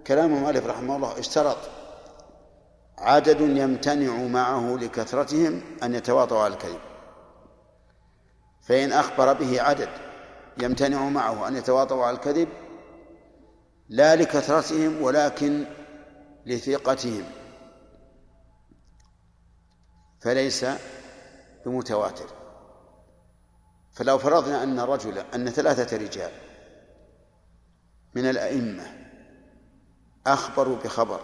كلام 0.07 0.34
المؤلف 0.36 0.66
رحمه 0.66 0.95
الله 0.95 1.20
اشترط 1.20 1.57
عدد 2.97 3.41
يمتنع 3.41 4.14
معه 4.14 4.78
لكثرتهم 4.82 5.61
أن 5.84 5.95
يتواطوا 5.95 6.39
على 6.39 6.53
الكذب. 6.53 6.80
فإن 8.64 8.91
أخبر 8.91 9.34
به 9.34 9.61
عدد 9.61 9.89
يمتنع 10.61 11.09
معه 11.09 11.47
أن 11.47 11.55
يتواطوا 11.55 12.05
على 12.05 12.16
الكذب 12.16 12.49
لا 13.89 14.16
لكثرتهم 14.16 15.01
ولكن 15.01 15.66
لثقتهم 16.45 17.24
فليس 20.22 20.66
بمتواتر. 21.66 22.30
فلو 23.93 24.18
فرضنا 24.18 24.64
أن 24.64 24.80
رجلا 24.80 25.36
أن 25.36 25.49
ثلاثة 25.49 25.97
رجال 25.97 26.32
من 28.16 28.30
الأئمة 28.30 28.84
أخبروا 30.28 30.78
بخبر 30.78 31.20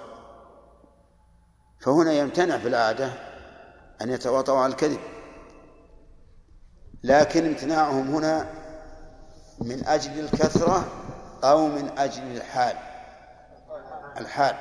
فهنا 1.79 2.13
يمتنع 2.13 2.57
في 2.57 2.67
العادة 2.67 3.11
أن 4.01 4.09
يتواطؤوا 4.09 4.59
على 4.59 4.71
الكذب. 4.71 5.18
لكن 7.03 7.45
امتناعهم 7.45 8.15
هنا 8.15 8.49
من 9.61 9.87
أجل 9.87 10.19
الكثرة 10.19 10.85
أو 11.43 11.67
من 11.67 11.89
أجل 11.97 12.23
الحال. 12.23 12.75
الحال. 14.17 14.55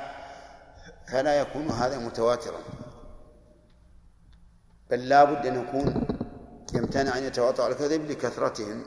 فلا 1.11 1.39
يكون 1.39 1.67
هذا 1.67 1.97
متواترا. 1.97 2.59
بل 4.89 5.09
لا 5.09 5.23
بد 5.23 5.45
أن 5.45 5.63
يكون 5.63 6.07
يمتنع 6.73 7.17
أن 7.17 7.23
يتواطؤ 7.23 7.63
على 7.63 7.73
الكذب 7.73 8.11
لكثرتهم. 8.11 8.83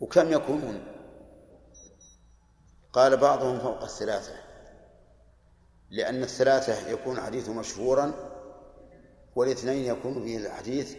وكم 0.00 0.32
يكونون؟ 0.32 0.84
قال 2.92 3.16
بعضهم 3.16 3.58
فوق 3.58 3.82
الثلاثة. 3.82 4.34
لأن 5.90 6.22
الثلاثة 6.22 6.88
يكون 6.88 7.20
حديثه 7.20 7.52
مشهورا 7.52 8.12
والاثنين 9.36 9.84
يكون 9.84 10.22
فيه 10.22 10.38
الحديث 10.38 10.96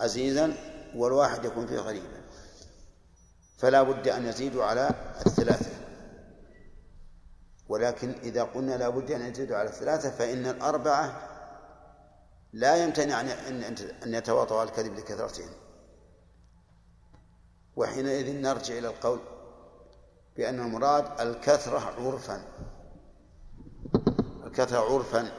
عزيزا 0.00 0.54
والواحد 0.96 1.44
يكون 1.44 1.66
فيه 1.66 1.78
غريبا. 1.78 2.20
فلا 3.58 3.82
بد 3.82 4.08
أن 4.08 4.26
يزيدوا 4.26 4.64
على 4.64 4.90
الثلاثة. 5.26 5.70
ولكن 7.68 8.10
إذا 8.22 8.42
قلنا 8.42 8.74
لا 8.74 8.88
بد 8.88 9.10
أن 9.10 9.20
يزيدوا 9.20 9.56
على 9.56 9.68
الثلاثة 9.68 10.10
فإن 10.10 10.46
الأربعة 10.46 11.28
لا 12.52 12.84
يمتنع 12.84 13.20
أن 13.20 13.28
أن 14.02 14.14
يتواطوا 14.14 14.60
على 14.60 14.68
الكذب 14.68 14.94
لكثرتهم. 14.94 15.50
وحينئذ 17.76 18.40
نرجع 18.40 18.78
إلى 18.78 18.88
القول 18.88 19.20
بأن 20.36 20.60
المراد 20.60 21.20
الكثرة 21.20 21.78
عرفا. 21.78 22.42
الكثرة 24.46 24.94
عرفا. 24.94 25.32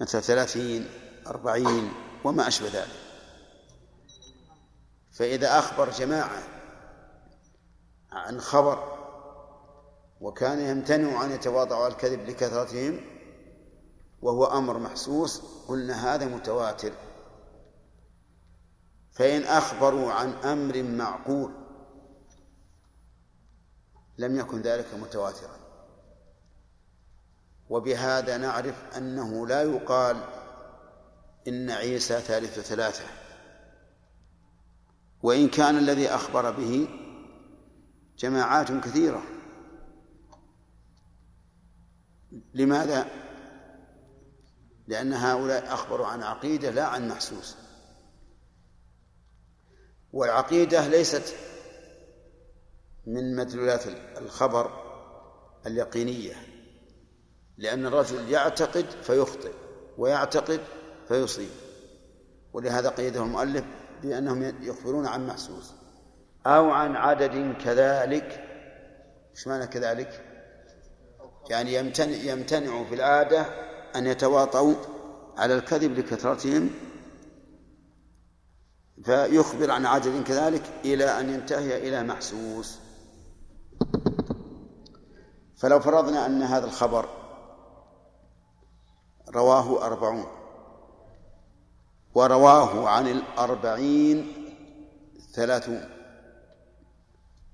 مثل 0.00 0.22
ثلاثين 0.22 0.88
أربعين 1.26 1.92
وما 2.24 2.48
أشبه 2.48 2.68
ذلك. 2.68 3.03
فإذا 5.14 5.58
أخبر 5.58 5.90
جماعة 5.90 6.42
عن 8.12 8.40
خبر 8.40 8.94
وكان 10.20 10.60
يمتنع 10.60 11.24
أن 11.24 11.30
يتواضعوا 11.30 11.88
الكذب 11.88 12.28
لكثرتهم 12.28 13.00
وهو 14.22 14.44
أمر 14.44 14.78
محسوس 14.78 15.42
قلنا 15.68 16.14
هذا 16.14 16.26
متواتر. 16.26 16.92
فإن 19.12 19.42
أخبروا 19.42 20.12
عن 20.12 20.32
أمر 20.32 20.82
معقول 20.82 21.52
لم 24.18 24.38
يكن 24.38 24.62
ذلك 24.62 24.94
متواترا. 24.94 25.56
وبهذا 27.70 28.36
نعرف 28.36 28.96
أنه 28.96 29.46
لا 29.46 29.62
يقال 29.62 30.16
إن 31.48 31.70
عيسى 31.70 32.20
ثالث 32.20 32.60
ثلاثة. 32.60 33.23
وإن 35.24 35.48
كان 35.48 35.78
الذي 35.78 36.08
أخبر 36.08 36.50
به 36.50 36.88
جماعات 38.18 38.72
كثيرة. 38.72 39.22
لماذا؟ 42.54 43.06
لأن 44.86 45.12
هؤلاء 45.12 45.74
أخبروا 45.74 46.06
عن 46.06 46.22
عقيدة 46.22 46.70
لا 46.70 46.84
عن 46.84 47.08
محسوس. 47.08 47.56
والعقيدة 50.12 50.88
ليست 50.88 51.34
من 53.06 53.36
مدلولات 53.36 53.86
الخبر 54.18 54.70
اليقينية 55.66 56.34
لأن 57.58 57.86
الرجل 57.86 58.30
يعتقد 58.30 58.86
فيخطئ 59.02 59.52
ويعتقد 59.98 60.60
فيصيب. 61.08 61.50
ولهذا 62.52 62.88
قيده 62.88 63.22
المؤلف 63.22 63.64
بأنهم 64.04 64.54
يخبرون 64.62 65.06
عن 65.06 65.26
محسوس. 65.26 65.72
أو 66.46 66.70
عن 66.70 66.96
عدد 66.96 67.54
كذلك. 67.64 68.44
إيش 69.36 69.46
معنى 69.46 69.66
كذلك؟ 69.66 70.24
يعني 71.50 71.74
يمتنع 71.74 72.16
يمتنع 72.16 72.84
في 72.84 72.94
العادة 72.94 73.46
أن 73.96 74.06
يتواطؤوا 74.06 74.74
على 75.38 75.54
الكذب 75.54 75.98
لكثرتهم 75.98 76.70
فيخبر 79.04 79.70
عن 79.70 79.86
عدد 79.86 80.22
كذلك 80.22 80.62
إلى 80.84 81.04
أن 81.20 81.30
ينتهي 81.30 81.88
إلى 81.88 82.02
محسوس. 82.02 82.78
فلو 85.56 85.80
فرضنا 85.80 86.26
أن 86.26 86.42
هذا 86.42 86.64
الخبر 86.64 87.08
رواه 89.34 89.86
أربعون. 89.86 90.43
ورواه 92.14 92.88
عن 92.88 93.06
الأربعين 93.06 94.32
ثلاثون 95.32 95.84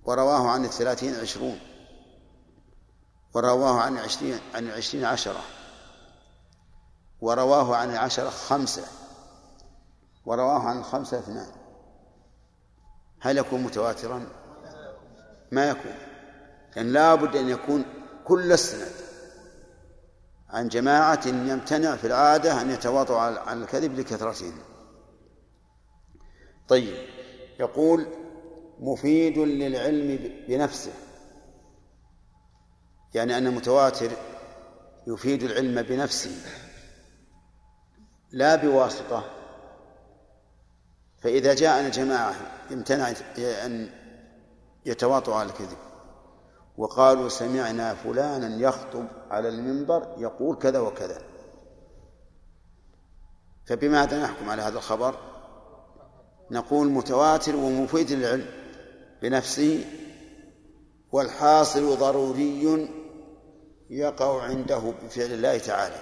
ورواه 0.05 0.49
عن 0.49 0.65
الثلاثين 0.65 1.15
عشرون 1.15 1.59
ورواه 3.35 3.81
عن 3.81 3.99
العشرين 3.99 4.41
عن 4.55 4.67
العشرين 4.67 5.05
عشرة 5.05 5.41
ورواه 7.21 7.77
عن 7.77 7.91
العشرة 7.91 8.31
خمسة 8.31 8.85
ورواه 10.27 10.61
عن 10.61 10.79
الخمسة 10.79 11.19
اثنان 11.19 11.47
هل 13.21 13.39
يكون 13.39 13.63
متواترا؟ 13.63 14.27
ما 15.53 15.69
يكون 15.69 15.95
لأن 16.77 16.93
لا 16.93 17.15
بد 17.15 17.37
أن 17.37 17.49
يكون 17.49 17.85
كل 18.25 18.53
السند 18.53 19.00
عن 20.53 20.69
جماعة 20.69 21.27
يمتنع 21.27 21.97
في 21.97 22.07
العادة 22.07 22.61
أن 22.63 22.71
يتواطوا 22.71 23.19
على 23.19 23.63
الكذب 23.63 23.99
لكثرتهم. 23.99 24.53
طيب 26.69 26.95
يقول 27.61 28.07
مفيد 28.79 29.39
للعلم 29.39 30.19
بنفسه. 30.49 30.93
يعني 33.15 33.39
أن 33.39 33.47
المتواتر 33.47 34.11
يفيد 35.07 35.43
العلم 35.43 35.83
بنفسه 35.83 36.31
لا 38.31 38.57
بواسطة. 38.57 39.25
فإذا 41.19 41.55
جاءنا 41.55 41.89
جماعة 41.89 42.35
امتنع 42.73 43.13
أن 43.39 43.91
يتواطوا 44.87 45.35
على 45.35 45.49
الكذب. 45.49 45.79
وقالوا 46.81 47.29
سمعنا 47.29 47.95
فلانا 47.95 48.57
يخطب 48.69 49.07
على 49.31 49.49
المنبر 49.49 50.15
يقول 50.19 50.57
كذا 50.57 50.79
وكذا. 50.79 51.23
فبماذا 53.67 54.23
نحكم 54.23 54.51
على 54.51 54.63
هذا 54.63 54.79
الخبر؟ 54.79 55.15
نقول 56.51 56.89
متواتر 56.89 57.57
ومفيد 57.57 58.13
للعلم 58.13 58.47
بنفسه 59.23 59.85
والحاصل 61.13 61.99
ضروري 61.99 62.89
يقع 63.91 64.43
عنده 64.43 64.93
بفعل 65.03 65.33
الله 65.33 65.59
تعالى. 65.59 66.01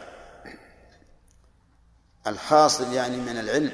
الحاصل 2.26 2.92
يعني 2.92 3.16
من 3.16 3.38
العلم 3.38 3.72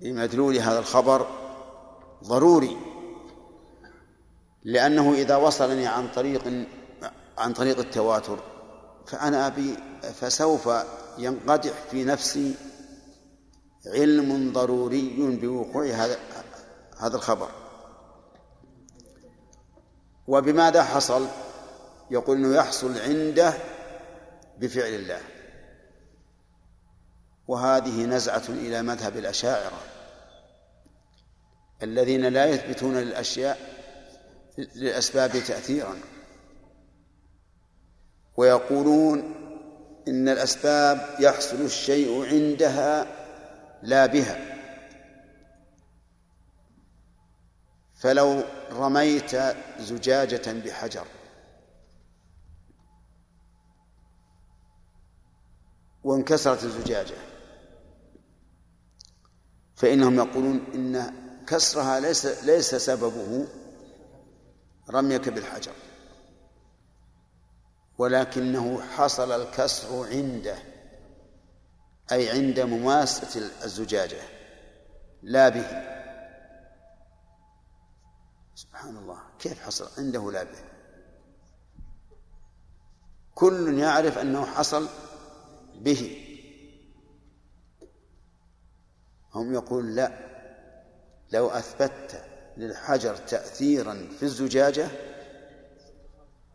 بمدلول 0.00 0.56
هذا 0.56 0.78
الخبر 0.78 1.26
ضروري. 2.24 2.91
لأنه 4.64 5.12
إذا 5.12 5.36
وصلني 5.36 5.86
عن 5.86 6.08
طريق 6.08 6.66
عن 7.38 7.52
طريق 7.52 7.78
التواتر 7.78 8.38
فأنا 9.06 9.46
أبي 9.46 9.76
فسوف 10.20 10.70
ينقدح 11.18 11.72
في 11.90 12.04
نفسي 12.04 12.54
علم 13.86 14.52
ضروري 14.52 15.36
بوقوع 15.42 15.86
هذا 15.86 16.18
هذا 16.98 17.16
الخبر 17.16 17.48
وبماذا 20.28 20.82
حصل؟ 20.82 21.26
يقول 22.10 22.36
إنه 22.36 22.56
يحصل 22.56 22.98
عنده 22.98 23.54
بفعل 24.58 24.94
الله 24.94 25.20
وهذه 27.48 28.04
نزعة 28.04 28.42
إلى 28.48 28.82
مذهب 28.82 29.16
الأشاعرة 29.16 29.78
الذين 31.82 32.26
لا 32.26 32.46
يثبتون 32.46 32.96
للأشياء 32.96 33.71
للأسباب 34.58 35.30
تأثيرا. 35.30 35.96
ويقولون 38.36 39.18
إن 40.08 40.28
الأسباب 40.28 41.16
يحصل 41.20 41.56
الشيء 41.56 42.26
عندها 42.26 43.06
لا 43.82 44.06
بها. 44.06 44.52
فلو 47.94 48.42
رميت 48.72 49.36
زجاجة 49.78 50.52
بحجر. 50.52 51.06
وانكسرت 56.04 56.64
الزجاجة. 56.64 57.16
فإنهم 59.76 60.16
يقولون 60.16 60.64
إن 60.74 61.14
كسرها 61.46 62.00
ليس 62.00 62.26
ليس 62.26 62.74
سببه 62.74 63.46
رميك 64.90 65.28
بالحجر. 65.28 65.72
ولكنه 67.98 68.82
حصل 68.82 69.42
الكسر 69.42 70.06
عنده 70.06 70.58
أي 72.12 72.30
عند 72.30 72.60
مماسة 72.60 73.40
الزجاجة 73.64 74.22
لا 75.22 75.48
به. 75.48 75.92
سبحان 78.54 78.96
الله 78.96 79.18
كيف 79.38 79.62
حصل؟ 79.62 79.88
عنده 79.98 80.32
لا 80.32 80.42
به. 80.42 80.64
كل 83.34 83.78
يعرف 83.78 84.18
أنه 84.18 84.46
حصل 84.46 84.88
به. 85.74 86.28
هم 89.34 89.54
يقول 89.54 89.94
لا 89.94 90.12
لو 91.32 91.48
أثبتت 91.48 92.31
للحجر 92.56 93.16
تأثيرا 93.16 94.08
في 94.18 94.22
الزجاجة 94.22 94.88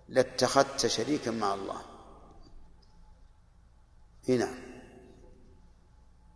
لاتخذت 0.09 0.87
شريكا 0.87 1.31
مع 1.31 1.53
الله. 1.53 1.81
هنا 4.29 4.49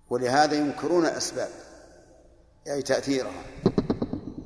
ولهذا 0.10 0.56
ينكرون 0.56 1.06
الأسباب 1.06 1.50
أي 2.68 2.82
تأثيرها 2.82 3.44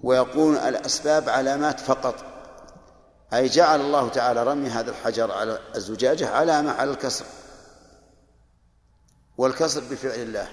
ويقولون 0.04 0.56
الأسباب 0.56 1.30
علامات 1.30 1.80
فقط. 1.80 2.26
أي 3.34 3.48
جعل 3.48 3.82
الله 3.82 4.10
تعالى 4.10 4.44
رمي 4.44 4.70
هذا 4.70 4.92
الحجر 4.92 5.32
على 5.32 5.60
الزجاجة 5.76 6.30
علامة 6.30 6.72
على 6.72 6.92
الكسر. 6.92 7.26
والكسر 9.38 9.82
بفعل 9.92 10.20
الله. 10.20 10.48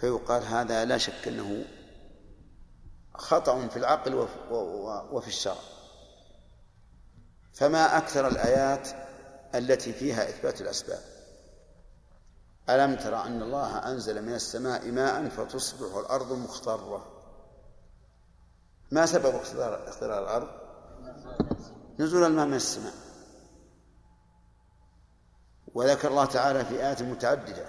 فيقال 0.00 0.42
هذا 0.42 0.84
لا 0.84 0.98
شك 0.98 1.28
أنه 1.28 1.64
خطأ 3.16 3.68
في 3.68 3.76
العقل 3.76 4.28
وفي 5.12 5.28
الشرع. 5.28 5.56
فما 7.52 7.98
أكثر 7.98 8.28
الآيات 8.28 8.88
التي 9.54 9.92
فيها 9.92 10.28
إثبات 10.28 10.60
الأسباب؟ 10.60 11.00
ألم 12.68 12.96
ترى 12.96 13.16
أن 13.16 13.42
الله 13.42 13.78
أنزل 13.78 14.22
من 14.22 14.34
السماء 14.34 14.90
ماء 14.90 15.28
فتصبح 15.28 15.96
الأرض 15.96 16.32
مخضرة 16.32 17.12
ما 18.90 19.06
سبب 19.06 19.34
اخضرار 19.34 20.22
الأرض؟ 20.22 20.48
نزول 21.98 22.24
الماء 22.24 22.46
من 22.46 22.54
السماء. 22.54 22.94
وذكر 25.74 26.08
الله 26.08 26.24
تعالى 26.24 26.64
في 26.64 26.74
آيات 26.86 27.02
متعددة 27.02 27.66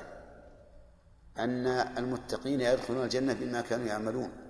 أن 1.38 1.68
المتقين 1.68 2.62
يدخلون 2.62 3.04
الجنة 3.04 3.34
بما 3.34 3.61
كانوا 3.61 3.86
يعملون. 3.86 4.47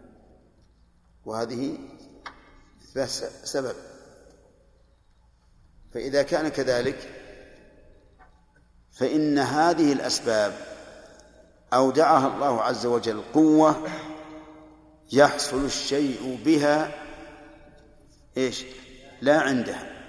وهذه 1.28 1.78
سبب. 3.44 3.76
فإذا 5.94 6.24
كان 6.24 6.48
كذلك 6.48 7.10
فإن 8.92 9.40
هذه 9.40 9.94
الأسباب 9.94 10.54
أودعها 11.74 12.28
الله 12.28 12.62
عز 12.62 12.86
وجل 12.86 13.24
قوة 13.34 13.88
يحصل 15.12 15.66
الشيء 15.66 16.40
بها 16.46 16.92
إيش؟ 18.38 18.66
لا 19.22 19.40
عندها. 19.40 20.04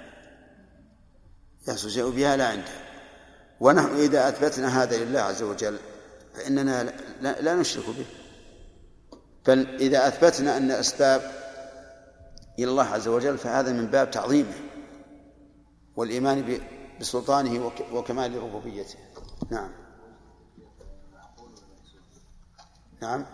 يحصل 1.68 1.86
الشيء 1.86 2.10
بها 2.10 2.36
لا 2.36 2.46
عندها. 2.46 2.88
ونحن 3.60 3.96
إذا 3.96 4.28
أثبتنا 4.28 4.82
هذا 4.82 5.04
لله 5.04 5.20
عز 5.20 5.42
وجل 5.42 5.78
فإننا 6.34 6.92
لا 7.20 7.54
نشرك 7.54 7.84
به. 7.86 8.06
بل 9.48 9.76
إذا 9.80 10.08
أثبتنا 10.08 10.56
أن 10.56 10.70
أسباب 10.70 11.32
إلى 12.58 12.70
الله 12.70 12.84
عز 12.84 13.08
وجل 13.08 13.38
فهذا 13.38 13.72
من 13.72 13.86
باب 13.86 14.10
تعظيمه 14.10 14.54
والإيمان 15.96 16.60
بسلطانه 17.00 17.72
وكمال 17.92 18.42
ربوبيته. 18.42 18.98
نعم. 19.50 19.70
نعم. 23.02 23.26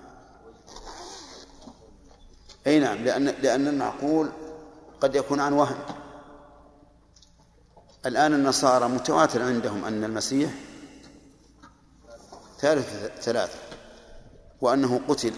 أي 2.66 2.80
نعم 2.80 3.04
لأن 3.04 3.24
لأن 3.24 3.68
المعقول 3.68 4.32
قد 5.00 5.14
يكون 5.14 5.40
عن 5.40 5.52
وهم. 5.52 5.78
الآن 8.06 8.34
النصارى 8.34 8.88
متواتر 8.88 9.42
عندهم 9.42 9.84
أن 9.84 10.04
المسيح 10.04 10.50
ثالث 12.58 13.20
ثلاثة 13.20 13.58
وأنه 14.60 15.00
قتل 15.08 15.32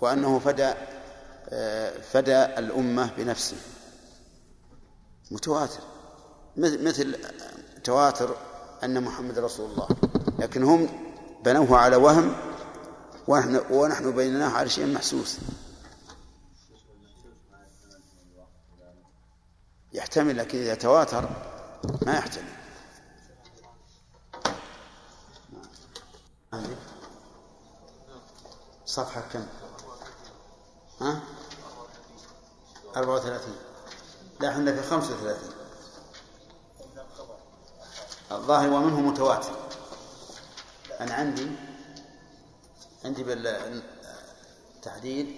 وأنه 0.00 0.38
فدى 0.38 0.74
فدى 2.12 2.44
الأمة 2.44 3.10
بنفسه. 3.16 3.56
متواتر. 5.30 5.80
مثل 6.56 7.16
تواتر 7.84 8.36
أن 8.84 9.02
محمد 9.02 9.38
رسول 9.38 9.70
الله. 9.70 9.88
لكن 10.38 10.62
هم 10.62 10.88
بنوه 11.44 11.78
على 11.78 11.96
وهم 11.96 12.36
ونحن 13.28 13.60
ونحن 13.70 14.16
بينناه 14.16 14.50
على 14.50 14.68
شيء 14.68 14.86
محسوس. 14.86 15.38
يحتمل 19.92 20.36
لكن 20.36 20.58
إذا 20.58 20.74
تواتر 20.74 21.28
ما 22.06 22.12
يحتمل. 22.12 22.44
صفحة 28.86 29.20
كم؟ 29.32 29.46
ها؟ 31.00 31.20
34 32.96 33.56
لا 34.40 34.48
إحنا 34.48 34.72
في 34.82 34.82
35 34.82 35.52
الظاهر 38.32 38.70
ومنه 38.70 39.00
متواتر. 39.00 39.52
أنا 41.00 41.14
عندي 41.14 41.50
عندي 43.04 43.22
بالتحديد 44.74 45.36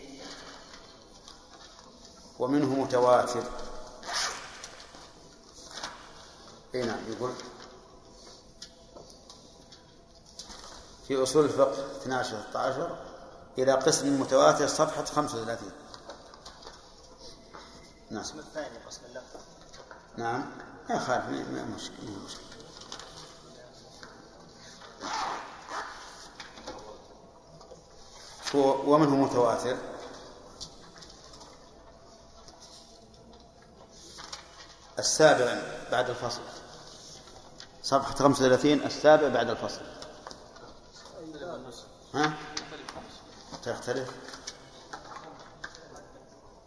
ومنه 2.38 2.66
متواتر. 2.66 3.42
إي 6.74 6.82
نعم 6.82 7.12
يقول. 7.12 7.32
في 11.08 11.22
أصول 11.22 11.44
الفقه 11.44 11.96
12 12.02 12.42
13 12.52 13.11
إلى 13.58 13.72
قسم 13.72 14.20
متواتر 14.20 14.66
صفحة 14.66 15.04
35 15.04 15.72
نعم. 18.10 18.20
القسم 18.20 18.38
الثاني 18.38 18.78
قسم 18.86 19.00
اللفظ. 19.08 19.40
نعم. 20.16 20.50
ما 20.88 20.94
يخالف 20.94 21.28
ما 21.28 21.64
مشكلة 21.64 22.10
مشكلة. 22.24 22.46
هو 28.54 28.94
ومنه 28.94 29.16
متواتر؟ 29.16 29.76
السابع 34.98 35.62
بعد 35.92 36.10
الفصل. 36.10 36.42
صفحة 37.82 38.14
35 38.14 38.82
السابع 38.82 39.28
بعد 39.28 39.50
الفصل. 39.50 39.82
ها؟ 42.14 42.32
تختلف 43.62 44.10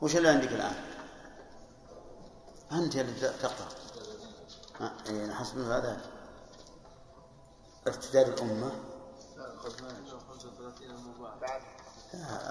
وش 0.01 0.15
اللي 0.15 0.29
عندك 0.29 0.47
الآن؟ 0.51 0.75
أنت 2.71 2.95
اللي 2.95 3.29
تقرأ 3.41 3.69
إيه، 5.09 5.33
حسب 5.33 5.57
هذا 5.59 6.01
ارتداد 7.87 8.27
الأمة 8.27 8.71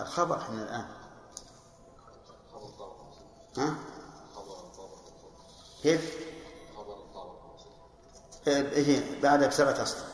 الخبر 0.02 0.36
إحنا 0.36 0.62
الآن 0.62 0.86
ها؟ 3.58 3.74
كيف؟ 5.82 6.14
إيه، 8.46 8.68
إيه 8.70 9.20
بعدها 9.22 9.48
بسبعة 9.48 9.82
أسطر 9.82 10.13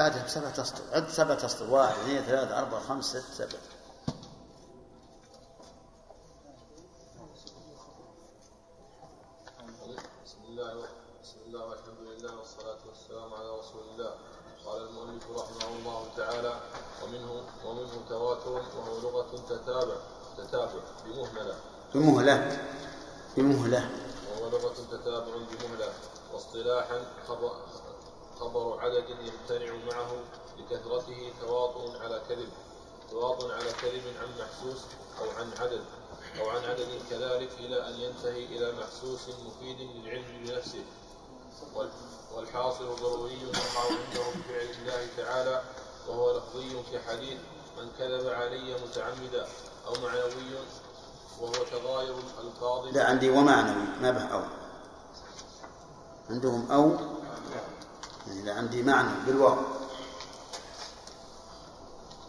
بعدها 0.00 0.24
بسبعة 0.24 0.60
أسطر 0.60 0.82
عد 0.92 1.08
سبعة 1.08 1.46
أسطر 1.46 1.70
واحد 1.70 1.98
اثنين 1.98 2.22
ثلاثة 2.22 2.58
أربعة 2.58 2.80
خمسة 2.80 3.20
ستة 3.20 3.34
سبعة. 3.34 3.60
بسم 10.24 10.38
الله 10.48 10.74
بسم 11.22 11.38
الله 11.46 11.64
والحمد 11.64 12.00
لله 12.00 12.36
والصلاة 12.36 12.78
والسلام 12.88 13.34
على 13.34 13.58
رسول 13.58 13.82
الله 13.92 14.14
قال 14.66 14.88
رحمه 15.36 15.68
الله 15.78 16.08
تعالى 16.16 16.60
ومنه 17.02 17.42
ومنه 17.64 18.08
تواتر 18.08 18.50
وهو 18.50 18.98
لغة 19.02 19.36
تتابع 19.48 19.96
تتابع 20.36 20.80
بمهملة 21.04 21.54
بمهلة. 21.94 22.58
بمهلة. 23.36 23.90
وهو 24.30 24.48
لغة 24.48 24.74
تتابع 24.90 25.36
بمهلة. 25.36 25.92
واصطلاحا 26.32 27.00
خبر, 27.28 27.56
خبر 28.40 28.80
عدد 28.80 29.04
يمتنع 29.10 29.72
معه 29.92 30.10
لكثرته 30.58 31.32
تواطؤ 31.40 31.96
على 32.02 32.22
كذب 32.28 32.48
تواطؤ 33.10 33.50
على 33.52 33.72
كذب 33.82 34.02
عن 34.20 34.28
محسوس 34.40 34.80
أو 35.20 35.30
عن 35.38 35.50
عدد 35.60 35.84
أو 36.40 36.48
عن 36.50 36.64
عدد 36.64 36.88
كذلك 37.10 37.50
إلى 37.58 37.88
أن 37.88 37.94
ينتهي 38.00 38.44
إلى 38.44 38.72
محسوس 38.72 39.20
مفيد 39.28 39.76
للعلم 39.80 40.24
بنفسه. 40.44 40.84
وال- 41.74 41.90
والحاصل 42.36 42.96
ضروري 42.96 43.32
يقع 43.42 43.80
عنده 43.90 44.30
بفعل 44.30 44.66
الله 44.82 45.06
تعالى 45.16 45.62
وهو 46.08 46.36
لفظي 46.38 46.82
كحديث 46.92 47.38
من 47.78 47.90
كذب 47.98 48.26
علي 48.28 48.74
متعمدا 48.84 49.46
أو 49.86 49.92
معنوي 50.02 50.54
وهو 51.40 51.52
تغاير 51.52 52.14
الألفاظ 52.18 52.86
لا 52.86 53.04
عندي 53.04 53.30
ومعنوي 53.30 53.86
ما 54.02 54.10
به 54.10 54.22
أو. 54.24 54.42
عندهم 56.30 56.70
أو 56.72 56.96
يعني 58.26 58.42
لا 58.42 58.54
عندي 58.54 58.82
معنى 58.82 59.08
بالواو. 59.26 59.56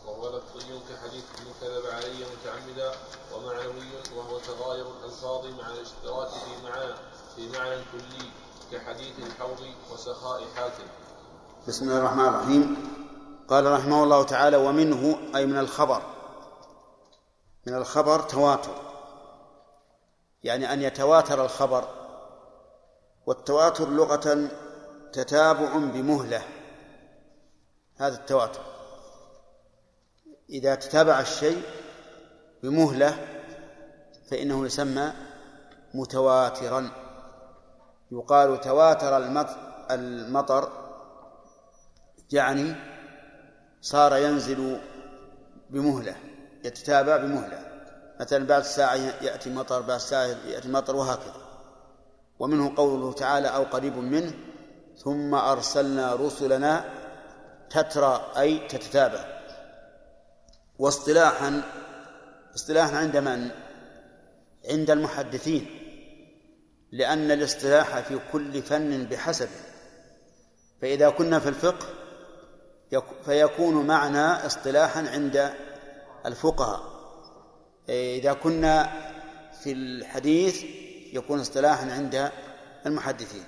وهو 0.06 0.38
لفظي 0.38 0.80
كحديث 0.90 1.24
من 1.24 1.54
كذب 1.62 1.86
علي 1.86 2.26
متعمدا 2.34 2.92
ومعنوي 3.34 3.92
وهو 4.16 4.40
تغاير 4.40 4.86
الألفاظ 4.88 5.46
مع 5.46 5.68
الاشتراك 5.68 6.30
في 6.30 6.64
معنى 6.64 6.94
في 7.36 7.50
معنى 7.58 7.82
كلي 7.92 8.32
كحديث 8.72 9.20
الحوض 9.20 9.60
وسخاء 9.94 10.44
حاتم 10.56 10.84
بسم 11.68 11.86
الله 11.86 11.98
الرحمن 11.98 12.26
الرحيم. 12.26 12.88
قال 13.50 13.72
رحمه 13.72 14.04
الله 14.04 14.24
تعالى 14.24 14.58
ومنه 14.58 15.20
أي 15.36 15.46
من 15.46 15.58
الخبر. 15.58 16.02
من 17.68 17.76
الخبر 17.76 18.20
تواتر. 18.20 18.76
يعني 20.44 20.74
أن 20.74 20.82
يتواتر 20.82 21.46
الخبر. 21.46 21.88
والتواتر 23.26 23.90
لغة 23.90 24.50
تتابع 25.14 25.78
بمهلة. 25.78 26.42
هذا 27.98 28.16
التواتر. 28.16 28.62
إذا 30.50 30.76
تتابع 30.76 31.20
الشيء 31.20 31.62
بمهلة 32.64 33.28
فإنه 34.32 34.66
يسمى 34.66 35.14
متواترا. 35.94 36.90
يقال 38.12 38.62
تواتر 38.62 39.18
المط- 39.18 39.92
المطر 39.92 40.72
يعني 42.32 42.76
صار 43.82 44.16
ينزل 44.16 44.80
بمهلة 45.70 46.16
يتتابع 46.66 47.18
بمهلة. 47.18 47.72
مثلا 48.20 48.48
بعد 48.48 48.64
ساعة 48.64 48.96
يأتي 48.96 49.50
مطر 49.50 49.82
بعد 49.82 50.00
ساعة 50.00 50.26
يأتي 50.26 50.70
مطر 50.70 50.96
وهكذا. 50.96 51.42
ومنه 52.40 52.76
قوله 52.76 53.14
تعالى 53.14 53.48
أو 53.48 53.64
قريب 53.64 53.98
منه 53.98 54.34
ثم 55.04 55.36
أرسلنا 55.36 56.14
رسلنا 56.16 56.86
تترى 57.70 58.32
أي 58.38 58.68
تتتابع. 58.68 59.42
واصطلاحا 60.80 61.62
اصطلاحا 62.56 62.98
عند 62.98 63.18
من؟ 63.18 63.50
عند 64.70 64.92
المحدثين. 64.92 65.66
لأن 66.92 67.32
الاصطلاح 67.32 68.00
في 68.00 68.20
كل 68.32 68.62
فن 68.62 69.06
بحسبه 69.06 69.50
فإذا 70.82 71.10
كنا 71.10 71.40
في 71.40 71.50
الفقه 71.50 71.88
يك- 72.92 73.24
فيكون 73.26 73.88
معنى 73.88 74.46
اصطلاحا 74.46 75.10
عند 75.10 75.54
الفقهاء. 76.26 76.82
إذا 77.90 78.34
كنا 78.34 78.90
في 79.64 79.72
الحديث 79.72 80.64
يكون 81.14 81.40
اصطلاحا 81.40 81.92
عند 81.92 82.32
المحدثين. 82.86 83.44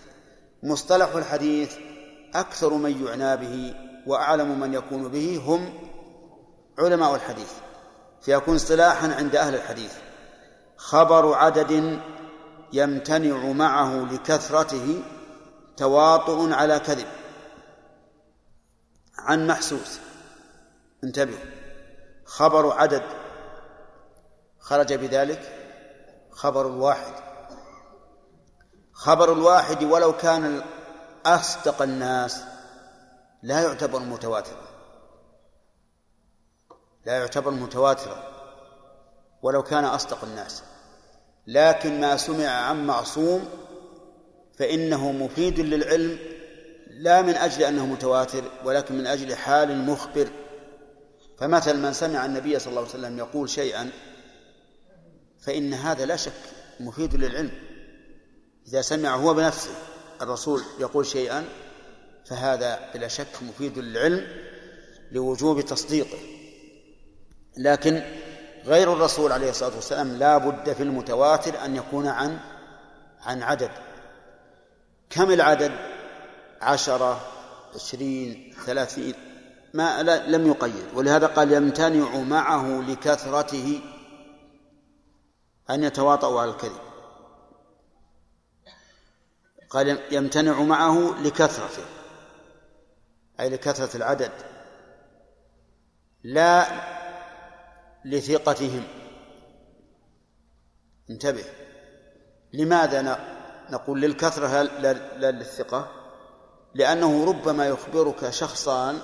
مصطلح 0.64 1.15
الحديث 1.15 1.76
أكثر 2.35 2.73
من 2.73 3.06
يعنى 3.06 3.38
به 3.38 3.76
وأعلم 4.07 4.60
من 4.60 4.73
يكون 4.73 5.07
به 5.07 5.41
هم 5.45 5.73
علماء 6.80 7.15
الحديث 7.15 7.52
فيكون 8.22 8.56
اصطلاحا 8.56 9.14
عند 9.14 9.35
أهل 9.35 9.56
الحديث. 9.56 9.94
خبر 10.77 11.34
عدد 11.34 11.99
يمتنع 12.73 13.52
معه 13.52 14.14
لكثرته 14.14 15.03
تواطؤ 15.77 16.52
على 16.52 16.80
كذب. 16.80 17.07
عن 19.18 19.48
محسوس 19.48 19.99
انتبهوا 21.03 21.40
خبر 22.26 22.72
عدد 22.73 23.03
خرج 24.60 24.94
بذلك؟ 24.94 25.60
خبر 26.31 26.68
الواحد 26.68 27.23
خبر 28.94 29.34
الواحد 29.34 29.84
ولو 29.84 30.18
كان 30.18 30.61
أصدق 31.26 31.82
الناس 31.82 32.44
لا 33.44 33.61
يعتبر 33.61 33.99
متواترا. 33.99 34.68
لا 37.06 37.18
يعتبر 37.18 37.52
متواترا. 37.52 38.24
ولو 39.41 39.64
كان 39.64 39.86
أصدق 39.86 40.24
الناس. 40.24 40.64
لكن 41.48 42.02
ما 42.02 42.18
سمع 42.18 42.48
عن 42.48 42.88
معصوم 42.88 43.49
فإنه 44.57 45.11
مفيد 45.11 45.60
للعلم 45.60 46.20
لا 46.88 47.22
من 47.22 47.36
أجل 47.36 47.64
أنه 47.64 47.86
متواتر 47.86 48.44
ولكن 48.65 48.95
من 48.95 49.07
أجل 49.07 49.36
حال 49.36 49.78
مخبر. 49.78 50.28
فمثل 51.38 51.78
من 51.78 51.94
سمع 51.94 52.26
النبي 52.26 52.60
صلى 52.60 52.70
الله 52.70 52.82
عليه 52.82 52.90
وسلم 52.90 53.18
يقول 53.18 53.49
شيئا 53.49 53.90
فإن 55.40 55.74
هذا 55.74 56.06
لا 56.06 56.15
شك 56.15 56.34
مفيد 56.80 57.15
للعلم. 57.15 57.73
إذا 58.68 58.81
سمع 58.81 59.15
هو 59.15 59.34
بنفسه 59.34 59.72
الرسول 60.22 60.61
يقول 60.80 61.06
شيئا 61.06 61.45
فهذا 62.26 62.90
بلا 62.94 63.07
شك 63.07 63.27
مفيد 63.41 63.77
للعلم 63.77 64.27
لوجوب 65.11 65.61
تصديقه. 65.61 66.18
لكن 67.57 68.03
غير 68.65 68.94
الرسول 68.94 69.31
عليه 69.31 69.49
الصلاة 69.49 69.76
والسلام 69.76 70.11
لا 70.18 70.38
بد 70.38 70.73
في 70.73 70.84
المتواتر 70.84 71.65
أن 71.65 71.76
يكون 71.76 72.07
عن 72.07 72.40
عن 73.22 73.44
عدد. 73.44 73.72
كم 75.10 75.31
العدد؟ 75.31 75.72
عشرة 76.61 77.22
عشرين 77.76 78.53
ثلاثين. 78.65 79.14
ما 79.73 80.03
لا 80.03 80.27
لم 80.27 80.48
يقيد. 80.48 80.85
ولهذا 80.94 81.27
قال 81.27 81.53
يمتنع 81.53 82.18
معه 82.18 82.81
لكثرته 82.81 83.81
أن 85.69 85.84
يتواطؤوا 85.84 86.41
على 86.41 86.52
الكذب. 86.52 86.93
قال 89.74 90.00
يمتنع 90.12 90.62
معه 90.62 91.22
لكثرته 91.22 91.84
أي 93.40 93.50
لكثرة 93.50 93.98
العدد 93.98 94.32
لا 96.24 96.68
لثقتهم. 98.06 98.84
انتبه 101.10 101.44
لماذا 102.54 103.20
نقول 103.70 104.02
للكثرة 104.02 104.62
لا 104.62 105.32
للثقة؟ 105.32 105.91
لأنه 106.74 107.26
ربما 107.26 107.68
يخبرك 107.68 108.30
شخصان 108.30 109.00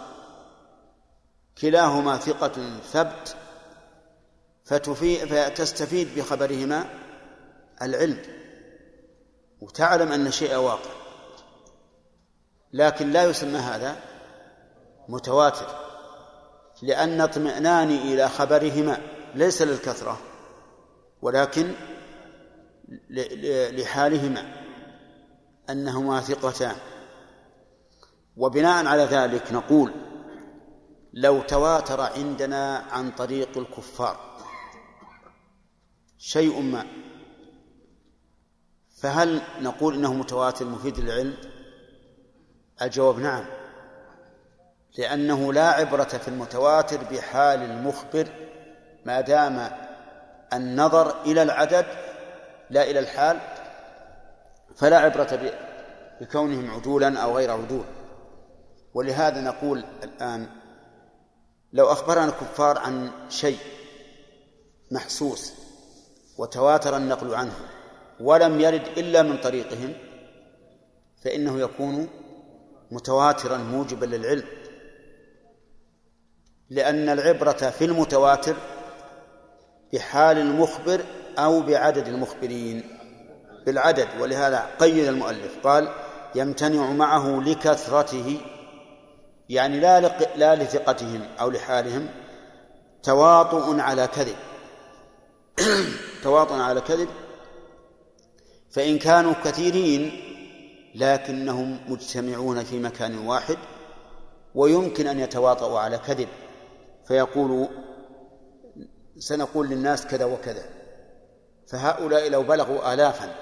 كلاهما 1.61 2.17
ثقة 2.17 2.79
ثبت 2.91 3.35
فتستفيد 4.65 6.19
بخبرهما 6.19 6.85
العلم. 7.81 8.38
وتعلم 9.61 10.11
أن 10.11 10.31
شيء 10.31 10.55
واقع. 10.55 10.91
لكن 12.73 13.11
لا 13.11 13.23
يسمى 13.23 13.57
هذا 13.59 13.95
متواتر 15.09 15.67
لأن 16.81 17.21
اطمئناني 17.21 18.13
إلى 18.13 18.29
خبرهما 18.29 18.97
ليس 19.35 19.61
للكثرة 19.61 20.19
ولكن 21.21 21.73
لحالهما 23.71 24.53
أنهما 25.69 26.21
ثقتان. 26.21 26.75
وبناء 28.37 28.85
على 28.85 29.03
ذلك 29.03 29.53
نقول 29.53 29.93
لو 31.13 31.41
تواتر 31.41 32.01
عندنا 32.01 32.77
عن 32.91 33.11
طريق 33.11 33.57
الكفار 33.57 34.19
شيء 36.17 36.61
ما 36.61 36.85
فهل 39.01 39.41
نقول 39.61 39.93
إنه 39.93 40.13
متواتر 40.13 40.65
مفيد 40.65 40.99
للعلم؟ 40.99 41.37
الجواب 42.81 43.19
نعم. 43.19 43.45
لأنه 44.97 45.53
لا 45.53 45.69
عبرة 45.69 46.03
في 46.03 46.27
المتواتر 46.27 46.97
بحال 47.11 47.61
المخبر 47.61 48.27
ما 49.05 49.21
دام 49.21 49.71
النظر 50.53 51.21
إلى 51.21 51.41
العدد 51.43 51.85
لا 52.69 52.83
إلى 52.83 52.99
الحال 52.99 53.39
فلا 54.75 54.97
عبرة 54.97 55.53
بكونهم 56.21 56.71
عدولا 56.71 57.19
أو 57.19 57.37
غير 57.37 57.51
عدول. 57.51 57.85
ولهذا 58.93 59.41
نقول 59.41 59.83
الآن 60.03 60.47
لو 61.73 61.91
أخبرنا 61.91 62.25
الكفار 62.25 62.77
عن 62.77 63.11
شيء 63.29 63.57
محسوس 64.91 65.53
وتواتر 66.37 66.97
النقل 66.97 67.35
عنه 67.35 67.53
ولم 68.19 68.61
يرد 68.61 68.87
إلا 68.97 69.21
من 69.21 69.37
طريقهم 69.37 69.93
فإنه 71.23 71.59
يكون 71.59 72.07
متواترا 72.91 73.57
موجبا 73.57 74.05
للعلم. 74.05 74.43
لأن 76.69 77.09
العبرة 77.09 77.51
في 77.51 77.85
المتواتر 77.85 78.55
بحال 79.93 80.37
المخبر 80.37 81.01
أو 81.37 81.61
بعدد 81.61 82.07
المخبرين 82.07 82.83
بالعدد. 83.65 84.07
ولهذا 84.19 84.69
قيد 84.79 85.07
المؤلف 85.07 85.57
قال 85.63 85.89
يمتنع 86.35 86.91
معه 86.91 87.41
لكثرته 87.41 88.41
يعني 89.49 89.79
لا 89.79 89.99
لا 90.35 90.55
لثقتهم 90.55 91.21
أو 91.39 91.49
لحالهم 91.49 92.07
تواطؤ 93.03 93.79
على 93.79 94.07
كذب. 94.07 94.35
تواطؤ 96.23 96.55
على 96.55 96.81
كذب 96.81 97.07
فإن 98.71 98.97
كانوا 98.97 99.33
كثيرين 99.33 100.11
لكنهم 100.95 101.79
مجتمعون 101.87 102.63
في 102.63 102.79
مكان 102.79 103.27
واحد 103.27 103.57
ويمكن 104.55 105.07
أن 105.07 105.19
يتواطؤوا 105.19 105.79
على 105.79 105.97
كذب 105.97 106.27
فيقولوا 107.07 107.67
سنقول 109.17 109.69
للناس 109.69 110.05
كذا 110.07 110.25
وكذا 110.25 110.63
فهؤلاء 111.67 112.29
لو 112.29 112.43
بلغوا 112.43 112.93
آلافا 112.93 113.35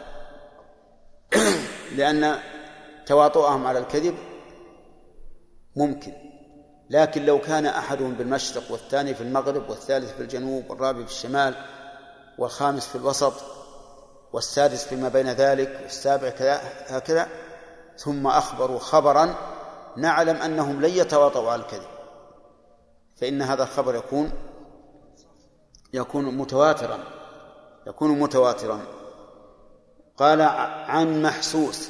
لأن 1.98 2.40
تواطؤهم 3.06 3.68
على 3.68 3.80
الكذب 3.80 4.16
ممكن. 5.76 6.14
لكن 6.90 7.26
لو 7.26 7.42
كان 7.42 7.66
أحدهم 7.66 8.14
بالمشرق 8.14 8.72
والثاني 8.72 9.14
في 9.14 9.22
المغرب 9.22 9.70
والثالث 9.70 10.14
في 10.14 10.22
الجنوب 10.22 10.70
والرابع 10.70 11.06
في 11.06 11.12
الشمال 11.12 11.56
والخامس 12.38 12.88
في 12.88 12.96
الوسط 12.96 13.34
والسادس 14.34 14.84
فيما 14.84 15.10
بين 15.10 15.30
ذلك 15.30 15.80
والسابع 15.84 16.30
كذا 16.30 16.62
هكذا. 16.88 17.28
ثم 17.98 18.28
أخبروا 18.28 18.80
خبرا 18.80 19.36
نعلم 19.98 20.36
أنهم 20.36 20.82
لن 20.82 20.90
يتواطؤوا 20.90 21.52
على 21.52 21.62
الكذب. 21.62 21.88
فإن 23.16 23.42
هذا 23.42 23.64
الخبر 23.64 23.96
يكون 23.96 24.32
يكون 25.94 26.38
متواترا 26.38 27.00
يكون 27.88 28.20
متواترا. 28.20 28.80
قال 30.18 30.42
عن 30.42 31.22
محسوس 31.22 31.90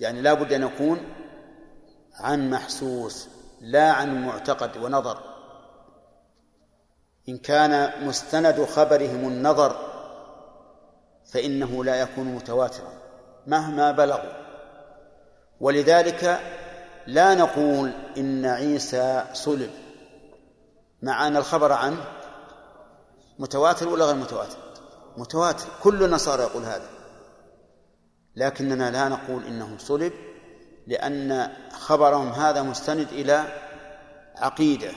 يعني 0.00 0.20
لا 0.20 0.34
بد 0.34 0.52
أن 0.52 0.62
يكون 0.62 1.00
عن 2.14 2.50
محسوس 2.50 3.28
لا 3.60 3.92
عن 3.92 4.26
معتقد 4.26 4.76
ونظر. 4.76 5.18
إن 7.28 7.38
كان 7.38 8.06
مستند 8.06 8.64
خبرهم 8.64 9.28
النظر 9.28 9.85
فإنه 11.26 11.84
لا 11.84 12.00
يكون 12.00 12.24
متواترا 12.24 12.92
مهما 13.46 13.92
بلغوا. 13.92 14.32
ولذلك 15.60 16.40
لا 17.06 17.34
نقول 17.34 17.92
إن 18.16 18.46
عيسى 18.46 19.24
صلب 19.32 19.70
مع 21.02 21.26
أن 21.26 21.36
الخبر 21.36 21.72
عنه 21.72 22.04
متواتر 23.38 23.88
ولا 23.88 24.04
غير 24.04 24.14
متواتر؟ 24.14 24.58
متواتر. 25.16 25.66
كل 25.82 26.02
النصارى 26.02 26.42
يقول 26.42 26.62
هذا. 26.62 26.88
لكننا 28.36 28.90
لا 28.90 29.08
نقول 29.08 29.44
إنه 29.44 29.78
صلب 29.78 30.12
لأن 30.86 31.52
خبرهم 31.72 32.28
هذا 32.28 32.62
مستند 32.62 33.08
إلى 33.08 33.44
عقيدة 34.36 34.90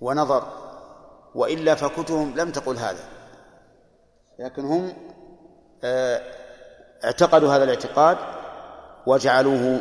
ونظر 0.00 0.48
وإلا 1.34 1.74
فكتبهم 1.74 2.34
لم 2.36 2.50
تقل 2.50 2.76
هذا. 2.76 3.04
لكن 4.38 4.64
هم 4.64 5.11
اعتقدوا 7.04 7.54
هذا 7.54 7.64
الاعتقاد 7.64 8.18
وجعلوه 9.06 9.80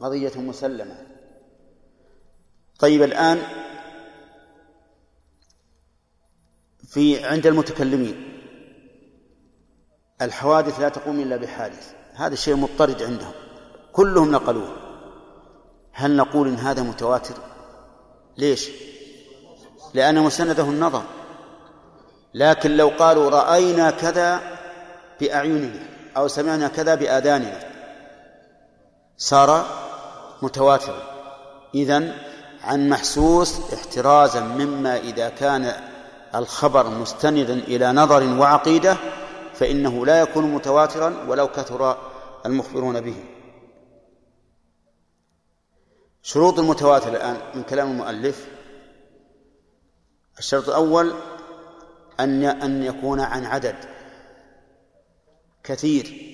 قضية 0.00 0.32
مسلمة. 0.36 1.06
طيب 2.78 3.02
الآن 3.02 3.38
في 6.88 7.24
عند 7.24 7.46
المتكلمين 7.46 8.42
الحوادث 10.22 10.80
لا 10.80 10.88
تقوم 10.88 11.20
إلا 11.20 11.36
بحادث. 11.36 11.94
هذا 12.14 12.32
الشيء 12.32 12.56
مضطرد 12.56 13.02
عندهم. 13.02 13.32
كلهم 13.92 14.32
نقلوه. 14.32 14.76
هل 15.92 16.16
نقول 16.16 16.48
إن 16.48 16.54
هذا 16.54 16.82
متواتر؟ 16.82 17.34
ليش؟ 18.36 18.70
لأن 19.94 20.18
مسنده 20.18 20.64
النظر 20.64 21.02
لكن 22.34 22.76
لو 22.76 22.88
قالوا 22.88 23.30
رأينا 23.30 23.90
كذا 23.90 24.57
بأعيننا 25.20 25.80
أو 26.16 26.28
سمعنا 26.28 26.68
كذا 26.68 26.94
بآذاننا. 26.94 27.68
صار 29.16 29.66
متواترا 30.42 31.02
إذن 31.74 32.14
عن 32.64 32.88
محسوس 32.88 33.72
احترازا 33.74 34.40
مما 34.40 34.96
إذا 34.96 35.28
كان 35.28 35.72
الخبر 36.34 36.88
مستندا 36.88 37.54
إلى 37.54 37.92
نظر 37.92 38.38
وعقيدة 38.38 38.96
فإنه 39.54 40.06
لا 40.06 40.20
يكون 40.20 40.44
متواترا 40.44 41.24
ولو 41.28 41.48
كثر 41.48 41.98
المخبرون 42.46 43.00
به. 43.00 43.24
شروط 46.22 46.58
المتواتر 46.58 47.08
الآن 47.08 47.36
من 47.54 47.62
كلام 47.62 47.90
المؤلف. 47.90 48.46
الشرط 50.38 50.68
الأول 50.68 51.12
أن 52.20 52.44
أن 52.44 52.82
يكون 52.82 53.20
عن 53.20 53.44
عدد. 53.44 53.76
كثير. 55.68 56.28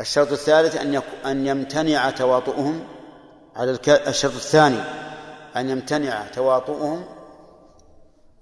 الشرط 0.00 0.32
الثالث 0.32 0.76
أن 0.76 1.02
أن 1.26 1.46
يمتنع 1.46 2.10
تواطؤهم 2.10 2.84
على 3.56 3.70
الك... 3.70 3.88
الشرط 3.88 4.34
الثاني 4.34 4.80
أن 5.56 5.70
يمتنع 5.70 6.26
تواطؤهم 6.26 7.04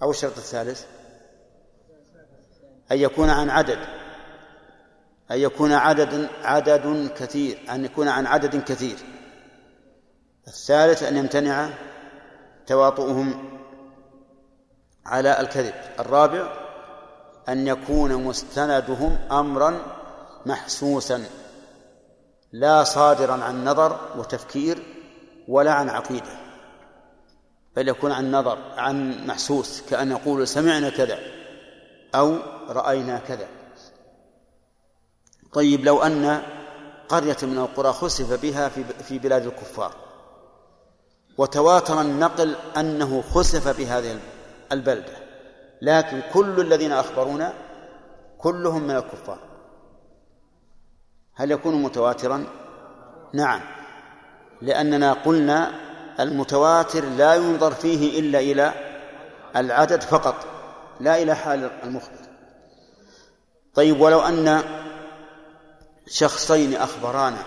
أو 0.02 0.10
الشرط 0.10 0.36
الثالث؟ 0.36 0.84
أن 2.92 2.98
يكون 2.98 3.30
عن 3.30 3.50
عدد 3.50 3.78
أن 5.30 5.38
يكون 5.38 5.72
عدد 5.72 6.28
عدد 6.42 7.10
كثير 7.16 7.58
أن 7.70 7.84
يكون 7.84 8.08
عن 8.08 8.26
عدد 8.26 8.62
كثير. 8.62 8.96
الثالث 10.48 11.02
أن 11.02 11.16
يمتنع 11.16 11.68
تواطؤهم 12.66 13.58
على 15.06 15.40
الكذب. 15.40 15.74
الرابع 16.00 16.65
أن 17.48 17.66
يكون 17.66 18.14
مستندهم 18.14 19.18
أمرا 19.32 19.80
محسوسا 20.46 21.24
لا 22.52 22.84
صادرا 22.84 23.44
عن 23.44 23.64
نظر 23.64 24.00
وتفكير 24.18 24.82
ولا 25.48 25.72
عن 25.72 25.88
عقيدة 25.88 26.38
بل 27.76 27.88
يكون 27.88 28.12
عن 28.12 28.32
نظر 28.32 28.58
عن 28.76 29.26
محسوس 29.26 29.82
كأن 29.90 30.10
يقول 30.10 30.48
سمعنا 30.48 30.90
كذا 30.90 31.18
أو 32.14 32.36
رأينا 32.68 33.18
كذا. 33.18 33.48
طيب 35.52 35.84
لو 35.84 36.02
أن 36.02 36.42
قرية 37.08 37.36
من 37.42 37.58
القرى 37.58 37.92
خسف 37.92 38.42
بها 38.42 38.68
في 39.08 39.18
بلاد 39.18 39.46
الكفار 39.46 39.94
وتواتر 41.38 42.00
النقل 42.00 42.56
أنه 42.76 43.22
خسف 43.22 43.78
بهذه 43.78 44.18
البلدة 44.72 45.25
لكن 45.82 46.22
كل 46.32 46.60
الذين 46.60 46.92
أخبرونا 46.92 47.52
كلهم 48.38 48.82
من 48.82 48.96
الكفار. 48.96 49.38
هل 51.34 51.50
يكون 51.50 51.82
متواترا؟ 51.82 52.44
نعم 53.32 53.60
لأننا 54.62 55.12
قلنا 55.12 55.70
المتواتر 56.20 57.04
لا 57.04 57.34
ينظر 57.34 57.74
فيه 57.74 58.20
إلا 58.20 58.38
إلى 58.38 58.72
العدد 59.56 60.02
فقط 60.02 60.34
لا 61.00 61.22
إلى 61.22 61.34
حال 61.34 61.70
المخبر. 61.84 62.26
طيب 63.74 64.00
ولو 64.00 64.20
أن 64.20 64.62
شخصين 66.06 66.74
أخبرانا 66.74 67.42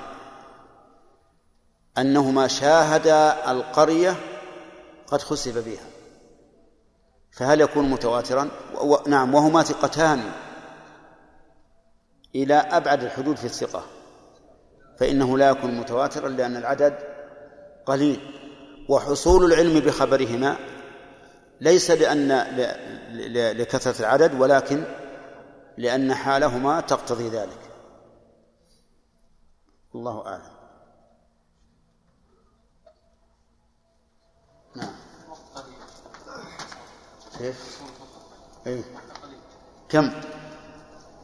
أنهما 1.97 2.47
شاهدا 2.47 3.51
القرية 3.51 4.15
قد 5.07 5.22
خسف 5.22 5.65
بها. 5.65 5.88
فهل 7.39 7.61
يكون 7.61 7.89
متواترا. 7.89 8.49
نعم 9.07 9.35
وهما 9.35 9.63
ثقتان 9.63 10.31
إلى 12.35 12.53
أبعد 12.53 13.03
الحدود 13.03 13.35
في 13.35 13.45
الثقة 13.45 13.83
فإنه 14.97 15.37
لا 15.37 15.49
يكون 15.49 15.71
متواترا 15.71 16.29
لأن 16.29 16.57
العدد 16.57 16.93
قليل. 17.85 18.19
وحصول 18.89 19.53
العلم 19.53 19.79
بخبرهما 19.79 20.55
ليس 21.61 21.91
لأن 21.91 22.31
لكثرة 23.57 23.99
العدد 23.99 24.41
ولكن 24.41 24.83
لأن 25.77 26.13
حالهما 26.13 26.81
تقتضي 26.81 27.29
ذلك. 27.29 27.71
الله 29.95 30.27
أعلم. 30.27 30.59
نعم. 34.75 35.09
كيف؟ 37.39 37.81
أي 38.67 38.83
كم؟ 39.89 40.11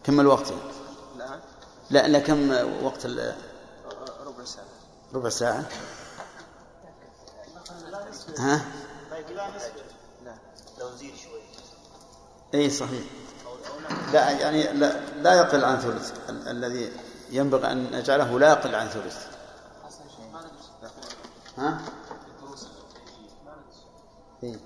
كم 0.04 0.20
الوقت؟ 0.20 0.54
الآن؟ 1.16 1.40
لا 1.90 2.08
لا 2.08 2.20
كم 2.20 2.50
وقت 2.86 3.06
ربع 3.06 4.44
ساعة 4.46 4.66
ربع 5.14 5.30
ساعة؟ 5.30 5.70
ها؟ 8.40 8.66
لا 10.26 10.36
لو 10.80 10.90
نزيد 10.94 11.16
شوي 11.16 11.42
اي 12.54 12.70
صحيح 12.70 13.04
لا 14.14 14.32
يعني 14.32 14.74
لا, 14.74 15.00
لا 15.16 15.34
يقل 15.34 15.64
عن 15.66 15.80
ثلث 15.80 16.30
ال- 16.30 16.48
الذي 16.48 16.92
ينبغي 17.30 17.72
أن 17.72 17.92
نجعله 17.92 18.40
لا 18.40 18.50
يقل 18.50 18.76
عن 18.76 18.88
ثلث 18.88 19.28
ها؟ 21.58 21.82
إيه. 24.44 24.60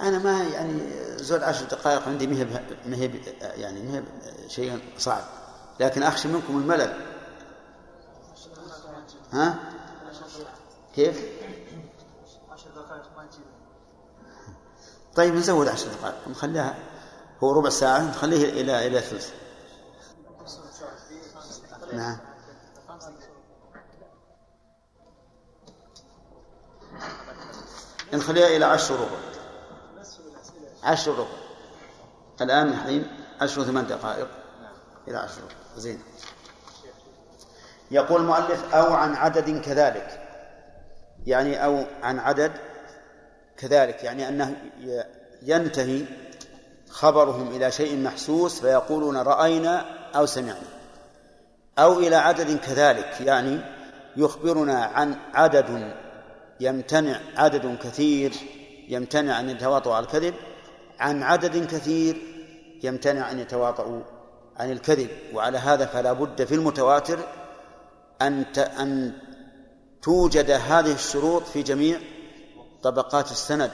أنا 0.00 0.18
ما 0.18 0.42
يعني 0.42 0.80
زود 1.16 1.42
عشر 1.42 1.64
دقائق 1.64 2.08
عندي 2.08 2.26
مهب 2.26 2.76
مهب 2.86 3.14
يعني 3.40 3.82
مهب 3.82 4.04
شيء 4.48 4.80
صعب. 4.98 5.24
لكن 5.80 6.02
أخشى 6.02 6.28
منكم 6.28 6.58
الملل. 6.58 6.96
ها؟ 9.32 9.58
كيف؟ 10.94 11.24
طيب 15.14 15.34
نزود 15.34 15.68
عشر 15.68 15.88
دقائق. 15.88 16.28
نخليها 16.28 16.78
هو 17.42 17.52
ربع 17.52 17.70
ساعة 17.70 18.10
نخليه 18.10 18.60
إلى 18.60 18.86
إلى 18.86 19.00
ثلث. 19.00 19.32
نعم. 21.92 22.18
نخليها 28.12 28.46
إلى 28.46 28.64
عشر 28.64 28.94
ربع. 28.94 29.37
عشر 30.82 31.12
ربع. 31.12 31.28
الآن 32.40 32.68
الحين 32.68 33.06
عشر 33.40 33.62
ثمان 33.62 33.86
دقائق. 33.86 34.28
إلى 35.08 35.16
عشر 35.16 35.42
ربع. 35.42 35.54
زين. 35.76 36.02
يقول 37.90 38.20
المؤلف 38.20 38.74
أو 38.74 38.94
عن 38.94 39.14
عدد 39.14 39.60
كذلك. 39.60 40.28
يعني 41.26 41.64
أو 41.64 41.84
عن 42.02 42.18
عدد 42.18 42.52
كذلك. 43.56 44.04
يعني 44.04 44.28
أنه 44.28 44.56
ينتهي 45.42 46.04
خبرهم 46.90 47.48
إلى 47.56 47.70
شيء 47.70 48.02
محسوس 48.02 48.60
فيقولون 48.60 49.16
رأينا 49.16 49.84
أو 50.16 50.26
سمعنا. 50.26 50.68
أو 51.78 51.98
إلى 51.98 52.16
عدد 52.16 52.58
كذلك. 52.58 53.20
يعني 53.20 53.60
يخبرنا 54.16 54.84
عن 54.84 55.16
عدد 55.34 55.94
يمتنع 56.60 57.20
عدد 57.36 57.78
كثير 57.82 58.32
يمتنع 58.88 59.40
أن 59.40 59.50
يتواطؤوا 59.50 59.94
على 59.94 60.06
الكذب. 60.06 60.34
عن 60.98 61.22
عدد 61.22 61.66
كثير 61.66 62.16
يمتنع 62.82 63.30
أن 63.30 63.38
يتواطؤوا 63.38 64.02
عن 64.56 64.72
الكذب 64.72 65.08
وعلى 65.34 65.58
هذا 65.58 65.86
فلا 65.86 66.12
بد 66.12 66.44
في 66.44 66.54
المتواتر 66.54 67.18
أن 68.22 68.42
أن 68.58 69.12
توجد 70.02 70.50
هذه 70.50 70.92
الشروط 70.92 71.42
في 71.42 71.62
جميع 71.62 71.98
طبقات 72.82 73.30
السند. 73.30 73.70